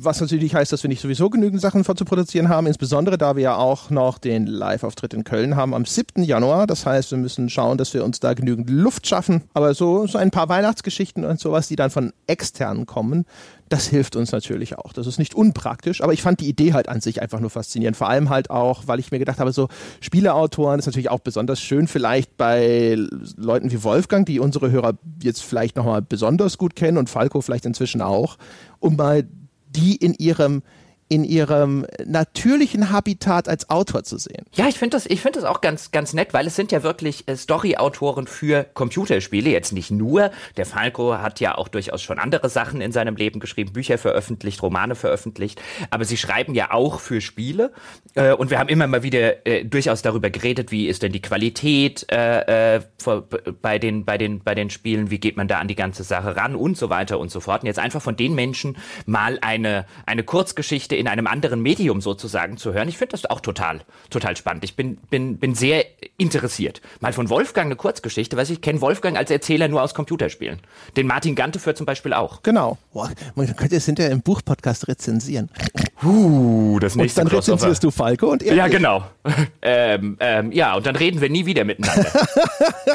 was 0.00 0.20
natürlich 0.20 0.54
heißt, 0.54 0.72
dass 0.72 0.82
wir 0.82 0.88
nicht 0.88 1.00
sowieso 1.00 1.30
genügend 1.30 1.60
Sachen 1.60 1.84
vorzuproduzieren 1.84 2.48
haben, 2.48 2.66
insbesondere 2.66 3.18
da 3.18 3.36
wir 3.36 3.42
ja 3.42 3.56
auch 3.56 3.90
noch 3.90 4.18
den 4.18 4.46
Live-Auftritt 4.46 5.14
in 5.14 5.24
Köln 5.24 5.56
haben 5.56 5.74
am 5.74 5.84
7. 5.84 6.22
Januar. 6.22 6.66
Das 6.66 6.86
heißt, 6.86 7.10
wir 7.10 7.18
müssen 7.18 7.48
schauen, 7.48 7.78
dass 7.78 7.94
wir 7.94 8.04
uns 8.04 8.20
da 8.20 8.34
genügend 8.34 8.70
Luft 8.70 9.06
schaffen. 9.06 9.42
Aber 9.54 9.74
so, 9.74 10.06
so 10.06 10.18
ein 10.18 10.30
paar 10.30 10.48
Weihnachtsgeschichten 10.48 11.24
und 11.24 11.40
sowas, 11.40 11.68
die 11.68 11.76
dann 11.76 11.90
von 11.90 12.12
externen 12.26 12.86
kommen, 12.86 13.24
das 13.68 13.86
hilft 13.86 14.16
uns 14.16 14.32
natürlich 14.32 14.78
auch. 14.78 14.92
Das 14.92 15.06
ist 15.06 15.18
nicht 15.18 15.34
unpraktisch, 15.34 16.02
aber 16.02 16.12
ich 16.12 16.22
fand 16.22 16.40
die 16.40 16.48
Idee 16.48 16.72
halt 16.72 16.88
an 16.88 17.00
sich 17.00 17.22
einfach 17.22 17.40
nur 17.40 17.50
faszinierend. 17.50 17.96
Vor 17.96 18.08
allem 18.08 18.30
halt 18.30 18.50
auch, 18.50 18.86
weil 18.86 18.98
ich 18.98 19.10
mir 19.10 19.18
gedacht 19.18 19.38
habe, 19.38 19.52
so 19.52 19.68
Spieleautoren 20.00 20.78
ist 20.78 20.86
natürlich 20.86 21.10
auch 21.10 21.20
besonders 21.20 21.60
schön, 21.60 21.88
vielleicht 21.88 22.36
bei 22.36 22.96
Leuten 23.36 23.70
wie 23.70 23.82
Wolfgang, 23.82 24.26
die 24.26 24.40
unsere 24.40 24.70
Hörer 24.70 24.94
jetzt 25.22 25.42
vielleicht 25.42 25.76
nochmal 25.76 26.02
besonders 26.02 26.58
gut 26.58 26.76
kennen 26.76 26.98
und 26.98 27.10
Falco 27.10 27.40
vielleicht 27.40 27.66
inzwischen 27.66 28.02
auch, 28.02 28.38
um 28.80 28.96
mal 28.96 29.26
die 29.70 29.96
in 29.96 30.14
ihrem 30.14 30.62
in 31.08 31.24
ihrem 31.24 31.86
natürlichen 32.04 32.90
Habitat 32.90 33.48
als 33.48 33.70
Autor 33.70 34.04
zu 34.04 34.18
sehen. 34.18 34.44
Ja, 34.52 34.68
ich 34.68 34.78
finde 34.78 34.96
das, 34.96 35.06
ich 35.06 35.22
das 35.22 35.44
auch 35.44 35.60
ganz, 35.60 35.90
ganz 35.90 36.12
nett, 36.12 36.34
weil 36.34 36.46
es 36.46 36.56
sind 36.56 36.72
ja 36.72 36.82
wirklich 36.82 37.26
äh, 37.28 37.36
Story-Autoren 37.36 38.26
für 38.26 38.64
Computerspiele. 38.74 39.50
Jetzt 39.50 39.72
nicht 39.72 39.90
nur. 39.90 40.30
Der 40.56 40.66
Falco 40.66 41.18
hat 41.18 41.40
ja 41.40 41.56
auch 41.56 41.68
durchaus 41.68 42.02
schon 42.02 42.18
andere 42.18 42.48
Sachen 42.48 42.80
in 42.80 42.92
seinem 42.92 43.16
Leben 43.16 43.40
geschrieben, 43.40 43.72
Bücher 43.72 43.98
veröffentlicht, 43.98 44.62
Romane 44.62 44.94
veröffentlicht. 44.94 45.60
Aber 45.90 46.04
sie 46.04 46.16
schreiben 46.16 46.54
ja 46.54 46.72
auch 46.72 47.00
für 47.00 47.20
Spiele. 47.20 47.72
Äh, 48.14 48.32
und 48.32 48.50
wir 48.50 48.58
haben 48.58 48.68
immer 48.68 48.86
mal 48.86 49.02
wieder 49.02 49.46
äh, 49.46 49.64
durchaus 49.64 50.02
darüber 50.02 50.30
geredet, 50.30 50.70
wie 50.70 50.88
ist 50.88 51.02
denn 51.02 51.12
die 51.12 51.22
Qualität 51.22 52.06
bei 52.08 53.78
den, 53.78 54.04
bei 54.04 54.18
den, 54.18 54.40
bei 54.40 54.54
den 54.54 54.70
Spielen, 54.70 55.10
wie 55.10 55.18
geht 55.18 55.36
man 55.36 55.48
da 55.48 55.58
an 55.58 55.68
die 55.68 55.74
ganze 55.74 56.04
Sache 56.04 56.36
ran 56.36 56.54
und 56.54 56.76
so 56.76 56.90
weiter 56.90 57.18
und 57.18 57.30
so 57.30 57.40
fort. 57.40 57.62
Und 57.62 57.66
jetzt 57.66 57.78
einfach 57.78 58.02
von 58.02 58.16
den 58.16 58.34
Menschen 58.34 58.76
mal 59.06 59.38
eine, 59.40 59.86
eine 60.06 60.22
Kurzgeschichte 60.22 60.97
in 60.98 61.08
einem 61.08 61.26
anderen 61.26 61.60
Medium 61.62 62.00
sozusagen 62.00 62.56
zu 62.56 62.72
hören. 62.72 62.88
Ich 62.88 62.98
finde 62.98 63.12
das 63.12 63.26
auch 63.26 63.40
total, 63.40 63.80
total 64.10 64.36
spannend. 64.36 64.64
Ich 64.64 64.76
bin, 64.76 64.96
bin, 65.10 65.38
bin 65.38 65.54
sehr 65.54 65.84
interessiert. 66.16 66.80
Mal 67.00 67.12
von 67.12 67.28
Wolfgang 67.30 67.66
eine 67.66 67.76
Kurzgeschichte, 67.76 68.36
weiß 68.36 68.50
ich, 68.50 68.60
kenne 68.60 68.80
Wolfgang 68.80 69.16
als 69.16 69.30
Erzähler 69.30 69.68
nur 69.68 69.82
aus 69.82 69.94
Computerspielen. 69.94 70.60
Den 70.96 71.06
Martin 71.06 71.34
Gante 71.34 71.58
führt 71.58 71.76
zum 71.76 71.86
Beispiel 71.86 72.12
auch. 72.12 72.42
Genau. 72.42 72.78
Boah, 72.92 73.10
man 73.34 73.54
könnte 73.56 73.76
es 73.76 73.86
hinterher 73.86 74.12
im 74.12 74.22
Buchpodcast 74.22 74.88
rezensieren. 74.88 75.50
Uh, 76.02 76.78
das 76.80 76.96
nächste 76.96 77.20
Und 77.22 77.26
dann 77.26 77.36
Crossover. 77.36 77.56
rezensierst 77.56 77.84
du 77.84 77.90
Falco 77.90 78.30
und 78.30 78.42
er 78.42 78.54
Ja, 78.54 78.68
genau. 78.68 79.04
ähm, 79.62 80.16
ähm, 80.20 80.52
ja, 80.52 80.74
und 80.74 80.86
dann 80.86 80.96
reden 80.96 81.20
wir 81.20 81.30
nie 81.30 81.46
wieder 81.46 81.64
miteinander. 81.64 82.10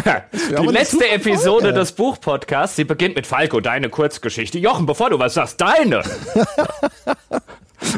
die 0.62 0.68
letzte 0.68 1.10
Episode 1.10 1.64
Folge. 1.64 1.80
des 1.80 1.92
Buchpodcasts, 1.94 2.76
sie 2.76 2.84
beginnt 2.84 3.16
mit 3.16 3.28
Falco, 3.28 3.60
deine 3.60 3.90
Kurzgeschichte. 3.90 4.60
Jochen, 4.60 4.86
bevor 4.86 5.10
du 5.10 5.20
was 5.20 5.34
sagst, 5.34 5.62
deine. 5.62 6.04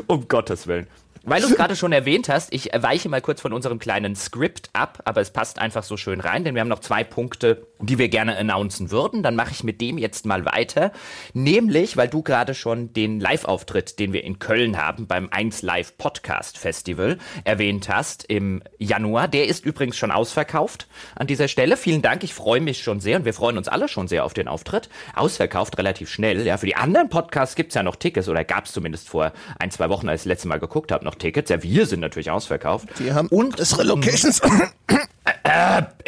Um 0.07 0.27
Gottes 0.27 0.67
Willen. 0.67 0.87
Weil 1.25 1.41
du 1.41 1.47
es 1.47 1.55
gerade 1.57 1.75
schon 1.75 1.91
erwähnt 1.91 2.29
hast, 2.29 2.53
ich 2.53 2.69
weiche 2.73 3.09
mal 3.09 3.21
kurz 3.21 3.41
von 3.41 3.51
unserem 3.51 3.79
kleinen 3.79 4.15
Skript 4.15 4.69
ab, 4.73 5.01
aber 5.05 5.21
es 5.21 5.31
passt 5.31 5.59
einfach 5.59 5.83
so 5.83 5.97
schön 5.97 6.19
rein, 6.19 6.43
denn 6.43 6.53
wir 6.53 6.61
haben 6.61 6.67
noch 6.69 6.79
zwei 6.79 7.03
Punkte, 7.03 7.67
die 7.79 7.97
wir 7.97 8.09
gerne 8.09 8.37
announcen 8.37 8.91
würden. 8.91 9.23
Dann 9.23 9.35
mache 9.35 9.51
ich 9.51 9.63
mit 9.63 9.81
dem 9.81 9.97
jetzt 9.97 10.25
mal 10.25 10.45
weiter. 10.45 10.91
Nämlich, 11.33 11.97
weil 11.97 12.07
du 12.07 12.21
gerade 12.21 12.53
schon 12.53 12.93
den 12.93 13.19
Live-Auftritt, 13.19 13.99
den 13.99 14.13
wir 14.13 14.23
in 14.23 14.39
Köln 14.39 14.77
haben, 14.77 15.07
beim 15.07 15.29
1 15.31 15.63
Live 15.63 15.97
Podcast 15.97 16.57
Festival 16.57 17.17
erwähnt 17.43 17.89
hast 17.89 18.25
im 18.25 18.61
Januar. 18.77 19.27
Der 19.27 19.47
ist 19.47 19.65
übrigens 19.65 19.97
schon 19.97 20.11
ausverkauft 20.11 20.87
an 21.15 21.27
dieser 21.27 21.47
Stelle. 21.47 21.75
Vielen 21.75 22.03
Dank, 22.03 22.23
ich 22.23 22.33
freue 22.33 22.61
mich 22.61 22.83
schon 22.83 22.99
sehr 22.99 23.17
und 23.17 23.25
wir 23.25 23.33
freuen 23.33 23.57
uns 23.57 23.67
alle 23.67 23.87
schon 23.87 24.07
sehr 24.07 24.25
auf 24.25 24.33
den 24.33 24.47
Auftritt. 24.47 24.89
Ausverkauft 25.15 25.77
relativ 25.79 26.09
schnell. 26.09 26.45
Ja, 26.45 26.57
für 26.57 26.67
die 26.67 26.75
anderen 26.75 27.09
Podcasts 27.09 27.55
gibt's 27.55 27.73
ja 27.73 27.81
noch 27.81 27.95
Tickets 27.95 28.29
oder 28.29 28.43
gab's 28.43 28.71
zumindest 28.71 29.09
vor 29.09 29.33
ein, 29.59 29.71
zwei 29.71 29.89
Wochen, 29.89 30.07
als 30.07 30.21
ich 30.21 30.23
das 30.25 30.29
letzte 30.29 30.47
Mal 30.47 30.59
geguckt 30.59 30.91
habe, 30.91 31.03
noch 31.03 31.14
Tickets. 31.17 31.49
Ja, 31.49 31.61
wir 31.63 31.85
sind 31.85 31.99
natürlich 31.99 32.31
ausverkauft. 32.31 32.87
Wir 32.99 33.15
haben 33.15 33.27
und 33.29 33.59
das 33.59 33.77
Relocations. 33.77 34.41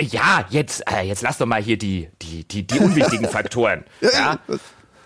ja, 0.02 0.46
jetzt, 0.50 0.84
äh, 0.92 1.02
jetzt 1.04 1.22
lass 1.22 1.38
doch 1.38 1.46
mal 1.46 1.62
hier 1.62 1.78
die, 1.78 2.10
die, 2.22 2.44
die, 2.48 2.66
die 2.66 2.80
unwichtigen 2.80 3.28
Faktoren. 3.30 3.84
Ja, 4.02 4.40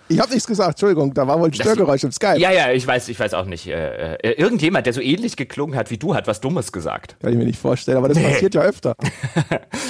Ich 0.08 0.18
habe 0.20 0.30
nichts 0.32 0.46
gesagt, 0.46 0.70
Entschuldigung, 0.72 1.14
da 1.14 1.26
war 1.26 1.38
wohl 1.40 1.48
ein 1.48 1.54
Störgeräusch 1.54 2.04
im 2.04 2.12
Skype. 2.12 2.38
ja, 2.38 2.50
ja, 2.50 2.70
ich 2.72 2.86
weiß, 2.86 3.08
ich 3.08 3.18
weiß 3.18 3.32
auch 3.34 3.46
nicht. 3.46 3.66
Äh, 3.66 4.16
äh, 4.16 4.32
irgendjemand, 4.32 4.84
der 4.86 4.92
so 4.92 5.00
ähnlich 5.00 5.36
geklungen 5.36 5.74
hat 5.76 5.90
wie 5.90 5.96
du, 5.96 6.14
hat 6.14 6.26
was 6.26 6.40
Dummes 6.40 6.70
gesagt. 6.72 7.16
Kann 7.22 7.32
ich 7.32 7.38
mir 7.38 7.44
nicht 7.46 7.58
vorstellen, 7.58 7.96
aber 7.98 8.08
das 8.08 8.20
passiert 8.22 8.54
ja 8.54 8.62
öfter. 8.62 8.94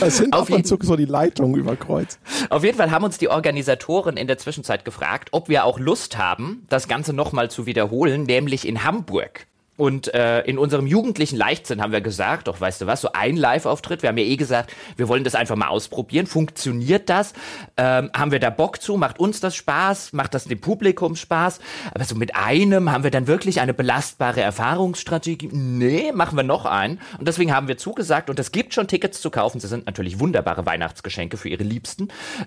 Es 0.00 0.16
sind 0.18 0.32
Auf 0.34 0.50
jeden- 0.50 0.64
zu 0.64 0.76
so 0.80 0.96
die 0.96 1.04
Leitungen 1.04 1.54
über 1.54 1.76
Kreuz. 1.76 2.18
Auf 2.50 2.64
jeden 2.64 2.76
Fall 2.76 2.90
haben 2.90 3.04
uns 3.04 3.18
die 3.18 3.28
Organisatoren 3.28 4.16
in 4.16 4.26
der 4.26 4.36
Zwischenzeit 4.38 4.84
gefragt, 4.84 5.28
ob 5.32 5.48
wir 5.48 5.64
auch 5.64 5.78
Lust 5.78 6.18
haben, 6.18 6.66
das 6.68 6.88
Ganze 6.88 7.12
nochmal 7.12 7.50
zu 7.50 7.66
wiederholen, 7.66 8.24
nämlich 8.24 8.66
in 8.66 8.82
Hamburg. 8.84 9.46
Und 9.82 10.14
äh, 10.14 10.42
in 10.42 10.58
unserem 10.58 10.86
jugendlichen 10.86 11.36
Leichtsinn 11.36 11.82
haben 11.82 11.90
wir 11.90 12.02
gesagt, 12.02 12.46
doch 12.46 12.60
weißt 12.60 12.82
du 12.82 12.86
was, 12.86 13.00
so 13.00 13.10
ein 13.14 13.36
Live-Auftritt, 13.36 14.02
wir 14.02 14.10
haben 14.10 14.16
ja 14.16 14.22
eh 14.22 14.36
gesagt, 14.36 14.72
wir 14.96 15.08
wollen 15.08 15.24
das 15.24 15.34
einfach 15.34 15.56
mal 15.56 15.66
ausprobieren. 15.66 16.28
Funktioniert 16.28 17.08
das? 17.08 17.32
Ähm, 17.76 18.08
haben 18.14 18.30
wir 18.30 18.38
da 18.38 18.50
Bock 18.50 18.80
zu? 18.80 18.96
Macht 18.96 19.18
uns 19.18 19.40
das 19.40 19.56
Spaß? 19.56 20.12
Macht 20.12 20.34
das 20.34 20.44
dem 20.44 20.60
Publikum 20.60 21.16
Spaß? 21.16 21.58
Aber 21.92 22.04
so 22.04 22.14
mit 22.14 22.36
einem 22.36 22.92
haben 22.92 23.02
wir 23.02 23.10
dann 23.10 23.26
wirklich 23.26 23.60
eine 23.60 23.74
belastbare 23.74 24.40
Erfahrungsstrategie? 24.40 25.48
Nee, 25.50 26.12
machen 26.12 26.36
wir 26.36 26.44
noch 26.44 26.64
einen. 26.64 27.00
Und 27.18 27.26
deswegen 27.26 27.52
haben 27.52 27.66
wir 27.66 27.76
zugesagt 27.76 28.30
und 28.30 28.38
es 28.38 28.52
gibt 28.52 28.74
schon 28.74 28.86
Tickets 28.86 29.20
zu 29.20 29.30
kaufen. 29.30 29.58
Sie 29.58 29.66
sind 29.66 29.86
natürlich 29.86 30.20
wunderbare 30.20 30.64
Weihnachtsgeschenke 30.64 31.36
für 31.36 31.48
Ihre 31.48 31.64
Liebsten. 31.64 32.06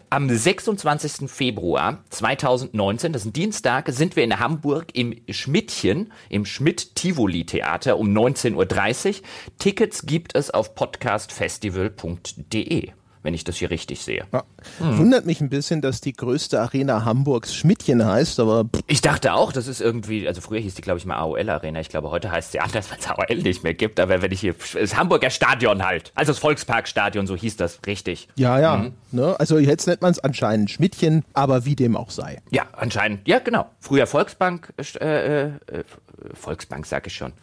Am 0.09 0.29
26. 0.29 1.29
Februar 1.29 1.97
2019, 2.11 3.11
das 3.11 3.23
ist 3.23 3.27
ein 3.27 3.33
Dienstag, 3.33 3.89
sind 3.89 4.15
wir 4.15 4.23
in 4.23 4.39
Hamburg 4.39 4.85
im 4.93 5.17
Schmidtchen, 5.29 6.13
im 6.29 6.45
Schmidt-Tivoli-Theater 7.25 7.97
um 7.97 8.15
19.30 8.15 9.07
Uhr. 9.07 9.15
Tickets 9.59 10.05
gibt 10.05 10.35
es 10.35 10.51
auf 10.51 10.75
podcastfestival.de, 10.75 12.89
wenn 13.23 13.33
ich 13.33 13.43
das 13.43 13.55
hier 13.57 13.69
richtig 13.71 14.01
sehe. 14.01 14.25
Ja. 14.31 14.43
Hm. 14.79 14.97
Wundert 14.99 15.25
mich 15.25 15.41
ein 15.41 15.49
bisschen, 15.49 15.81
dass 15.81 16.01
die 16.01 16.13
größte 16.13 16.59
Arena 16.59 17.05
Hamburgs 17.05 17.55
Schmidtchen 17.55 18.05
heißt, 18.05 18.39
aber 18.39 18.65
pff, 18.65 18.81
Ich 18.87 19.01
dachte 19.01 19.33
auch, 19.33 19.51
das 19.51 19.67
ist 19.67 19.81
irgendwie, 19.81 20.27
also 20.27 20.41
früher 20.41 20.59
hieß 20.59 20.75
die, 20.75 20.81
glaube 20.81 20.99
ich, 20.99 21.05
mal 21.05 21.15
AOL 21.17 21.49
Arena. 21.49 21.79
Ich 21.79 21.89
glaube, 21.89 22.11
heute 22.11 22.31
heißt 22.31 22.51
sie 22.51 22.59
anders, 22.59 22.89
weil 22.91 22.99
es 22.99 23.07
AOL 23.07 23.37
nicht 23.41 23.63
mehr 23.63 23.73
gibt. 23.73 23.99
Aber 23.99 24.21
wenn 24.21 24.31
ich 24.31 24.41
hier, 24.41 24.53
das 24.73 24.95
Hamburger 24.95 25.29
Stadion 25.31 25.83
halt. 25.83 26.11
Also 26.15 26.31
das 26.31 26.39
Volksparkstadion, 26.39 27.25
so 27.27 27.35
hieß 27.35 27.57
das 27.57 27.79
richtig. 27.87 28.27
ja, 28.35 28.59
ja. 28.59 28.77
Mhm. 28.77 28.93
Ne? 29.11 29.35
Also 29.39 29.57
jetzt 29.59 29.87
nennt 29.87 30.01
man 30.01 30.11
es 30.11 30.19
anscheinend 30.19 30.69
Schmidtchen, 30.69 31.23
aber 31.33 31.65
wie 31.65 31.75
dem 31.75 31.95
auch 31.95 32.09
sei. 32.11 32.41
Ja, 32.51 32.63
anscheinend. 32.73 33.27
Ja, 33.27 33.39
genau. 33.39 33.69
Früher 33.79 34.05
Volksbank, 34.07 34.73
äh, 34.99 35.45
äh, 35.45 35.51
Volksbank 36.33 36.85
sag 36.85 37.07
ich 37.07 37.15
schon. 37.15 37.33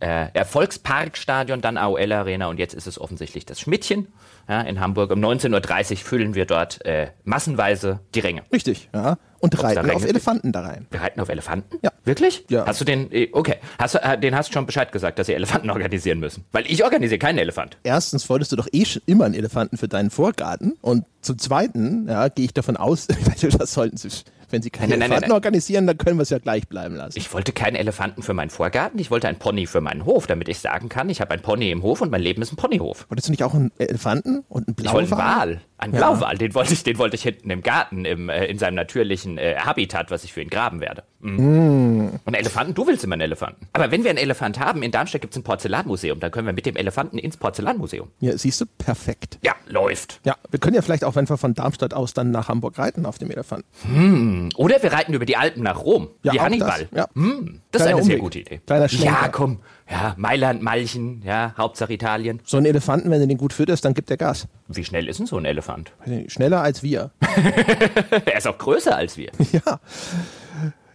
Äh, 0.00 0.28
ja, 0.34 0.44
Volksparkstadion, 0.44 1.60
dann 1.60 1.76
AOL 1.76 2.12
Arena 2.12 2.48
und 2.48 2.58
jetzt 2.58 2.74
ist 2.74 2.86
es 2.86 3.00
offensichtlich 3.00 3.46
das 3.46 3.60
Schmidtchen 3.60 4.08
ja, 4.48 4.60
in 4.62 4.80
Hamburg. 4.80 5.10
Um 5.10 5.20
19.30 5.20 5.90
Uhr 5.90 5.96
füllen 5.98 6.34
wir 6.34 6.46
dort 6.46 6.84
äh, 6.84 7.08
massenweise 7.24 8.00
die 8.14 8.20
Ränge. 8.20 8.42
Richtig, 8.52 8.88
ja. 8.94 9.18
Und 9.40 9.54
da 9.54 9.60
reiten 9.60 9.90
auf? 9.90 10.04
Elefanten 10.04 10.50
da 10.50 10.62
rein. 10.62 10.86
Wir 10.90 11.00
reiten 11.00 11.20
auf 11.20 11.28
Elefanten? 11.28 11.78
Ja. 11.82 11.92
Wirklich? 12.04 12.44
Ja. 12.48 12.66
Hast 12.66 12.80
du 12.80 12.84
den, 12.84 13.12
äh, 13.12 13.28
okay, 13.32 13.56
hast 13.78 13.94
du, 13.94 13.98
äh, 13.98 14.18
den 14.18 14.34
hast 14.34 14.48
du 14.48 14.54
schon 14.54 14.66
Bescheid 14.66 14.90
gesagt, 14.90 15.18
dass 15.18 15.28
sie 15.28 15.34
Elefanten 15.34 15.70
organisieren 15.70 16.18
müssen? 16.18 16.44
Weil 16.50 16.64
ich 16.66 16.82
organisiere 16.82 17.18
keinen 17.18 17.38
Elefant. 17.38 17.76
Erstens 17.84 18.28
wolltest 18.28 18.50
du 18.50 18.56
doch 18.56 18.66
eh 18.72 18.84
schon 18.84 19.02
immer 19.06 19.26
einen 19.26 19.34
Elefanten 19.34 19.76
für 19.76 19.88
deinen 19.88 20.10
Vorgarten. 20.10 20.76
Und 20.80 21.04
zum 21.20 21.38
Zweiten, 21.38 22.08
ja, 22.08 22.28
gehe 22.28 22.46
ich 22.46 22.54
davon 22.54 22.76
aus, 22.76 23.06
das 23.58 23.72
sollten 23.72 23.96
sie, 23.96 24.08
wenn 24.50 24.62
sie 24.62 24.70
keine 24.70 24.90
Nein, 24.90 25.02
Elefanten 25.02 25.28
nein. 25.28 25.32
organisieren, 25.32 25.86
dann 25.86 25.98
können 25.98 26.18
wir 26.18 26.22
es 26.22 26.30
ja 26.30 26.38
gleich 26.38 26.68
bleiben 26.68 26.94
lassen. 26.94 27.18
Ich 27.18 27.32
wollte 27.32 27.52
keinen 27.52 27.76
Elefanten 27.76 28.22
für 28.22 28.34
meinen 28.34 28.50
Vorgarten, 28.50 28.98
ich 28.98 29.10
wollte 29.10 29.28
einen 29.28 29.38
Pony 29.38 29.66
für 29.66 29.80
meinen 29.80 30.04
Hof, 30.04 30.26
damit 30.26 30.48
ich 30.48 30.58
sagen 30.58 30.88
kann, 30.88 31.08
ich 31.10 31.20
habe 31.20 31.32
ein 31.32 31.40
Pony 31.40 31.70
im 31.70 31.82
Hof 31.82 32.00
und 32.00 32.10
mein 32.10 32.22
Leben 32.22 32.42
ist 32.42 32.52
ein 32.52 32.56
Ponyhof. 32.56 33.06
Wolltest 33.08 33.28
du 33.28 33.32
nicht 33.32 33.42
auch 33.42 33.54
einen 33.54 33.72
Elefanten 33.78 34.44
und 34.48 34.68
einen 34.68 34.76
Ich 34.80 34.92
wollte 34.92 35.16
einen? 35.16 35.36
Wal, 35.38 35.60
einen 35.78 35.94
Ja. 35.94 36.00
Blauwal, 36.10 36.36
den 36.36 36.54
wollte 36.54 36.72
ich, 36.74 36.82
den 36.82 36.98
wollte 36.98 37.16
ich 37.16 37.22
hinten 37.22 37.50
im 37.50 37.62
Garten, 37.62 38.04
im, 38.04 38.28
äh, 38.28 38.44
in 38.46 38.58
seinem 38.58 38.74
natürlichen 38.74 39.38
äh, 39.38 39.56
Habitat, 39.58 40.10
was 40.10 40.24
ich 40.24 40.32
für 40.32 40.42
ihn 40.42 40.50
graben 40.50 40.80
werde. 40.80 41.04
Mm. 41.20 41.28
Mhm. 41.36 42.10
Und 42.24 42.34
Elefanten, 42.34 42.74
du 42.74 42.86
willst 42.86 43.04
immer 43.04 43.14
einen 43.14 43.22
Elefanten. 43.22 43.66
Aber 43.72 43.90
wenn 43.90 44.02
wir 44.04 44.10
einen 44.10 44.18
Elefant 44.18 44.58
haben, 44.60 44.82
in 44.82 44.90
Darmstadt 44.90 45.20
gibt 45.20 45.32
es 45.34 45.38
ein 45.38 45.42
Porzellanmuseum, 45.44 46.20
dann 46.20 46.30
können 46.30 46.46
wir 46.46 46.52
mit 46.52 46.66
dem 46.66 46.76
Elefanten 46.76 47.18
ins 47.18 47.36
Porzellanmuseum. 47.36 48.08
Ja, 48.20 48.36
siehst 48.36 48.60
du, 48.60 48.66
perfekt. 48.78 49.38
Ja, 49.42 49.54
läuft. 49.66 50.20
Ja, 50.24 50.36
wir 50.50 50.58
können 50.60 50.74
ja 50.76 50.82
vielleicht 50.82 51.04
auch, 51.04 51.14
wenn 51.16 51.28
wir 51.28 51.36
von 51.36 51.54
Darmstadt 51.54 51.94
aus 51.94 52.14
dann 52.14 52.30
nach 52.30 52.48
Hamburg 52.48 52.78
reiten 52.78 53.06
auf 53.06 53.18
dem 53.18 53.30
Elefanten. 53.30 54.50
Oder 54.56 54.82
wir 54.82 54.92
reiten 54.92 55.14
über 55.14 55.26
die 55.26 55.36
Alpen 55.36 55.62
nach 55.62 55.78
Rom, 55.84 56.08
Ja, 56.22 56.32
wie 56.32 56.40
Hannibal. 56.40 56.88
das, 56.90 56.98
ja. 56.98 57.06
Hm, 57.14 57.60
das 57.72 57.82
ist 57.82 57.88
eine 57.88 57.96
sehr 58.02 58.14
Umweg. 58.14 58.20
gute 58.20 58.38
Idee. 58.40 58.60
Kleiner 58.66 58.88
Schlenker. 58.88 59.06
Ja, 59.22 59.28
komm. 59.28 59.58
Ja, 59.90 60.14
Mailand, 60.18 60.62
Malchen, 60.62 61.22
ja, 61.24 61.54
Hauptsache 61.56 61.92
Italien. 61.94 62.40
So 62.44 62.58
einen 62.58 62.66
Elefanten, 62.66 63.10
wenn 63.10 63.20
du 63.20 63.26
den 63.26 63.38
gut 63.38 63.52
fütterst, 63.52 63.84
dann 63.84 63.94
gibt 63.94 64.10
er 64.10 64.18
Gas. 64.18 64.46
Wie 64.68 64.84
schnell 64.84 65.08
ist 65.08 65.18
denn 65.18 65.26
so 65.26 65.38
ein 65.38 65.46
Elefant? 65.46 65.92
Schneller 66.26 66.60
als 66.60 66.82
wir. 66.82 67.10
er 68.26 68.36
ist 68.36 68.46
auch 68.46 68.58
größer 68.58 68.94
als 68.94 69.16
wir. 69.16 69.30
ja. 69.52 69.80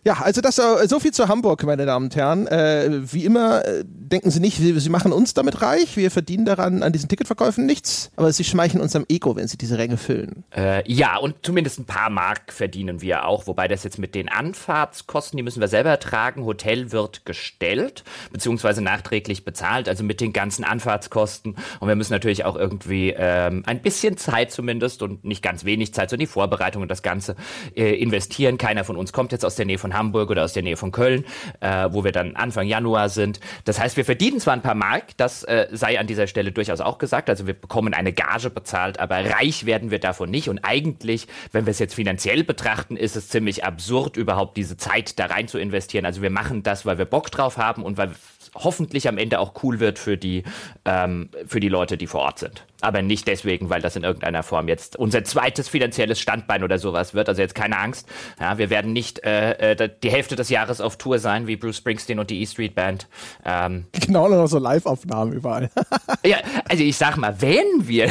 Ja, 0.06 0.16
also 0.22 0.42
das 0.42 0.60
äh, 0.60 0.88
so 0.88 1.00
viel 1.00 1.12
zu 1.12 1.30
Hamburg, 1.30 1.64
meine 1.64 1.86
Damen 1.86 2.06
und 2.06 2.16
Herren. 2.16 2.46
Äh, 2.48 3.02
wie 3.14 3.24
immer 3.24 3.66
äh, 3.66 3.86
denken 3.86 4.32
Sie 4.32 4.42
nicht, 4.42 4.58
Sie 4.58 4.90
machen 4.90 5.14
uns 5.14 5.34
damit 5.34 5.62
reich. 5.62 5.96
Wir 5.96 6.12
verdienen 6.12 6.44
daran 6.44 6.84
an 6.84 6.92
diesen 6.92 7.08
Ticketverkäufen 7.08 7.66
nichts, 7.66 8.12
aber 8.18 8.34
Sie 8.34 8.44
schmeicheln 8.44 8.82
unserem 8.82 9.06
Ego, 9.08 9.38
wenn 9.38 9.48
Sie 9.48 9.58
diese 9.58 9.78
Ränge 9.78 9.96
füllen. 9.96 10.44
Äh, 10.54 10.84
ja, 10.92 11.16
und 11.18 11.36
zumindest 11.44 11.80
ein 11.80 11.86
paar 11.86 12.10
Mark 12.10 12.52
verdienen 12.52 13.02
wir 13.02 13.26
auch, 13.26 13.48
wobei 13.48 13.70
das 13.70 13.86
jetzt 13.86 13.98
mit 13.98 14.14
den 14.14 14.28
Anfahrtskosten, 14.28 15.38
die 15.38 15.44
müssen 15.44 15.62
wir 15.62 15.70
selber 15.70 15.98
tragen. 16.00 16.44
Hotel 16.44 16.92
wird 16.92 17.26
gestellt, 17.26 18.04
beziehungsweise 18.34 18.82
nachträglich 18.82 19.46
bezahlt, 19.46 19.88
also 19.88 20.04
mit 20.04 20.20
den 20.20 20.34
ganzen 20.34 20.66
Anfahrtskosten. 20.66 21.56
Und 21.80 21.88
wir 21.88 21.96
müssen 21.96 22.12
natürlich 22.12 22.44
auch 22.44 22.58
irgendwie 22.58 23.14
ähm, 23.16 23.64
ein 23.66 23.82
bisschen 23.82 24.18
Zeit 24.18 24.52
zumindest 24.52 25.02
und 25.02 25.24
nicht 25.24 25.42
ganz 25.42 25.64
wenig 25.64 25.94
Zeit, 25.94 26.12
in 26.12 26.20
die 26.20 26.28
Vorbereitung 26.28 26.82
und 26.82 26.90
das 26.90 27.02
Ganze 27.02 27.36
äh, 27.76 27.96
investieren. 27.96 28.58
Keiner 28.58 28.84
von 28.84 28.98
uns 28.98 29.14
kommt 29.14 29.32
jetzt 29.32 29.46
aus 29.46 29.56
der 29.56 29.66
Nähe 29.66 29.78
von 29.78 29.93
Hamburg 29.94 30.30
oder 30.30 30.44
aus 30.44 30.54
der 30.54 30.64
Nähe 30.64 30.78
von 30.78 30.92
Köln, 30.92 31.26
äh, 31.60 31.90
wo 31.92 32.04
wir 32.04 32.12
dann 32.12 32.36
Anfang 32.36 32.68
Januar 32.68 33.10
sind. 33.10 33.40
Das 33.66 33.80
heißt, 33.80 33.98
wir 33.98 34.06
verdienen 34.06 34.40
zwar 34.40 34.54
ein 34.54 34.62
paar 34.62 34.76
Mark, 34.76 35.18
das 35.18 35.44
äh, 35.44 35.68
sei 35.72 36.00
an 36.00 36.08
dieser 36.08 36.28
Stelle 36.28 36.52
durchaus 36.52 36.82
auch 36.82 36.98
gesagt. 36.98 37.30
Also 37.30 37.48
wir 37.48 37.54
bekommen 37.54 37.94
eine 37.94 38.14
Gage 38.14 38.50
bezahlt, 38.50 39.00
aber 39.00 39.18
reich 39.18 39.66
werden 39.66 39.92
wir 39.92 40.00
davon 40.00 40.30
nicht. 40.30 40.50
Und 40.50 40.60
eigentlich, 40.60 41.28
wenn 41.52 41.66
wir 41.66 41.72
es 41.72 41.80
jetzt 41.80 41.96
finanziell 41.96 42.44
betrachten, 42.44 42.98
ist 42.98 43.16
es 43.16 43.30
ziemlich 43.30 43.64
absurd, 43.64 44.18
überhaupt 44.18 44.58
diese 44.58 44.78
Zeit 44.78 45.20
da 45.20 45.28
rein 45.28 45.48
zu 45.48 45.58
investieren. 45.58 46.06
Also 46.06 46.22
wir 46.22 46.30
machen 46.30 46.64
das, 46.64 46.86
weil 46.86 46.98
wir 46.98 47.06
Bock 47.06 47.32
drauf 47.32 47.58
haben 47.58 47.84
und 47.84 47.98
weil 47.98 48.12
hoffentlich 48.56 49.08
am 49.08 49.18
Ende 49.18 49.40
auch 49.40 49.54
cool 49.64 49.80
wird 49.80 50.00
für 50.00 50.18
die, 50.18 50.44
ähm, 50.86 51.30
für 51.48 51.60
die 51.60 51.70
Leute, 51.70 51.98
die 51.98 52.08
vor 52.08 52.22
Ort 52.22 52.40
sind. 52.40 52.66
Aber 52.82 53.02
nicht 53.02 53.28
deswegen, 53.28 53.70
weil 53.70 53.82
das 53.82 53.96
in 53.96 54.04
irgendeiner 54.04 54.44
Form 54.44 54.68
jetzt 54.68 54.96
unser 54.98 55.24
zweites 55.24 55.70
finanzielles 55.70 56.20
Standbein 56.20 56.64
oder 56.64 56.78
sowas 56.78 57.14
wird. 57.14 57.30
Also 57.30 57.42
jetzt 57.42 57.56
keine 57.56 57.78
Angst. 57.78 58.08
Ja, 58.40 58.58
wir 58.58 58.70
werden 58.70 58.94
nicht 58.94 59.24
äh, 59.24 59.74
äh, 59.74 59.90
die 60.04 60.12
Hälfte 60.12 60.36
des 60.36 60.50
Jahres 60.50 60.82
auf 60.82 60.98
Tour 60.98 61.20
sein, 61.20 61.48
wie 61.48 61.56
Bruce 61.56 61.78
Springsteen 61.78 62.20
und 62.20 62.30
die 62.30 62.42
E 62.42 62.46
Street 62.46 62.76
Band. 62.76 63.08
Ähm, 63.46 63.86
Genau, 64.06 64.28
noch 64.28 64.48
so 64.48 64.60
Live-Aufnahmen 64.60 65.32
überall. 65.32 65.70
ja, 66.26 66.38
also 66.68 66.84
ich 66.84 66.98
sag 66.98 67.16
mal, 67.18 67.42
wenn 67.42 67.88
wir 67.88 68.10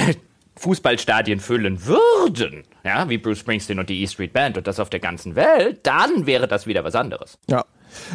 Fußballstadien 0.57 1.41
füllen 1.41 1.85
würden, 1.87 2.65
ja, 2.85 3.09
wie 3.09 3.19
Bruce 3.19 3.39
Springsteen 3.41 3.79
und 3.79 3.91
die 3.91 4.03
E 4.03 4.07
Street 4.07 4.33
Band 4.33 4.57
und 4.57 4.67
das 4.67 4.81
auf 4.81 4.91
der 4.91 5.01
ganzen 5.01 5.35
Welt, 5.35 5.81
dann 5.83 6.27
wäre 6.27 6.49
das 6.49 6.67
wieder 6.67 6.83
was 6.85 6.95
anderes. 6.95 7.39
ja. 7.49 7.65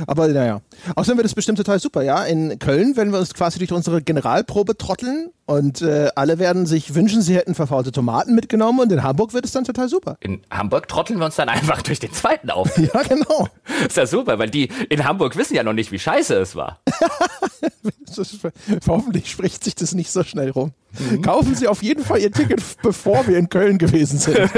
Aber 0.05 0.27
naja. 0.27 0.61
Außerdem 0.95 1.17
wird 1.17 1.27
es 1.27 1.35
bestimmt 1.35 1.57
total 1.57 1.79
super, 1.79 2.03
ja. 2.03 2.23
In 2.23 2.59
Köln 2.59 2.95
werden 2.95 3.11
wir 3.11 3.19
uns 3.19 3.33
quasi 3.33 3.59
durch 3.59 3.71
unsere 3.71 4.01
Generalprobe 4.01 4.77
trotteln 4.77 5.29
und 5.45 5.81
äh, 5.81 6.09
alle 6.15 6.39
werden 6.39 6.65
sich 6.65 6.93
wünschen, 6.93 7.21
sie 7.21 7.35
hätten 7.35 7.55
verfaulte 7.55 7.91
Tomaten 7.91 8.35
mitgenommen 8.35 8.81
und 8.81 8.91
in 8.91 9.01
Hamburg 9.01 9.33
wird 9.33 9.45
es 9.45 9.53
dann 9.53 9.63
total 9.63 9.87
super. 9.87 10.17
In 10.19 10.41
Hamburg 10.51 10.89
trotteln 10.89 11.19
wir 11.19 11.25
uns 11.25 11.37
dann 11.37 11.49
einfach 11.49 11.81
durch 11.81 11.99
den 11.99 12.11
zweiten 12.11 12.49
auf. 12.49 12.77
Ja, 12.93 13.01
genau. 13.03 13.47
Ist 13.85 13.97
ja 13.97 14.05
super, 14.05 14.39
weil 14.39 14.49
die 14.49 14.69
in 14.89 15.03
Hamburg 15.03 15.35
wissen 15.35 15.55
ja 15.55 15.63
noch 15.63 15.73
nicht, 15.73 15.91
wie 15.91 15.99
scheiße 15.99 16.35
es 16.35 16.55
war. 16.55 16.79
Hoffentlich 18.87 19.29
spricht 19.29 19.63
sich 19.63 19.75
das 19.75 19.93
nicht 19.93 20.11
so 20.11 20.23
schnell 20.23 20.51
rum. 20.51 20.73
Mhm. 20.99 21.21
Kaufen 21.21 21.55
Sie 21.55 21.67
auf 21.67 21.83
jeden 21.83 22.03
Fall 22.03 22.19
Ihr 22.19 22.31
Ticket, 22.31 22.62
bevor 22.81 23.27
wir 23.27 23.38
in 23.38 23.49
Köln 23.49 23.77
gewesen 23.77 24.19
sind. 24.19 24.38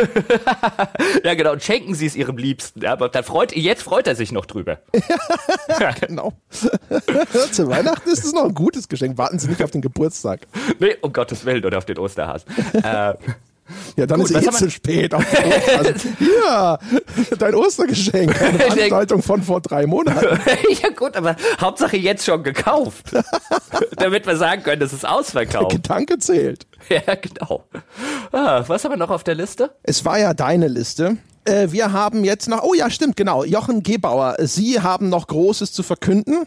ja, 1.23 1.33
genau. 1.33 1.53
Und 1.53 1.63
schenken 1.63 1.95
Sie 1.95 2.05
es 2.05 2.15
Ihrem 2.15 2.37
Liebsten. 2.37 2.85
Aber 2.85 3.09
dann 3.09 3.23
freut, 3.23 3.55
jetzt 3.55 3.83
freut 3.83 4.07
er 4.07 4.15
sich 4.15 4.31
noch 4.31 4.45
drüber. 4.45 4.79
ja, 5.79 5.91
genau. 5.91 6.33
Zu 7.51 7.67
Weihnachten 7.67 8.09
ist 8.09 8.25
es 8.25 8.33
noch 8.33 8.45
ein 8.45 8.53
gutes 8.53 8.87
Geschenk. 8.87 9.17
Warten 9.17 9.39
Sie 9.39 9.47
nicht 9.47 9.63
auf 9.63 9.71
den 9.71 9.81
Geburtstag. 9.81 10.41
Nee, 10.79 10.95
um 11.01 11.13
Gottes 11.13 11.45
Willen 11.45 11.65
oder 11.65 11.77
auf 11.77 11.85
den 11.85 11.97
Osterhas. 11.97 12.45
äh, 12.83 13.13
ja, 13.95 14.05
dann 14.05 14.21
gut, 14.21 14.31
ist 14.31 14.37
es 14.37 14.47
eh 14.47 14.51
zu 14.51 14.69
spät. 14.69 15.13
Also, 15.13 15.29
ja, 16.45 16.79
dein 17.37 17.55
Ostergeschenk. 17.55 18.41
Eine 18.41 18.59
Veranstaltung 18.59 19.21
von 19.21 19.43
vor 19.43 19.61
drei 19.61 19.85
Monaten. 19.85 20.39
ja 20.81 20.89
gut, 20.89 21.15
aber 21.15 21.35
Hauptsache 21.59 21.97
jetzt 21.97 22.25
schon 22.25 22.43
gekauft. 22.43 23.05
Damit 23.97 24.25
wir 24.25 24.37
sagen 24.37 24.63
können, 24.63 24.79
das 24.79 24.93
ist 24.93 25.07
ausverkauft. 25.07 25.71
Der 25.71 25.79
Gedanke 25.79 26.17
zählt. 26.17 26.65
Ja, 26.89 27.15
genau. 27.15 27.65
Ah, 28.31 28.63
was 28.67 28.83
haben 28.83 28.93
wir 28.93 28.97
noch 28.97 29.09
auf 29.09 29.23
der 29.23 29.35
Liste? 29.35 29.71
Es 29.83 30.05
war 30.05 30.17
ja 30.17 30.33
deine 30.33 30.67
Liste. 30.67 31.17
Äh, 31.45 31.71
wir 31.71 31.91
haben 31.91 32.23
jetzt 32.23 32.47
noch, 32.47 32.63
oh 32.63 32.73
ja, 32.73 32.89
stimmt, 32.89 33.15
genau, 33.15 33.43
Jochen 33.43 33.83
Gebauer. 33.83 34.35
Sie 34.39 34.79
haben 34.81 35.09
noch 35.09 35.27
Großes 35.27 35.71
zu 35.71 35.83
verkünden 35.83 36.45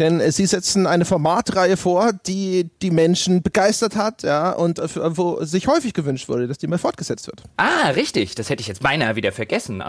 denn 0.00 0.20
äh, 0.20 0.32
sie 0.32 0.46
setzen 0.46 0.86
eine 0.86 1.04
Formatreihe 1.04 1.76
vor, 1.76 2.12
die 2.12 2.68
die 2.82 2.90
Menschen 2.90 3.42
begeistert 3.42 3.94
hat, 3.94 4.24
ja, 4.24 4.50
und 4.50 4.78
äh, 4.80 5.16
wo 5.16 5.44
sich 5.44 5.68
häufig 5.68 5.94
gewünscht 5.94 6.28
wurde, 6.28 6.48
dass 6.48 6.58
die 6.58 6.66
mal 6.66 6.78
fortgesetzt 6.78 7.28
wird. 7.28 7.44
Ah, 7.56 7.90
richtig. 7.90 8.34
Das 8.34 8.50
hätte 8.50 8.62
ich 8.62 8.66
jetzt 8.66 8.82
beinahe 8.82 9.14
wieder 9.14 9.30
vergessen 9.30 9.82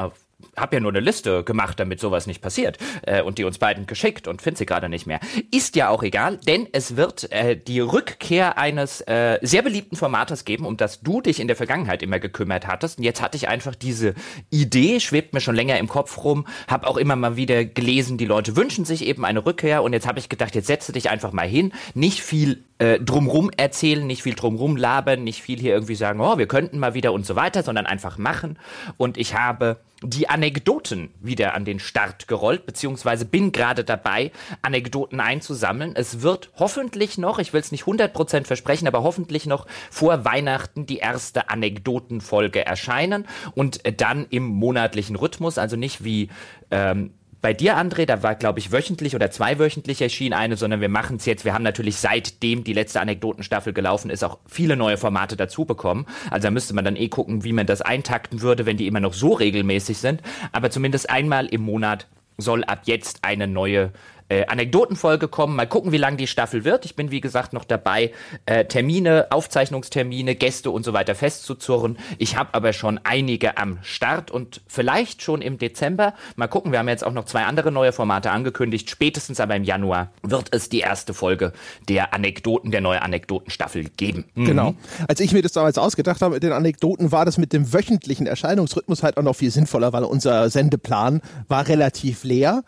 habe 0.58 0.76
ja 0.76 0.80
nur 0.80 0.92
eine 0.92 1.00
Liste 1.00 1.44
gemacht, 1.44 1.80
damit 1.80 2.00
sowas 2.00 2.28
nicht 2.28 2.42
passiert 2.42 2.78
äh, 3.04 3.22
und 3.22 3.38
die 3.38 3.44
uns 3.44 3.58
beiden 3.58 3.88
geschickt 3.88 4.28
und 4.28 4.42
finde 4.42 4.58
sie 4.58 4.66
gerade 4.66 4.90
nicht 4.90 5.08
mehr. 5.08 5.20
Ist 5.52 5.76
ja 5.76 5.90
auch 5.90 6.04
egal, 6.04 6.38
denn 6.48 6.68
es 6.72 6.96
wird 6.96 7.32
äh, 7.32 7.56
die 7.56 7.80
Rückkehr 7.80 8.58
eines 8.58 9.02
äh, 9.02 9.40
sehr 9.42 9.62
beliebten 9.62 9.96
Formates 9.96 10.46
geben, 10.46 10.66
um 10.66 10.78
das 10.78 11.02
du 11.02 11.22
dich 11.22 11.40
in 11.40 11.48
der 11.48 11.56
Vergangenheit 11.56 12.04
immer 12.04 12.20
gekümmert 12.20 12.68
hattest. 12.68 12.98
Und 12.98 13.04
jetzt 13.04 13.22
hatte 13.22 13.38
ich 13.38 13.48
einfach 13.48 13.76
diese 13.76 14.14
Idee, 14.50 15.00
schwebt 15.00 15.34
mir 15.34 15.42
schon 15.42 15.56
länger 15.56 15.78
im 15.78 15.88
Kopf 15.88 16.24
rum, 16.24 16.46
habe 16.68 16.88
auch 16.88 16.98
immer 16.98 17.16
mal 17.16 17.36
wieder 17.36 17.66
gelesen, 17.66 18.18
die 18.18 18.26
Leute 18.26 18.56
wünschen 18.56 18.86
sich 18.86 19.06
eben 19.06 19.26
eine 19.26 19.46
Rückkehr 19.46 19.84
und 19.84 19.94
jetzt 19.94 20.08
habe 20.08 20.20
ich 20.20 20.30
gedacht, 20.30 20.56
jetzt 20.56 20.68
setze 20.68 20.92
dich 20.92 21.10
einfach 21.10 21.32
mal 21.32 21.48
hin, 21.48 21.74
nicht 21.94 22.22
viel 22.22 22.64
äh, 22.80 23.00
drumrum 23.00 23.52
erzählen, 23.56 24.06
nicht 24.06 24.24
viel 24.24 24.34
drumrum 24.34 24.76
labern, 24.76 25.24
nicht 25.24 25.42
viel 25.42 25.60
hier 25.60 25.74
irgendwie 25.74 25.96
sagen, 25.96 26.20
oh, 26.20 26.38
wir 26.38 26.48
könnten 26.48 26.80
mal 26.80 26.94
wieder 26.94 27.14
und 27.14 27.26
so 27.26 27.36
weiter, 27.36 27.64
sondern 27.64 27.86
einfach 27.86 28.18
machen. 28.18 28.58
Und 28.98 29.18
ich 29.18 29.36
habe 29.36 29.78
die 30.04 30.30
Anekdoten 30.30 31.14
wieder 31.20 31.54
an 31.54 31.64
den 31.64 31.80
Start 31.80 32.28
gerollt, 32.28 32.66
beziehungsweise 32.66 33.26
bin 33.26 33.52
gerade 33.52 33.84
dabei, 33.84 34.32
Anekdoten 34.62 35.20
einzusammeln. 35.20 35.96
Es 35.96 36.22
wird 36.22 36.50
hoffentlich 36.58 37.18
noch, 37.18 37.38
ich 37.38 37.54
will 37.54 37.62
es 37.62 37.72
nicht 37.72 37.84
100% 37.84 38.46
versprechen, 38.46 38.88
aber 38.88 39.04
hoffentlich 39.04 39.46
noch 39.46 39.68
vor 39.92 40.26
Weihnachten 40.26 40.86
die 40.88 40.98
erste 40.98 41.50
Anekdotenfolge 41.50 42.66
erscheinen 42.66 43.28
und 43.54 43.82
dann 44.02 44.26
im 44.30 44.44
monatlichen 44.44 45.16
Rhythmus, 45.16 45.58
also 45.58 45.76
nicht 45.76 46.04
wie 46.04 46.30
ähm, 46.72 47.14
bei 47.41 47.54
dir, 47.54 47.75
André, 47.75 48.06
da 48.06 48.21
war, 48.21 48.36
glaube 48.36 48.60
ich, 48.60 48.71
wöchentlich 48.71 49.15
oder 49.15 49.32
zweiwöchentlich 49.32 50.01
erschien 50.01 50.34
eine, 50.34 50.58
sondern 50.58 50.80
wir 50.80 50.89
machen 50.89 51.15
es 51.15 51.25
jetzt. 51.25 51.43
Wir 51.43 51.56
haben 51.56 51.63
natürlich 51.63 51.95
seitdem 51.97 52.63
die 52.63 52.73
letzte 52.73 53.01
Anekdotenstaffel 53.01 53.73
gelaufen 53.73 54.12
ist, 54.12 54.23
auch 54.23 54.38
viele 54.45 54.75
neue 54.75 54.97
Formate 54.97 55.36
dazu 55.36 55.65
bekommen. 55.65 56.06
Also 56.30 56.47
da 56.47 56.51
müsste 56.51 56.75
man 56.75 56.86
dann 56.86 56.95
eh 56.95 57.10
gucken, 57.10 57.43
wie 57.43 57.54
man 57.54 57.65
das 57.65 57.82
eintakten 57.82 58.41
würde, 58.41 58.67
wenn 58.67 58.77
die 58.77 58.86
immer 58.86 58.99
noch 58.99 59.13
so 59.13 59.34
regelmäßig 59.34 59.97
sind. 59.97 60.21
Aber 60.51 60.69
zumindest 60.69 61.10
einmal 61.10 61.47
im 61.47 61.62
Monat 61.62 62.08
soll 62.38 62.63
ab 62.63 62.82
jetzt 62.86 63.23
eine 63.23 63.47
neue 63.47 63.91
äh, 64.32 64.46
Anekdotenfolge 64.48 65.28
kommen. 65.28 65.58
Mal 65.58 65.67
gucken, 65.67 65.91
wie 65.91 65.98
lang 65.98 66.15
die 66.15 66.28
Staffel 66.28 66.63
wird. 66.63 66.86
Ich 66.86 66.96
bin, 66.96 67.12
wie 67.12 67.20
gesagt, 67.20 67.52
noch 67.52 67.65
dabei, 67.65 68.12
äh, 68.46 68.63
Termine, 68.63 69.28
Aufzeichnungstermine, 69.30 70.36
Gäste 70.36 70.72
und 70.72 70.86
so 70.86 70.94
weiter 70.94 71.15
festzuzurren. 71.15 71.98
Ich 72.17 72.38
habe 72.38 72.54
aber 72.54 72.72
schon 72.72 73.00
einige 73.04 73.58
am 73.58 73.80
Start 73.82 74.32
und 74.32 74.62
vielleicht 74.67 75.22
schon 75.22 75.41
im 75.41 75.58
Dezember. 75.58 76.13
Mal 76.38 76.48
gucken, 76.48 76.72
wir 76.72 76.80
haben 76.80 76.88
jetzt 76.88 77.06
auch 77.06 77.12
noch 77.12 77.26
zwei 77.26 77.44
andere 77.44 77.72
neue 77.72 77.91
Formate 77.91 78.32
angekündigt. 78.32 78.89
Spätestens 78.89 79.41
aber 79.41 79.56
im 79.58 79.65
Januar 79.65 80.12
wird 80.24 80.48
es 80.52 80.70
die 80.70 80.80
erste 80.80 81.13
Folge 81.13 81.52
der 81.89 82.13
Anekdoten, 82.13 82.72
der 82.72 82.80
neue 82.80 83.02
Anekdotenstaffel 83.02 83.89
geben. 83.98 84.26
Mhm. 84.36 84.46
Genau. 84.46 84.76
Als 85.10 85.20
ich 85.20 85.34
mir 85.34 85.41
das 85.41 85.52
damals 85.52 85.78
ausgedacht 85.78 86.22
habe 86.22 86.36
mit 86.36 86.44
den 86.44 86.54
Anekdoten, 86.54 87.12
war 87.12 87.26
das 87.26 87.38
mit 87.38 87.52
dem 87.52 87.74
wöchentlichen 87.74 88.28
Erscheinungsrhythmus 88.28 89.04
halt 89.04 89.17
auch 89.17 89.24
noch 89.24 89.36
viel 89.36 89.52
sinnvoller, 89.52 89.91
weil 89.91 90.04
unser 90.06 90.50
Sendeplan 90.50 91.22
war 91.50 91.67
relativ 91.67 92.24
leer. 92.24 92.63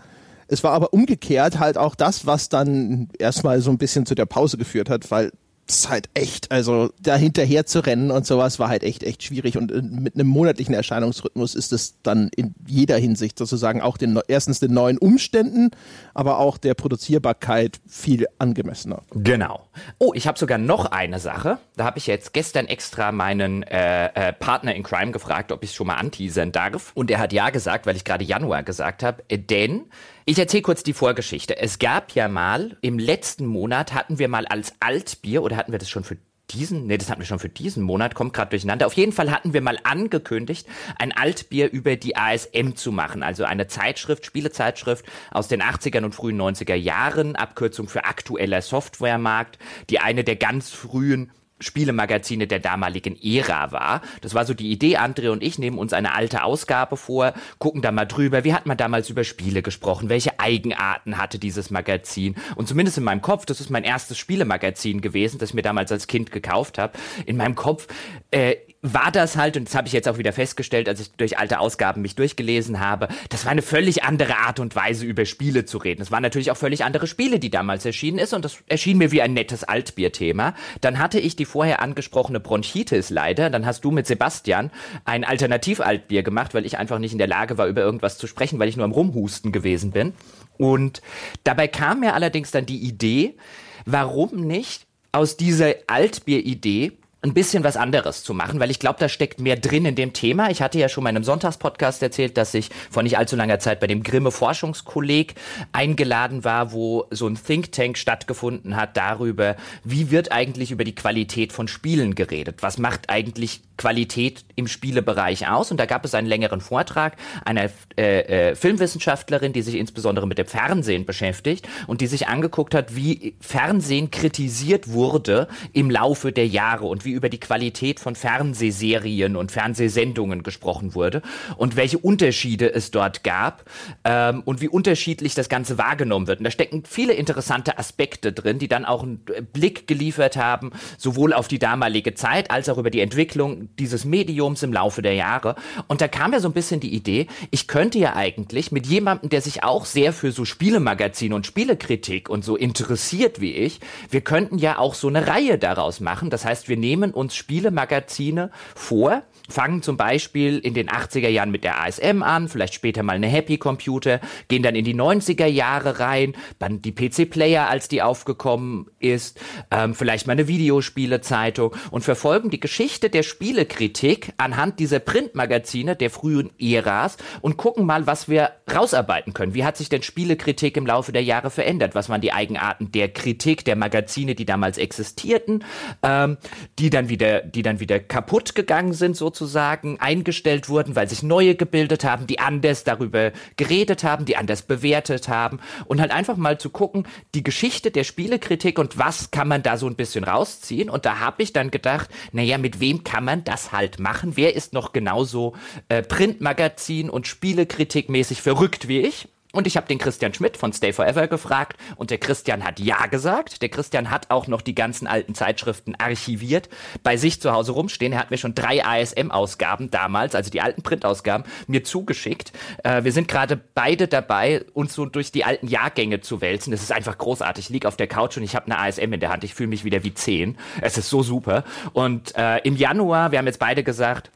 Es 0.47 0.63
war 0.63 0.71
aber 0.71 0.93
umgekehrt 0.93 1.60
halt 1.60 1.77
auch 1.77 1.95
das, 1.95 2.25
was 2.25 2.49
dann 2.49 3.10
erstmal 3.17 3.62
so 3.62 3.71
ein 3.71 3.77
bisschen 3.77 4.06
zu 4.06 4.15
der 4.15 4.25
Pause 4.25 4.58
geführt 4.58 4.89
hat, 4.89 5.10
weil 5.12 5.32
ist 5.67 5.89
halt 5.89 6.10
echt, 6.13 6.51
also 6.51 6.89
da 7.01 7.15
hinterher 7.15 7.65
zu 7.65 7.79
rennen 7.79 8.12
und 8.12 8.25
sowas 8.25 8.60
war 8.60 8.67
halt 8.67 8.84
echt, 8.84 9.03
echt 9.03 9.23
schwierig. 9.23 9.58
Und 9.58 9.71
äh, 9.71 9.82
mit 9.82 10.15
einem 10.15 10.27
monatlichen 10.27 10.73
Erscheinungsrhythmus 10.73 11.56
ist 11.56 11.71
es 11.71 12.01
dann 12.03 12.29
in 12.36 12.53
jeder 12.67 12.97
Hinsicht 12.97 13.38
sozusagen 13.38 13.82
auch 13.82 13.97
den, 13.97 14.19
erstens 14.27 14.60
den 14.60 14.73
neuen 14.73 14.97
Umständen, 14.97 15.71
aber 16.13 16.39
auch 16.39 16.58
der 16.58 16.73
Produzierbarkeit 16.73 17.79
viel 17.88 18.27
angemessener. 18.39 19.03
Genau. 19.12 19.67
Oh, 19.99 20.12
ich 20.13 20.27
habe 20.27 20.38
sogar 20.38 20.58
noch 20.58 20.86
eine 20.86 21.19
Sache. 21.19 21.58
Da 21.77 21.86
habe 21.86 21.97
ich 21.97 22.08
jetzt 22.08 22.34
gestern 22.34 22.65
extra 22.65 23.12
meinen 23.12 23.63
äh, 23.63 24.08
äh, 24.08 24.34
Partner 24.34 24.75
in 24.75 24.84
Crime 24.84 25.12
gefragt, 25.12 25.51
ob 25.51 25.63
ich 25.63 25.69
es 25.69 25.75
schon 25.75 25.88
mal 25.88 25.95
anteasern 25.95 26.51
darf. 26.51 26.91
Und 26.93 27.10
er 27.10 27.19
hat 27.19 27.32
ja 27.32 27.49
gesagt, 27.49 27.86
weil 27.86 27.95
ich 27.95 28.03
gerade 28.03 28.23
Januar 28.23 28.63
gesagt 28.63 29.01
habe. 29.01 29.23
Äh, 29.29 29.38
denn 29.38 29.86
ich 30.25 30.39
erzähle 30.39 30.63
kurz 30.63 30.83
die 30.83 30.93
Vorgeschichte. 30.93 31.57
Es 31.57 31.79
gab 31.79 32.13
ja 32.13 32.27
mal, 32.27 32.77
im 32.81 32.99
letzten 32.99 33.45
Monat 33.45 33.93
hatten 33.93 34.19
wir 34.19 34.27
mal 34.27 34.45
als 34.45 34.73
Altbier, 34.79 35.43
oder 35.43 35.57
hatten 35.57 35.71
wir 35.71 35.79
das 35.79 35.89
schon 35.89 36.03
für 36.03 36.17
diesen, 36.51 36.88
nee, 36.88 36.97
das 36.97 37.09
hatten 37.09 37.21
wir 37.21 37.25
schon 37.25 37.39
für 37.39 37.49
diesen 37.49 37.83
Monat, 37.83 38.15
kommt 38.15 38.33
gerade 38.33 38.51
durcheinander. 38.51 38.86
Auf 38.86 38.93
jeden 38.93 39.12
Fall 39.12 39.31
hatten 39.31 39.53
wir 39.53 39.62
mal 39.62 39.79
angekündigt, 39.83 40.67
ein 40.97 41.12
Altbier 41.12 41.71
über 41.71 41.95
die 41.95 42.15
ASM 42.15 42.75
zu 42.75 42.91
machen, 42.91 43.23
also 43.23 43.43
eine 43.43 43.67
Zeitschrift, 43.67 44.25
Spielezeitschrift 44.25 45.05
aus 45.31 45.47
den 45.47 45.62
80ern 45.62 46.05
und 46.05 46.15
frühen 46.15 46.39
90er 46.39 46.75
Jahren, 46.75 47.36
Abkürzung 47.36 47.88
für 47.88 48.05
aktueller 48.05 48.62
Softwaremarkt, 48.62 49.57
die 49.89 49.99
eine 49.99 50.23
der 50.23 50.36
ganz 50.36 50.69
frühen 50.69 51.31
Spielemagazine 51.63 52.47
der 52.47 52.60
damaligen 52.60 53.17
Ära 53.21 53.71
war. 53.71 54.02
Das 54.21 54.34
war 54.34 54.45
so 54.45 54.54
die 54.54 54.71
Idee, 54.71 54.97
André 54.97 55.30
und 55.30 55.41
ich 55.41 55.58
nehmen 55.58 55.78
uns 55.78 55.93
eine 55.93 56.13
alte 56.13 56.43
Ausgabe 56.43 56.97
vor, 56.97 57.34
gucken 57.58 57.82
da 57.82 57.91
mal 57.91 58.06
drüber, 58.06 58.43
wie 58.43 58.54
hat 58.54 58.65
man 58.65 58.78
damals 58.78 59.10
über 59.10 59.23
Spiele 59.23 59.62
gesprochen, 59.62 60.10
welche 60.10 60.39
Eigenarten 60.39 61.17
hatte 61.17 61.39
dieses 61.39 61.71
Magazin. 61.71 62.36
Und 62.56 62.67
zumindest 62.67 62.97
in 62.97 63.04
meinem 63.04 63.21
Kopf, 63.21 63.45
das 63.45 63.60
ist 63.60 63.69
mein 63.69 63.84
erstes 63.84 64.17
Spielemagazin 64.17 65.02
gewesen, 65.02 65.39
das 65.39 65.49
ich 65.49 65.56
mir 65.56 65.62
damals 65.62 65.91
als 65.91 66.08
Kind 66.08 66.32
gekauft 66.32 66.78
habe, 66.78 66.93
in 67.26 67.38
meinem 67.38 67.56
Kopf 67.56 67.88
äh, 68.32 68.56
war 68.86 69.12
das 69.13 69.38
halt, 69.38 69.56
und 69.56 69.69
das 69.69 69.76
habe 69.76 69.88
ich 69.88 69.93
jetzt 69.93 70.10
auch 70.10 70.17
wieder 70.17 70.34
festgestellt, 70.34 70.89
als 70.89 71.00
ich 71.00 71.12
durch 71.13 71.38
alte 71.38 71.60
Ausgaben 71.60 72.02
mich 72.02 72.15
durchgelesen 72.15 72.82
habe, 72.82 73.08
das 73.30 73.46
war 73.46 73.54
eine 73.54 73.62
völlig 73.62 74.04
andere 74.04 74.36
Art 74.36 74.60
und 74.60 74.76
Weise, 74.76 75.06
über 75.06 75.26
Spiele 75.26 75.63
zu 75.63 75.78
reden. 75.78 76.02
Es 76.02 76.12
waren 76.12 76.22
natürlich 76.22 76.52
auch 76.52 76.58
völlig 76.58 76.84
andere 76.84 77.08
Spiele, 77.08 77.39
die 77.39 77.50
damals 77.50 77.86
erschienen 77.86 78.19
ist, 78.19 78.34
und 78.34 78.43
das 78.43 78.58
erschien 78.67 78.98
mir 78.98 79.13
wie 79.13 79.22
ein 79.22 79.34
nettes 79.34 79.63
Altbier-Thema. 79.63 80.54
Dann 80.82 81.00
hatte 81.00 81.17
ich 81.17 81.38
die 81.38 81.46
vorher 81.46 81.82
angesprochene 81.82 82.41
Bronchitis 82.41 83.10
leider, 83.10 83.50
dann 83.50 83.65
hast 83.65 83.86
du 83.86 83.91
mit 83.91 84.06
Sebastian 84.06 84.69
ein 85.06 85.24
Alternativ-Altbier 85.24 86.22
gemacht, 86.22 86.54
weil 86.54 86.65
ich 86.65 86.78
einfach 86.78 87.00
nicht 87.00 87.13
in 87.13 87.19
der 87.19 87.28
Lage 87.28 87.58
war, 87.58 87.67
über 87.67 87.82
irgendwas 87.82 88.17
zu 88.17 88.28
sprechen, 88.28 88.60
weil 88.60 88.67
ich 88.67 88.76
nur 88.76 88.86
am 88.86 88.91
Rumhusten 88.91 89.54
gewesen 89.54 89.91
bin. 89.91 90.12
Und 90.58 91.02
dabei 91.46 91.69
kam 91.69 92.02
mir 92.02 92.15
allerdings 92.15 92.52
dann 92.52 92.65
die 92.65 92.80
Idee, 92.80 93.38
warum 93.86 94.46
nicht 94.46 94.88
aus 95.13 95.38
dieser 95.38 95.74
Altbier-Idee 95.88 96.98
ein 97.23 97.33
bisschen 97.33 97.63
was 97.63 97.77
anderes 97.77 98.23
zu 98.23 98.33
machen, 98.33 98.59
weil 98.59 98.69
ich 98.69 98.79
glaube, 98.79 98.99
da 98.99 99.07
steckt 99.07 99.39
mehr 99.39 99.55
drin 99.55 99.86
in 99.86 99.95
dem 99.95 100.12
Thema. 100.12 100.51
Ich 100.51 100.62
hatte 100.62 100.77
ja 100.77 100.89
schon 100.89 101.05
mal 101.05 101.09
in 101.09 101.15
einem 101.15 101.23
Sonntagspodcast 101.23 102.03
erzählt, 102.03 102.38
dass 102.38 102.53
ich 102.53 102.69
vor 102.91 103.01
nicht 103.01 103.17
allzu 103.17 103.38
langer 103.38 103.59
Zeit 103.59 103.79
bei 103.79 103.88
dem 103.88 104.03
Grimme 104.03 104.29
Forschungskolleg 104.29 105.36
eingeladen 105.71 106.43
war, 106.43 106.73
wo 106.73 107.05
so 107.12 107.27
ein 107.27 107.39
Think 107.41 107.71
Tank 107.71 107.97
stattgefunden 107.97 108.75
hat 108.75 108.97
darüber, 108.97 109.55
wie 109.86 110.12
wird 110.12 110.33
eigentlich 110.33 110.71
über 110.71 110.83
die 110.83 110.95
Qualität 110.95 111.53
von 111.53 111.69
Spielen 111.69 112.13
geredet? 112.13 112.57
Was 112.62 112.77
macht 112.77 113.09
eigentlich 113.09 113.62
Qualität 113.77 114.43
im 114.55 114.67
Spielebereich 114.67 115.47
aus? 115.47 115.71
Und 115.71 115.77
da 115.79 115.86
gab 115.86 116.03
es 116.03 116.13
einen 116.15 116.27
längeren 116.27 116.59
Vortrag 116.59 117.15
einer 117.45 117.69
äh, 117.97 118.49
äh, 118.49 118.55
Filmwissenschaftlerin, 118.55 119.53
die 119.53 119.62
sich 119.62 119.75
insbesondere 119.75 120.27
mit 120.27 120.38
dem 120.38 120.47
Fernsehen 120.47 121.05
beschäftigt 121.05 121.69
und 121.88 122.01
die 122.01 122.07
sich 122.07 122.27
angeguckt 122.27 122.75
hat, 122.75 122.97
wie 122.97 123.36
Fernsehen 123.39 124.12
kritisiert 124.12 124.89
wurde 124.89 125.47
im 125.71 125.89
Laufe 125.89 126.33
der 126.33 126.47
Jahre 126.47 126.86
und 126.86 127.05
wie 127.05 127.12
über 127.13 127.30
die 127.30 127.39
Qualität 127.39 127.99
von 127.99 128.15
Fernsehserien 128.15 129.36
und 129.36 129.52
Fernsehsendungen 129.52 130.43
gesprochen 130.43 130.95
wurde 130.95 131.21
und 131.58 131.76
welche 131.76 131.97
Unterschiede 131.97 132.73
es 132.73 132.91
dort 132.91 133.23
gab 133.23 133.63
ähm, 134.04 134.41
und 134.45 134.62
wie 134.62 134.67
unterschiedlich 134.67 135.36
das 135.36 135.49
Ganze 135.49 135.78
wahrgenommen 135.78 136.28
wird. 136.28 136.39
Und 136.39 136.45
da 136.45 136.52
stecken 136.52 136.84
viele 136.86 137.13
interessante 137.13 137.78
Aspekte 137.78 138.34
drin, 138.34 138.60
die 138.60 138.67
dann 138.67 138.86
auch 138.86 139.04
einen 139.04 139.19
Blick 139.54 139.88
geliefert 139.88 140.38
haben, 140.38 140.71
sowohl 140.97 141.34
auf 141.34 141.47
die 141.47 141.60
damalige 141.60 142.13
Zeit 142.13 142.52
als 142.52 142.69
auch 142.69 142.78
über 142.78 142.89
die 142.89 143.02
Entwicklung 143.02 143.69
dieses 143.78 144.06
Mediums 144.06 144.63
im 144.63 144.73
Laufe 144.73 145.02
der 145.02 145.13
Jahre. 145.13 145.56
Und 145.88 146.02
da 146.02 146.08
kam 146.08 146.34
ja 146.34 146.39
so 146.39 146.49
ein 146.49 146.54
bisschen 146.54 146.80
die 146.80 146.93
Idee, 146.93 147.28
ich 147.52 147.67
könnte 147.67 147.99
ja 147.99 148.15
eigentlich 148.15 148.71
mit 148.71 148.88
jemandem, 148.88 149.30
der 149.30 149.41
sich 149.41 149.63
auch 149.63 149.86
sehr 149.86 150.13
für 150.13 150.32
so 150.32 150.45
Spielemagazine 150.45 151.36
und 151.36 151.45
Spielekritik 151.45 152.30
und 152.30 152.43
so 152.45 152.56
interessiert 152.56 153.41
wie 153.41 153.54
ich, 153.54 153.80
wir 154.10 154.21
könnten 154.21 154.58
ja 154.58 154.78
auch 154.78 154.93
so 154.93 155.08
eine 155.08 155.28
Reihe 155.28 155.58
daraus 155.58 155.99
machen. 155.99 156.30
Das 156.30 156.45
heißt, 156.45 156.69
wir 156.69 156.78
nehmen 156.78 157.02
uns 157.11 157.35
Spielemagazine 157.35 158.51
vor, 158.75 159.23
fangen 159.49 159.82
zum 159.82 159.97
Beispiel 159.97 160.60
in 160.60 160.73
den 160.73 160.89
80er 160.89 161.27
Jahren 161.27 161.51
mit 161.51 161.63
der 161.63 161.82
ASM 161.82 162.23
an, 162.23 162.47
vielleicht 162.47 162.73
später 162.73 163.03
mal 163.03 163.15
eine 163.15 163.27
Happy 163.27 163.58
Computer, 163.58 164.21
gehen 164.47 164.63
dann 164.63 164.75
in 164.75 164.86
die 164.86 164.95
90er 164.95 165.45
Jahre 165.45 165.99
rein, 165.99 166.34
dann 166.60 166.82
die 166.82 166.93
PC 166.93 167.29
Player, 167.29 167.69
als 167.69 167.88
die 167.88 168.01
aufgekommen 168.01 168.88
ist, 168.99 169.39
ähm, 169.69 169.95
vielleicht 169.95 170.27
mal 170.27 170.34
eine 170.34 170.47
Videospielezeitung 170.47 171.75
und 171.91 172.03
verfolgen 172.03 172.49
die 172.49 172.60
Geschichte 172.60 173.10
der 173.10 173.23
Spielekritik 173.23 174.34
anhand 174.38 174.79
dieser 174.79 174.99
Printmagazine 174.99 175.95
der 175.95 176.10
frühen 176.10 176.52
Äras 176.58 177.17
und 177.41 177.58
gucken 177.58 177.85
mal, 177.85 178.08
was 178.08 178.29
wir 178.29 178.52
rausarbeiten 178.73 179.33
können. 179.33 179.54
Wie 179.54 179.65
hat 179.65 179.77
sich 179.77 179.89
denn 179.89 180.04
Spielekritik 180.04 180.77
im 180.77 180.85
Laufe 180.85 181.12
der 181.12 181.23
Jahre 181.23 181.50
verändert? 181.50 181.96
Was 181.96 182.08
waren 182.08 182.21
die 182.21 182.31
Eigenarten 182.31 182.91
der 182.91 183.10
Kritik 183.10 183.65
der 183.65 183.75
Magazine, 183.75 184.35
die 184.35 184.46
damals 184.46 184.77
existierten, 184.77 185.65
ähm, 186.02 186.37
die 186.79 186.89
dann 186.89 187.10
wieder, 187.10 187.41
die 187.41 187.62
dann 187.62 187.81
wieder 187.81 188.00
kaputt 188.00 188.56
gegangen 188.56 188.94
sind, 188.94 189.17
so 189.17 189.33
sozusagen 189.34 190.00
eingestellt 190.00 190.69
wurden, 190.69 190.96
weil 190.96 191.10
sich 191.10 191.23
neue 191.23 191.56
gebildet 191.56 192.04
haben, 192.04 192.27
die 192.27 192.40
anders 192.40 192.84
darüber 192.84 193.31
geredet 193.58 194.04
haben, 194.04 194.25
die 194.25 194.38
anders 194.38 194.62
bewertet 194.62 195.27
haben 195.27 195.60
und 195.86 196.00
halt 196.00 196.12
einfach 196.12 196.38
mal 196.38 196.60
zu 196.60 196.69
gucken, 196.69 197.08
die 197.34 197.44
Geschichte 197.44 197.90
der 197.90 198.04
Spielekritik 198.04 198.77
und 198.77 199.00
was 199.00 199.31
kann 199.31 199.48
man 199.48 199.63
da 199.63 199.77
so 199.77 199.88
ein 199.88 199.96
bisschen 199.96 200.23
rausziehen 200.23 200.90
und 200.90 201.06
da 201.06 201.19
habe 201.19 201.42
ich 201.42 201.52
dann 201.52 201.71
gedacht, 201.71 202.10
naja, 202.31 202.60
mit 202.60 202.79
wem 202.79 203.04
kann 203.04 203.25
man 203.25 203.44
das 203.44 203.71
halt 203.71 204.00
machen? 204.00 204.34
Wer 204.36 204.56
ist 204.56 204.73
noch 204.73 204.94
genauso 204.94 205.56
äh, 205.90 206.04
Printmagazin 206.04 207.10
und 207.10 207.25
Spielekritik 207.25 208.10
mäßig 208.10 208.42
verrückt 208.42 208.88
wie 208.88 209.00
ich? 209.00 209.27
Und 209.56 209.67
ich 209.67 209.77
habe 209.77 209.85
den 209.85 209.99
Christian 209.99 210.33
Schmidt 210.33 210.58
von 210.58 210.73
Stay 210.73 210.93
Forever 210.93 211.27
gefragt 211.27 211.77
und 211.95 212.10
der 212.10 212.17
Christian 212.17 212.63
hat 212.63 212.79
ja 212.79 213.06
gesagt. 213.06 213.62
Der 213.62 213.69
Christian 213.69 214.10
hat 214.10 214.31
auch 214.31 214.47
noch 214.47 214.62
die 214.62 214.73
ganzen 214.73 215.06
alten 215.06 215.35
Zeitschriften 215.35 215.93
archiviert, 215.95 216.69
bei 217.04 217.17
sich 217.17 217.39
zu 217.39 217.51
Hause 217.51 217.73
rumstehen. 217.73 218.13
Er 218.13 218.19
hat 218.19 218.31
mir 218.31 218.39
schon 218.39 218.56
drei 218.56 218.83
ASM-Ausgaben 218.83 219.91
damals, 219.91 220.33
also 220.33 220.49
die 220.49 220.60
alten 220.60 220.81
Printausgaben, 220.81 221.45
mir 221.67 221.83
zugeschickt. 221.83 222.51
Äh, 222.83 223.04
wir 223.04 223.12
sind 223.12 223.27
gerade 223.27 223.62
beide 223.75 224.08
dabei, 224.08 224.65
uns 224.73 224.95
so 224.95 225.06
durch 225.06 225.31
die 225.31 225.45
alten 225.45 225.67
Jahrgänge 225.67 226.19
zu 226.21 226.41
wälzen. 226.41 226.71
Das 226.71 226.81
ist 226.81 226.91
einfach 226.91 227.19
großartig. 227.19 227.65
Ich 227.65 227.69
liege 227.69 227.87
auf 227.87 227.95
der 227.95 228.08
Couch 228.08 228.37
und 228.37 228.43
ich 228.43 228.56
habe 228.56 228.65
eine 228.65 228.79
ASM 228.79 229.13
in 229.13 229.19
der 229.19 229.29
Hand. 229.29 229.43
Ich 229.43 229.54
fühle 229.54 229.69
mich 229.69 229.83
wieder 229.83 230.04
wie 230.04 230.15
zehn. 230.15 230.58
Es 230.81 230.97
ist 230.97 231.10
so 231.10 231.21
super. 231.21 231.63
Und 231.93 232.35
äh, 232.35 232.58
im 232.63 232.75
Januar, 232.75 233.31
wir 233.31 233.37
haben 233.37 233.45
jetzt 233.45 233.60
beide 233.60 233.83
gesagt, 233.83 234.31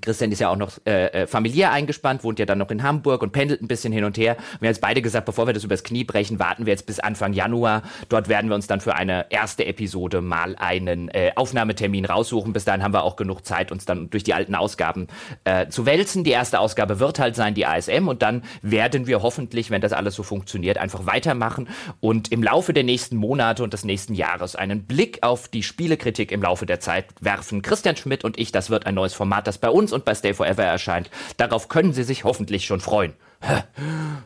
Christian 0.00 0.32
ist 0.32 0.40
ja 0.40 0.48
auch 0.48 0.56
noch 0.56 0.72
äh, 0.86 1.06
äh, 1.06 1.26
familiär 1.26 1.72
eingespannt, 1.72 2.24
wohnt 2.24 2.38
ja 2.38 2.46
dann 2.46 2.58
noch 2.58 2.70
in 2.70 2.82
Hamburg 2.82 3.22
und 3.22 3.32
pendelt 3.32 3.62
ein 3.62 3.68
bisschen 3.68 3.92
hin 3.92 4.04
und 4.04 4.16
her. 4.18 4.36
Wir 4.60 4.68
haben 4.68 4.72
jetzt 4.72 4.80
beide 4.80 5.02
gesagt, 5.02 5.26
bevor 5.26 5.46
wir 5.46 5.54
das 5.54 5.64
übers 5.64 5.84
Knie 5.84 6.04
brechen, 6.04 6.38
warten 6.38 6.66
wir 6.66 6.72
jetzt 6.72 6.86
bis 6.86 7.00
Anfang 7.00 7.32
Januar. 7.32 7.82
Dort 8.08 8.28
werden 8.28 8.50
wir 8.50 8.54
uns 8.54 8.66
dann 8.66 8.80
für 8.80 8.94
eine 8.94 9.26
erste 9.30 9.64
Episode 9.66 10.20
mal 10.20 10.56
einen 10.56 11.08
äh, 11.08 11.32
Aufnahmetermin 11.36 12.04
raussuchen. 12.04 12.52
Bis 12.52 12.64
dahin 12.64 12.82
haben 12.82 12.94
wir 12.94 13.04
auch 13.04 13.16
genug 13.16 13.44
Zeit, 13.44 13.72
uns 13.72 13.84
dann 13.84 14.10
durch 14.10 14.24
die 14.24 14.34
alten 14.34 14.54
Ausgaben 14.54 15.08
äh, 15.44 15.68
zu 15.68 15.86
wälzen. 15.86 16.24
Die 16.24 16.30
erste 16.30 16.60
Ausgabe 16.60 17.00
wird 17.00 17.18
halt 17.18 17.36
sein, 17.36 17.54
die 17.54 17.66
ASM. 17.66 18.08
Und 18.08 18.22
dann 18.22 18.42
werden 18.62 19.06
wir 19.06 19.22
hoffentlich, 19.22 19.70
wenn 19.70 19.80
das 19.80 19.92
alles 19.92 20.14
so 20.14 20.22
funktioniert, 20.22 20.78
einfach 20.78 21.06
weitermachen 21.06 21.68
und 22.00 22.32
im 22.32 22.42
Laufe 22.42 22.72
der 22.72 22.84
nächsten 22.84 23.16
Monate 23.16 23.62
und 23.62 23.72
des 23.72 23.84
nächsten 23.84 24.14
Jahres 24.14 24.56
einen 24.56 24.84
Blick 24.84 25.18
auf 25.22 25.48
die 25.48 25.62
Spielekritik 25.62 26.32
im 26.32 26.42
Laufe 26.42 26.66
der 26.66 26.80
Zeit 26.80 27.06
werfen. 27.20 27.62
Christian 27.62 27.96
Schmidt 27.96 28.24
und 28.24 28.38
ich, 28.38 28.52
das 28.52 28.70
wird 28.70 28.86
ein 28.86 28.94
neues 28.94 29.14
Format, 29.14 29.46
das 29.46 29.58
bei 29.58 29.70
uns 29.70 29.83
uns 29.84 29.92
und 29.92 30.04
bei 30.04 30.14
Stay 30.14 30.32
Forever 30.34 30.64
erscheint. 30.64 31.10
Darauf 31.36 31.68
können 31.68 31.92
Sie 31.92 32.04
sich 32.04 32.24
hoffentlich 32.24 32.64
schon 32.64 32.80
freuen. 32.80 33.12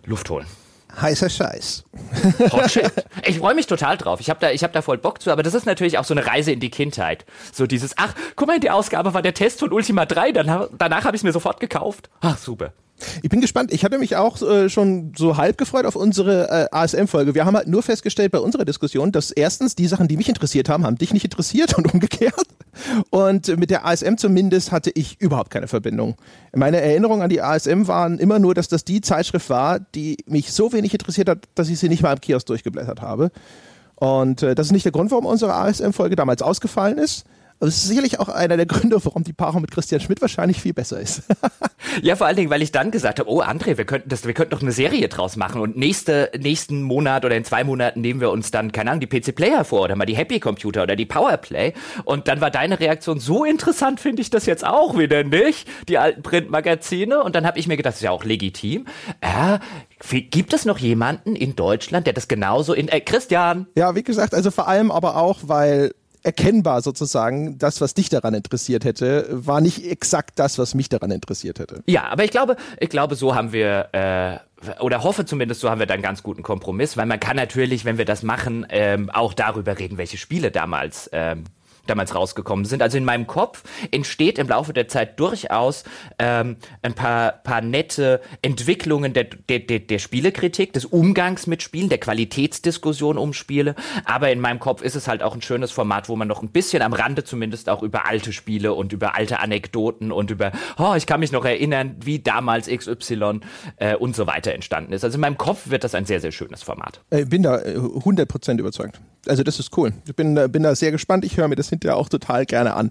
Luft 0.06 0.30
holen. 0.30 0.46
Heißer 1.00 1.28
Scheiß. 1.28 1.84
Hot 2.52 2.70
shit. 2.70 2.90
Ich 3.24 3.38
freue 3.38 3.54
mich 3.54 3.66
total 3.66 3.96
drauf. 3.96 4.20
Ich 4.20 4.30
habe 4.30 4.40
da, 4.40 4.48
hab 4.48 4.72
da 4.72 4.82
voll 4.82 4.98
Bock 4.98 5.20
zu, 5.20 5.30
aber 5.30 5.42
das 5.42 5.54
ist 5.54 5.66
natürlich 5.66 5.98
auch 5.98 6.04
so 6.04 6.14
eine 6.14 6.26
Reise 6.26 6.52
in 6.52 6.60
die 6.60 6.70
Kindheit. 6.70 7.24
So 7.52 7.66
dieses, 7.66 7.94
ach, 7.98 8.14
guck 8.36 8.48
mal, 8.48 8.54
in 8.54 8.62
der 8.62 8.74
Ausgabe 8.74 9.14
war 9.14 9.22
der 9.22 9.34
Test 9.34 9.60
von 9.60 9.72
Ultima 9.72 10.06
3, 10.06 10.32
dann, 10.32 10.68
danach 10.76 11.04
habe 11.04 11.14
ich 11.14 11.20
es 11.20 11.24
mir 11.24 11.32
sofort 11.32 11.60
gekauft. 11.60 12.08
Ach, 12.20 12.38
super. 12.38 12.72
Ich 13.22 13.28
bin 13.28 13.40
gespannt. 13.40 13.72
Ich 13.72 13.84
hatte 13.84 13.98
mich 13.98 14.16
auch 14.16 14.40
äh, 14.42 14.68
schon 14.68 15.12
so 15.16 15.36
halb 15.36 15.58
gefreut 15.58 15.86
auf 15.86 15.96
unsere 15.96 16.50
äh, 16.50 16.66
ASM-Folge. 16.70 17.34
Wir 17.34 17.44
haben 17.44 17.56
halt 17.56 17.68
nur 17.68 17.82
festgestellt 17.82 18.32
bei 18.32 18.40
unserer 18.40 18.64
Diskussion, 18.64 19.12
dass 19.12 19.30
erstens 19.30 19.76
die 19.76 19.86
Sachen, 19.86 20.08
die 20.08 20.16
mich 20.16 20.28
interessiert 20.28 20.68
haben, 20.68 20.84
haben 20.84 20.96
dich 20.96 21.12
nicht 21.12 21.24
interessiert 21.24 21.74
und 21.78 21.92
umgekehrt. 21.92 22.34
Und 23.10 23.56
mit 23.56 23.70
der 23.70 23.86
ASM 23.86 24.16
zumindest 24.16 24.72
hatte 24.72 24.90
ich 24.94 25.20
überhaupt 25.20 25.50
keine 25.50 25.68
Verbindung. 25.68 26.16
Meine 26.54 26.80
Erinnerungen 26.80 27.22
an 27.22 27.30
die 27.30 27.40
ASM 27.40 27.86
waren 27.86 28.18
immer 28.18 28.38
nur, 28.38 28.54
dass 28.54 28.68
das 28.68 28.84
die 28.84 29.00
Zeitschrift 29.00 29.50
war, 29.50 29.80
die 29.80 30.18
mich 30.26 30.52
so 30.52 30.72
wenig 30.72 30.92
interessiert 30.92 31.28
hat, 31.28 31.48
dass 31.54 31.68
ich 31.68 31.78
sie 31.78 31.88
nicht 31.88 32.02
mal 32.02 32.12
im 32.12 32.20
Kiosk 32.20 32.46
durchgeblättert 32.46 33.00
habe. 33.00 33.30
Und 33.96 34.42
äh, 34.42 34.54
das 34.54 34.68
ist 34.68 34.72
nicht 34.72 34.84
der 34.84 34.92
Grund, 34.92 35.10
warum 35.10 35.26
unsere 35.26 35.54
ASM-Folge 35.54 36.16
damals 36.16 36.42
ausgefallen 36.42 36.98
ist. 36.98 37.24
Also 37.60 37.72
das 37.72 37.76
ist 37.78 37.88
sicherlich 37.88 38.20
auch 38.20 38.28
einer 38.28 38.56
der 38.56 38.66
Gründe, 38.66 39.04
warum 39.04 39.24
die 39.24 39.32
Paarung 39.32 39.62
mit 39.62 39.72
Christian 39.72 40.00
Schmidt 40.00 40.20
wahrscheinlich 40.20 40.60
viel 40.60 40.74
besser 40.74 41.00
ist. 41.00 41.22
ja, 42.02 42.14
vor 42.14 42.28
allen 42.28 42.36
Dingen, 42.36 42.50
weil 42.50 42.62
ich 42.62 42.70
dann 42.70 42.92
gesagt 42.92 43.18
habe, 43.18 43.28
oh 43.28 43.42
André, 43.42 43.76
wir 43.76 43.84
könnten 43.84 44.08
das, 44.08 44.24
wir 44.24 44.32
könnten 44.32 44.52
doch 44.52 44.62
eine 44.62 44.70
Serie 44.70 45.08
draus 45.08 45.34
machen 45.34 45.60
und 45.60 45.76
nächste, 45.76 46.30
nächsten 46.38 46.82
Monat 46.82 47.24
oder 47.24 47.36
in 47.36 47.44
zwei 47.44 47.64
Monaten 47.64 48.00
nehmen 48.00 48.20
wir 48.20 48.30
uns 48.30 48.52
dann, 48.52 48.70
keine 48.70 48.92
Ahnung, 48.92 49.00
die 49.00 49.20
PC 49.20 49.34
Player 49.34 49.64
vor 49.64 49.82
oder 49.82 49.96
mal 49.96 50.06
die 50.06 50.16
Happy 50.16 50.38
Computer 50.38 50.84
oder 50.84 50.94
die 50.94 51.06
Powerplay. 51.06 51.72
Und 52.04 52.28
dann 52.28 52.40
war 52.40 52.52
deine 52.52 52.78
Reaktion, 52.78 53.18
so 53.18 53.44
interessant 53.44 53.98
finde 53.98 54.22
ich 54.22 54.30
das 54.30 54.46
jetzt 54.46 54.64
auch 54.64 54.96
wieder 54.96 55.24
nicht, 55.24 55.68
die 55.88 55.98
alten 55.98 56.22
Printmagazine. 56.22 57.24
Und 57.24 57.34
dann 57.34 57.44
habe 57.44 57.58
ich 57.58 57.66
mir 57.66 57.76
gedacht, 57.76 57.94
das 57.94 57.96
ist 57.96 58.04
ja 58.04 58.12
auch 58.12 58.24
legitim. 58.24 58.86
Äh, 59.20 59.58
Gibt 60.30 60.52
es 60.52 60.64
noch 60.64 60.78
jemanden 60.78 61.34
in 61.34 61.56
Deutschland, 61.56 62.06
der 62.06 62.12
das 62.12 62.28
genauso 62.28 62.72
in 62.72 62.86
äh, 62.86 63.00
Christian? 63.00 63.66
Ja, 63.74 63.96
wie 63.96 64.04
gesagt, 64.04 64.32
also 64.32 64.52
vor 64.52 64.68
allem 64.68 64.92
aber 64.92 65.16
auch, 65.16 65.38
weil 65.42 65.90
erkennbar 66.22 66.82
sozusagen, 66.82 67.58
das, 67.58 67.80
was 67.80 67.94
dich 67.94 68.08
daran 68.08 68.34
interessiert 68.34 68.84
hätte, 68.84 69.26
war 69.30 69.60
nicht 69.60 69.84
exakt 69.84 70.38
das, 70.38 70.58
was 70.58 70.74
mich 70.74 70.88
daran 70.88 71.10
interessiert 71.10 71.58
hätte. 71.58 71.82
Ja, 71.86 72.04
aber 72.08 72.24
ich 72.24 72.30
glaube, 72.30 72.56
ich 72.80 72.88
glaube, 72.88 73.14
so 73.14 73.34
haben 73.34 73.52
wir 73.52 73.88
äh, 73.92 74.38
oder 74.80 75.04
hoffe 75.04 75.24
zumindest, 75.24 75.60
so 75.60 75.70
haben 75.70 75.78
wir 75.78 75.86
dann 75.86 75.94
einen 75.94 76.02
ganz 76.02 76.22
guten 76.22 76.42
Kompromiss, 76.42 76.96
weil 76.96 77.06
man 77.06 77.20
kann 77.20 77.36
natürlich, 77.36 77.84
wenn 77.84 77.98
wir 77.98 78.04
das 78.04 78.22
machen, 78.22 78.66
ähm, 78.70 79.10
auch 79.10 79.34
darüber 79.34 79.78
reden, 79.78 79.98
welche 79.98 80.16
Spiele 80.16 80.50
damals 80.50 81.08
ähm, 81.12 81.44
damals 81.88 82.14
rausgekommen 82.14 82.64
sind. 82.64 82.82
Also 82.82 82.98
in 82.98 83.04
meinem 83.04 83.26
Kopf 83.26 83.62
entsteht 83.90 84.38
im 84.38 84.48
Laufe 84.48 84.72
der 84.72 84.88
Zeit 84.88 85.18
durchaus 85.18 85.84
ähm, 86.18 86.56
ein 86.82 86.94
paar, 86.94 87.32
paar 87.32 87.60
nette 87.60 88.20
Entwicklungen 88.42 89.12
der, 89.12 89.24
der, 89.24 89.60
der, 89.60 89.80
der 89.80 89.98
Spielekritik, 89.98 90.72
des 90.72 90.84
Umgangs 90.84 91.46
mit 91.46 91.62
Spielen, 91.62 91.88
der 91.88 91.98
Qualitätsdiskussion 91.98 93.18
um 93.18 93.32
Spiele. 93.32 93.74
Aber 94.04 94.30
in 94.30 94.40
meinem 94.40 94.58
Kopf 94.58 94.82
ist 94.82 94.96
es 94.96 95.08
halt 95.08 95.22
auch 95.22 95.34
ein 95.34 95.42
schönes 95.42 95.70
Format, 95.70 96.08
wo 96.08 96.16
man 96.16 96.28
noch 96.28 96.42
ein 96.42 96.50
bisschen 96.50 96.82
am 96.82 96.92
Rande 96.92 97.24
zumindest 97.24 97.68
auch 97.68 97.82
über 97.82 98.06
alte 98.06 98.32
Spiele 98.32 98.74
und 98.74 98.92
über 98.92 99.14
alte 99.14 99.40
Anekdoten 99.40 100.12
und 100.12 100.30
über, 100.30 100.52
oh, 100.78 100.94
ich 100.96 101.06
kann 101.06 101.20
mich 101.20 101.32
noch 101.32 101.44
erinnern, 101.44 101.96
wie 102.02 102.18
damals 102.18 102.68
XY 102.68 103.40
äh, 103.76 103.96
und 103.96 104.14
so 104.16 104.26
weiter 104.26 104.52
entstanden 104.52 104.92
ist. 104.92 105.04
Also 105.04 105.16
in 105.16 105.20
meinem 105.20 105.38
Kopf 105.38 105.70
wird 105.70 105.84
das 105.84 105.94
ein 105.94 106.04
sehr, 106.04 106.20
sehr 106.20 106.32
schönes 106.32 106.62
Format. 106.62 107.00
Ich 107.10 107.28
bin 107.28 107.42
da 107.42 107.56
100% 107.56 108.50
äh, 108.50 108.60
überzeugt. 108.60 109.00
Also 109.28 109.42
das 109.42 109.58
ist 109.58 109.76
cool. 109.76 109.92
Ich 110.06 110.16
bin, 110.16 110.34
bin 110.50 110.62
da 110.62 110.74
sehr 110.74 110.90
gespannt. 110.90 111.24
Ich 111.24 111.36
höre 111.36 111.48
mir 111.48 111.56
das 111.56 111.68
hinterher 111.68 111.96
auch 111.96 112.08
total 112.08 112.46
gerne 112.46 112.74
an. 112.74 112.90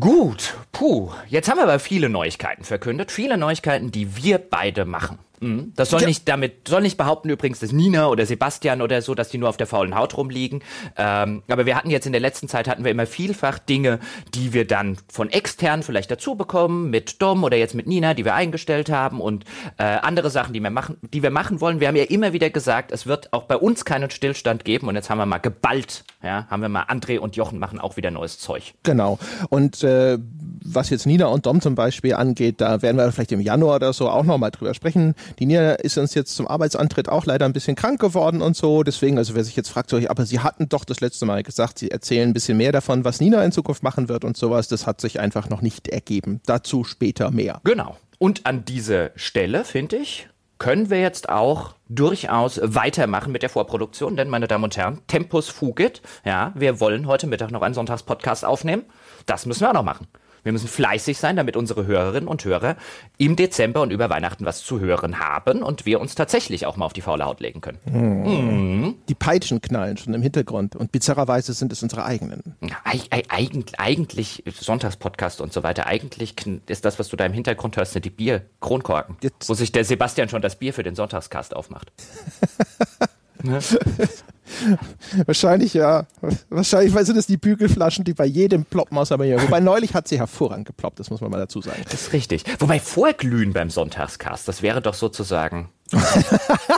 Gut, 0.00 0.54
puh. 0.72 1.10
Jetzt 1.28 1.50
haben 1.50 1.58
wir 1.58 1.64
aber 1.64 1.78
viele 1.78 2.08
Neuigkeiten 2.08 2.64
verkündet. 2.64 3.12
Viele 3.12 3.36
Neuigkeiten, 3.36 3.90
die 3.90 4.16
wir 4.16 4.38
beide 4.38 4.84
machen. 4.86 5.18
Mhm. 5.40 5.72
Das 5.76 5.90
soll 5.90 6.04
nicht 6.04 6.28
damit, 6.28 6.68
soll 6.68 6.82
nicht 6.82 6.96
behaupten 6.96 7.28
übrigens, 7.28 7.60
dass 7.60 7.72
Nina 7.72 8.08
oder 8.08 8.26
Sebastian 8.26 8.82
oder 8.82 9.02
so, 9.02 9.14
dass 9.14 9.28
die 9.28 9.38
nur 9.38 9.48
auf 9.48 9.56
der 9.56 9.66
faulen 9.66 9.94
Haut 9.94 10.16
rumliegen. 10.16 10.62
Ähm, 10.96 11.42
aber 11.48 11.66
wir 11.66 11.76
hatten 11.76 11.90
jetzt 11.90 12.06
in 12.06 12.12
der 12.12 12.20
letzten 12.20 12.48
Zeit 12.48 12.68
hatten 12.68 12.84
wir 12.84 12.90
immer 12.90 13.06
vielfach 13.06 13.58
Dinge, 13.58 13.98
die 14.34 14.52
wir 14.52 14.66
dann 14.66 14.96
von 15.08 15.30
extern 15.30 15.82
vielleicht 15.82 16.10
dazu 16.10 16.34
bekommen, 16.34 16.90
mit 16.90 17.20
Dom 17.20 17.44
oder 17.44 17.56
jetzt 17.56 17.74
mit 17.74 17.86
Nina, 17.86 18.14
die 18.14 18.24
wir 18.24 18.34
eingestellt 18.34 18.90
haben 18.90 19.20
und 19.20 19.44
äh, 19.78 19.84
andere 19.84 20.30
Sachen, 20.30 20.52
die 20.52 20.60
wir 20.60 20.70
machen, 20.70 20.96
die 21.02 21.22
wir 21.22 21.30
machen 21.30 21.60
wollen. 21.60 21.80
Wir 21.80 21.88
haben 21.88 21.96
ja 21.96 22.04
immer 22.04 22.32
wieder 22.32 22.50
gesagt, 22.50 22.92
es 22.92 23.06
wird 23.06 23.32
auch 23.32 23.44
bei 23.44 23.56
uns 23.56 23.84
keinen 23.84 24.10
Stillstand 24.10 24.64
geben 24.64 24.88
und 24.88 24.94
jetzt 24.94 25.10
haben 25.10 25.18
wir 25.18 25.26
mal 25.26 25.38
geballt, 25.38 26.04
ja, 26.22 26.46
haben 26.48 26.62
wir 26.62 26.68
mal 26.68 26.84
André 26.84 27.18
und 27.18 27.36
Jochen 27.36 27.58
machen 27.58 27.80
auch 27.80 27.96
wieder 27.96 28.10
neues 28.10 28.38
Zeug. 28.38 28.74
Genau. 28.82 29.18
Und 29.50 29.82
äh, 29.82 30.18
was 30.64 30.90
jetzt 30.90 31.06
Nina 31.06 31.26
und 31.26 31.46
Dom 31.46 31.60
zum 31.60 31.74
Beispiel 31.74 32.14
angeht, 32.14 32.60
da 32.60 32.80
werden 32.82 32.96
wir 32.96 33.10
vielleicht 33.12 33.32
im 33.32 33.40
Januar 33.40 33.76
oder 33.76 33.92
so 33.92 34.08
auch 34.08 34.24
nochmal 34.24 34.50
drüber 34.50 34.74
sprechen 34.74 35.14
Die 35.38 35.46
Nina 35.46 35.72
ist 35.74 35.98
uns 35.98 36.14
jetzt 36.14 36.34
zum 36.36 36.46
Arbeitsantritt 36.46 37.08
auch 37.08 37.26
leider 37.26 37.46
ein 37.46 37.52
bisschen 37.52 37.76
krank 37.76 38.00
geworden 38.00 38.42
und 38.42 38.56
so. 38.56 38.82
Deswegen, 38.82 39.18
also 39.18 39.34
wer 39.34 39.44
sich 39.44 39.56
jetzt 39.56 39.70
fragt, 39.70 39.90
so, 39.90 39.98
aber 40.08 40.26
sie 40.26 40.40
hatten 40.40 40.68
doch 40.68 40.84
das 40.84 41.00
letzte 41.00 41.26
Mal 41.26 41.42
gesagt, 41.42 41.78
sie 41.78 41.90
erzählen 41.90 42.30
ein 42.30 42.32
bisschen 42.32 42.56
mehr 42.56 42.72
davon, 42.72 43.04
was 43.04 43.20
Nina 43.20 43.44
in 43.44 43.52
Zukunft 43.52 43.82
machen 43.82 44.08
wird 44.08 44.24
und 44.24 44.36
sowas. 44.36 44.68
Das 44.68 44.86
hat 44.86 45.00
sich 45.00 45.20
einfach 45.20 45.48
noch 45.48 45.62
nicht 45.62 45.88
ergeben. 45.88 46.40
Dazu 46.46 46.84
später 46.84 47.30
mehr. 47.30 47.60
Genau. 47.64 47.96
Und 48.18 48.46
an 48.46 48.64
diese 48.64 49.10
Stelle, 49.16 49.64
finde 49.64 49.96
ich, 49.96 50.28
können 50.58 50.88
wir 50.88 51.00
jetzt 51.00 51.28
auch 51.28 51.74
durchaus 51.88 52.60
weitermachen 52.62 53.32
mit 53.32 53.42
der 53.42 53.50
Vorproduktion, 53.50 54.16
denn 54.16 54.30
meine 54.30 54.46
Damen 54.48 54.64
und 54.64 54.76
Herren, 54.76 55.00
Tempus 55.08 55.48
fugit, 55.48 56.00
ja, 56.24 56.52
wir 56.54 56.80
wollen 56.80 57.06
heute 57.06 57.26
Mittag 57.26 57.50
noch 57.50 57.62
einen 57.62 57.74
Sonntagspodcast 57.74 58.44
aufnehmen. 58.44 58.84
Das 59.26 59.46
müssen 59.46 59.62
wir 59.62 59.70
auch 59.70 59.74
noch 59.74 59.82
machen. 59.82 60.06
Wir 60.44 60.52
müssen 60.52 60.68
fleißig 60.68 61.18
sein, 61.18 61.36
damit 61.36 61.56
unsere 61.56 61.86
Hörerinnen 61.86 62.28
und 62.28 62.44
Hörer 62.44 62.76
im 63.18 63.34
Dezember 63.34 63.80
und 63.80 63.90
über 63.90 64.10
Weihnachten 64.10 64.44
was 64.44 64.62
zu 64.62 64.78
hören 64.78 65.18
haben 65.18 65.62
und 65.62 65.86
wir 65.86 66.00
uns 66.00 66.14
tatsächlich 66.14 66.66
auch 66.66 66.76
mal 66.76 66.86
auf 66.86 66.92
die 66.92 67.00
faule 67.00 67.24
Haut 67.24 67.40
legen 67.40 67.60
können. 67.60 67.78
Mhm. 67.86 68.94
Die 69.08 69.14
Peitschen 69.14 69.60
knallen 69.60 69.96
schon 69.96 70.14
im 70.14 70.22
Hintergrund 70.22 70.76
und 70.76 70.92
bizarrerweise 70.92 71.52
sind 71.54 71.72
es 71.72 71.82
unsere 71.82 72.04
eigenen. 72.04 72.54
Ja, 72.60 72.76
eigentlich, 73.28 74.44
Sonntagspodcast 74.46 75.40
und 75.40 75.52
so 75.52 75.62
weiter, 75.62 75.86
eigentlich 75.86 76.34
ist 76.66 76.84
das, 76.84 76.98
was 76.98 77.08
du 77.08 77.16
da 77.16 77.24
im 77.24 77.32
Hintergrund 77.32 77.76
hörst, 77.76 77.94
die 78.04 78.10
Bier-Kronkorken, 78.10 79.16
wo 79.46 79.54
sich 79.54 79.72
der 79.72 79.84
Sebastian 79.84 80.28
schon 80.28 80.42
das 80.42 80.56
Bier 80.56 80.74
für 80.74 80.82
den 80.82 80.94
Sonntagscast 80.94 81.56
aufmacht. 81.56 81.90
ne? 83.44 83.60
Wahrscheinlich 85.26 85.74
ja. 85.74 86.06
Wahrscheinlich 86.50 86.94
weil 86.94 87.06
sind 87.06 87.16
es 87.16 87.26
die 87.26 87.36
Bügelflaschen, 87.36 88.04
die 88.04 88.14
bei 88.14 88.26
jedem 88.26 88.64
ploppen 88.64 88.98
aus 88.98 89.10
aber 89.10 89.24
hier. 89.24 89.42
Wobei 89.42 89.60
neulich 89.60 89.94
hat 89.94 90.08
sie 90.08 90.18
hervorragend 90.18 90.66
geploppt, 90.66 91.00
das 91.00 91.10
muss 91.10 91.20
man 91.20 91.30
mal 91.30 91.38
dazu 91.38 91.60
sagen. 91.60 91.82
Das 91.84 92.02
ist 92.02 92.12
richtig. 92.12 92.44
Wobei 92.58 92.78
vorglühen 92.80 93.52
beim 93.52 93.70
Sonntagscast, 93.70 94.46
das 94.46 94.62
wäre 94.62 94.82
doch 94.82 94.94
sozusagen. 94.94 95.70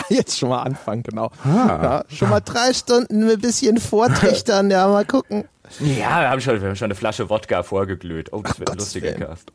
Jetzt 0.08 0.38
schon 0.38 0.48
mal 0.48 0.62
anfangen, 0.62 1.02
genau. 1.02 1.30
Ah. 1.44 1.78
Ja, 1.82 2.04
schon 2.08 2.30
mal 2.30 2.40
drei 2.40 2.72
Stunden 2.72 3.28
ein 3.28 3.40
bisschen 3.40 3.78
vortrichtern, 3.78 4.70
ja, 4.70 4.86
mal 4.88 5.04
gucken. 5.04 5.44
Ja, 5.80 6.20
wir 6.20 6.30
haben 6.30 6.40
schon, 6.40 6.60
wir 6.60 6.68
haben 6.68 6.76
schon 6.76 6.86
eine 6.86 6.94
Flasche 6.94 7.28
Wodka 7.28 7.62
vorgeglüht. 7.62 8.32
Oh, 8.32 8.42
das 8.42 8.52
Ach, 8.54 8.58
wird 8.60 8.70
ein 8.70 8.78
lustiger 8.78 9.12
Cast. 9.12 9.50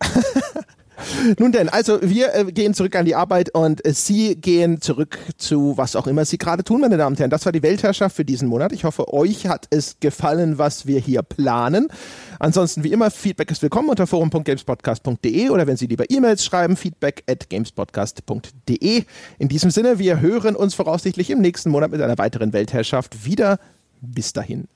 Nun 1.40 1.52
denn, 1.52 1.70
also 1.70 2.00
wir 2.02 2.34
äh, 2.34 2.46
gehen 2.52 2.74
zurück 2.74 2.96
an 2.96 3.06
die 3.06 3.16
Arbeit 3.16 3.54
und 3.54 3.86
äh, 3.86 3.94
Sie 3.94 4.36
gehen 4.36 4.82
zurück 4.82 5.18
zu 5.38 5.78
was 5.78 5.96
auch 5.96 6.08
immer 6.08 6.26
Sie 6.26 6.38
gerade 6.38 6.64
tun, 6.64 6.82
meine 6.82 6.98
Damen 6.98 7.14
und 7.14 7.20
Herren. 7.20 7.30
Das 7.30 7.46
war 7.46 7.52
die 7.52 7.64
Weltherrschaft 7.64 8.16
für 8.16 8.26
diesen 8.26 8.48
Monat. 8.48 8.72
Ich 8.72 8.84
hoffe, 8.84 9.14
euch 9.14 9.48
hat 9.48 9.68
es 9.70 10.00
gefallen, 10.00 10.58
was 10.58 10.86
wir 10.86 11.00
hier 11.00 11.22
planen. 11.22 11.88
Ansonsten 12.40 12.84
wie 12.84 12.92
immer, 12.92 13.12
Feedback 13.12 13.52
ist 13.52 13.62
willkommen 13.62 13.90
unter 13.90 14.08
forum.gamespodcast.de 14.08 15.50
oder 15.50 15.68
wenn 15.68 15.78
Sie 15.78 15.88
lieber 15.88 16.10
E-Mails 16.10 16.44
schreiben, 16.44 16.76
feedback 16.76 17.24
at 17.30 17.50
gamespodcast.de. 17.50 19.04
In 19.40 19.48
diesem 19.48 19.72
Sinne, 19.72 20.00
wir 20.00 20.20
hören 20.20 20.56
uns 20.56 20.74
voraussichtlich 20.74 21.30
im 21.30 21.40
nächsten 21.40 21.70
Monat 21.70 21.92
mit 21.92 22.02
einer 22.02 22.18
weiteren 22.18 22.54
Weltherrschaft 22.54 23.26
wieder. 23.26 23.60
Bis 24.02 24.34
dahin. 24.34 24.68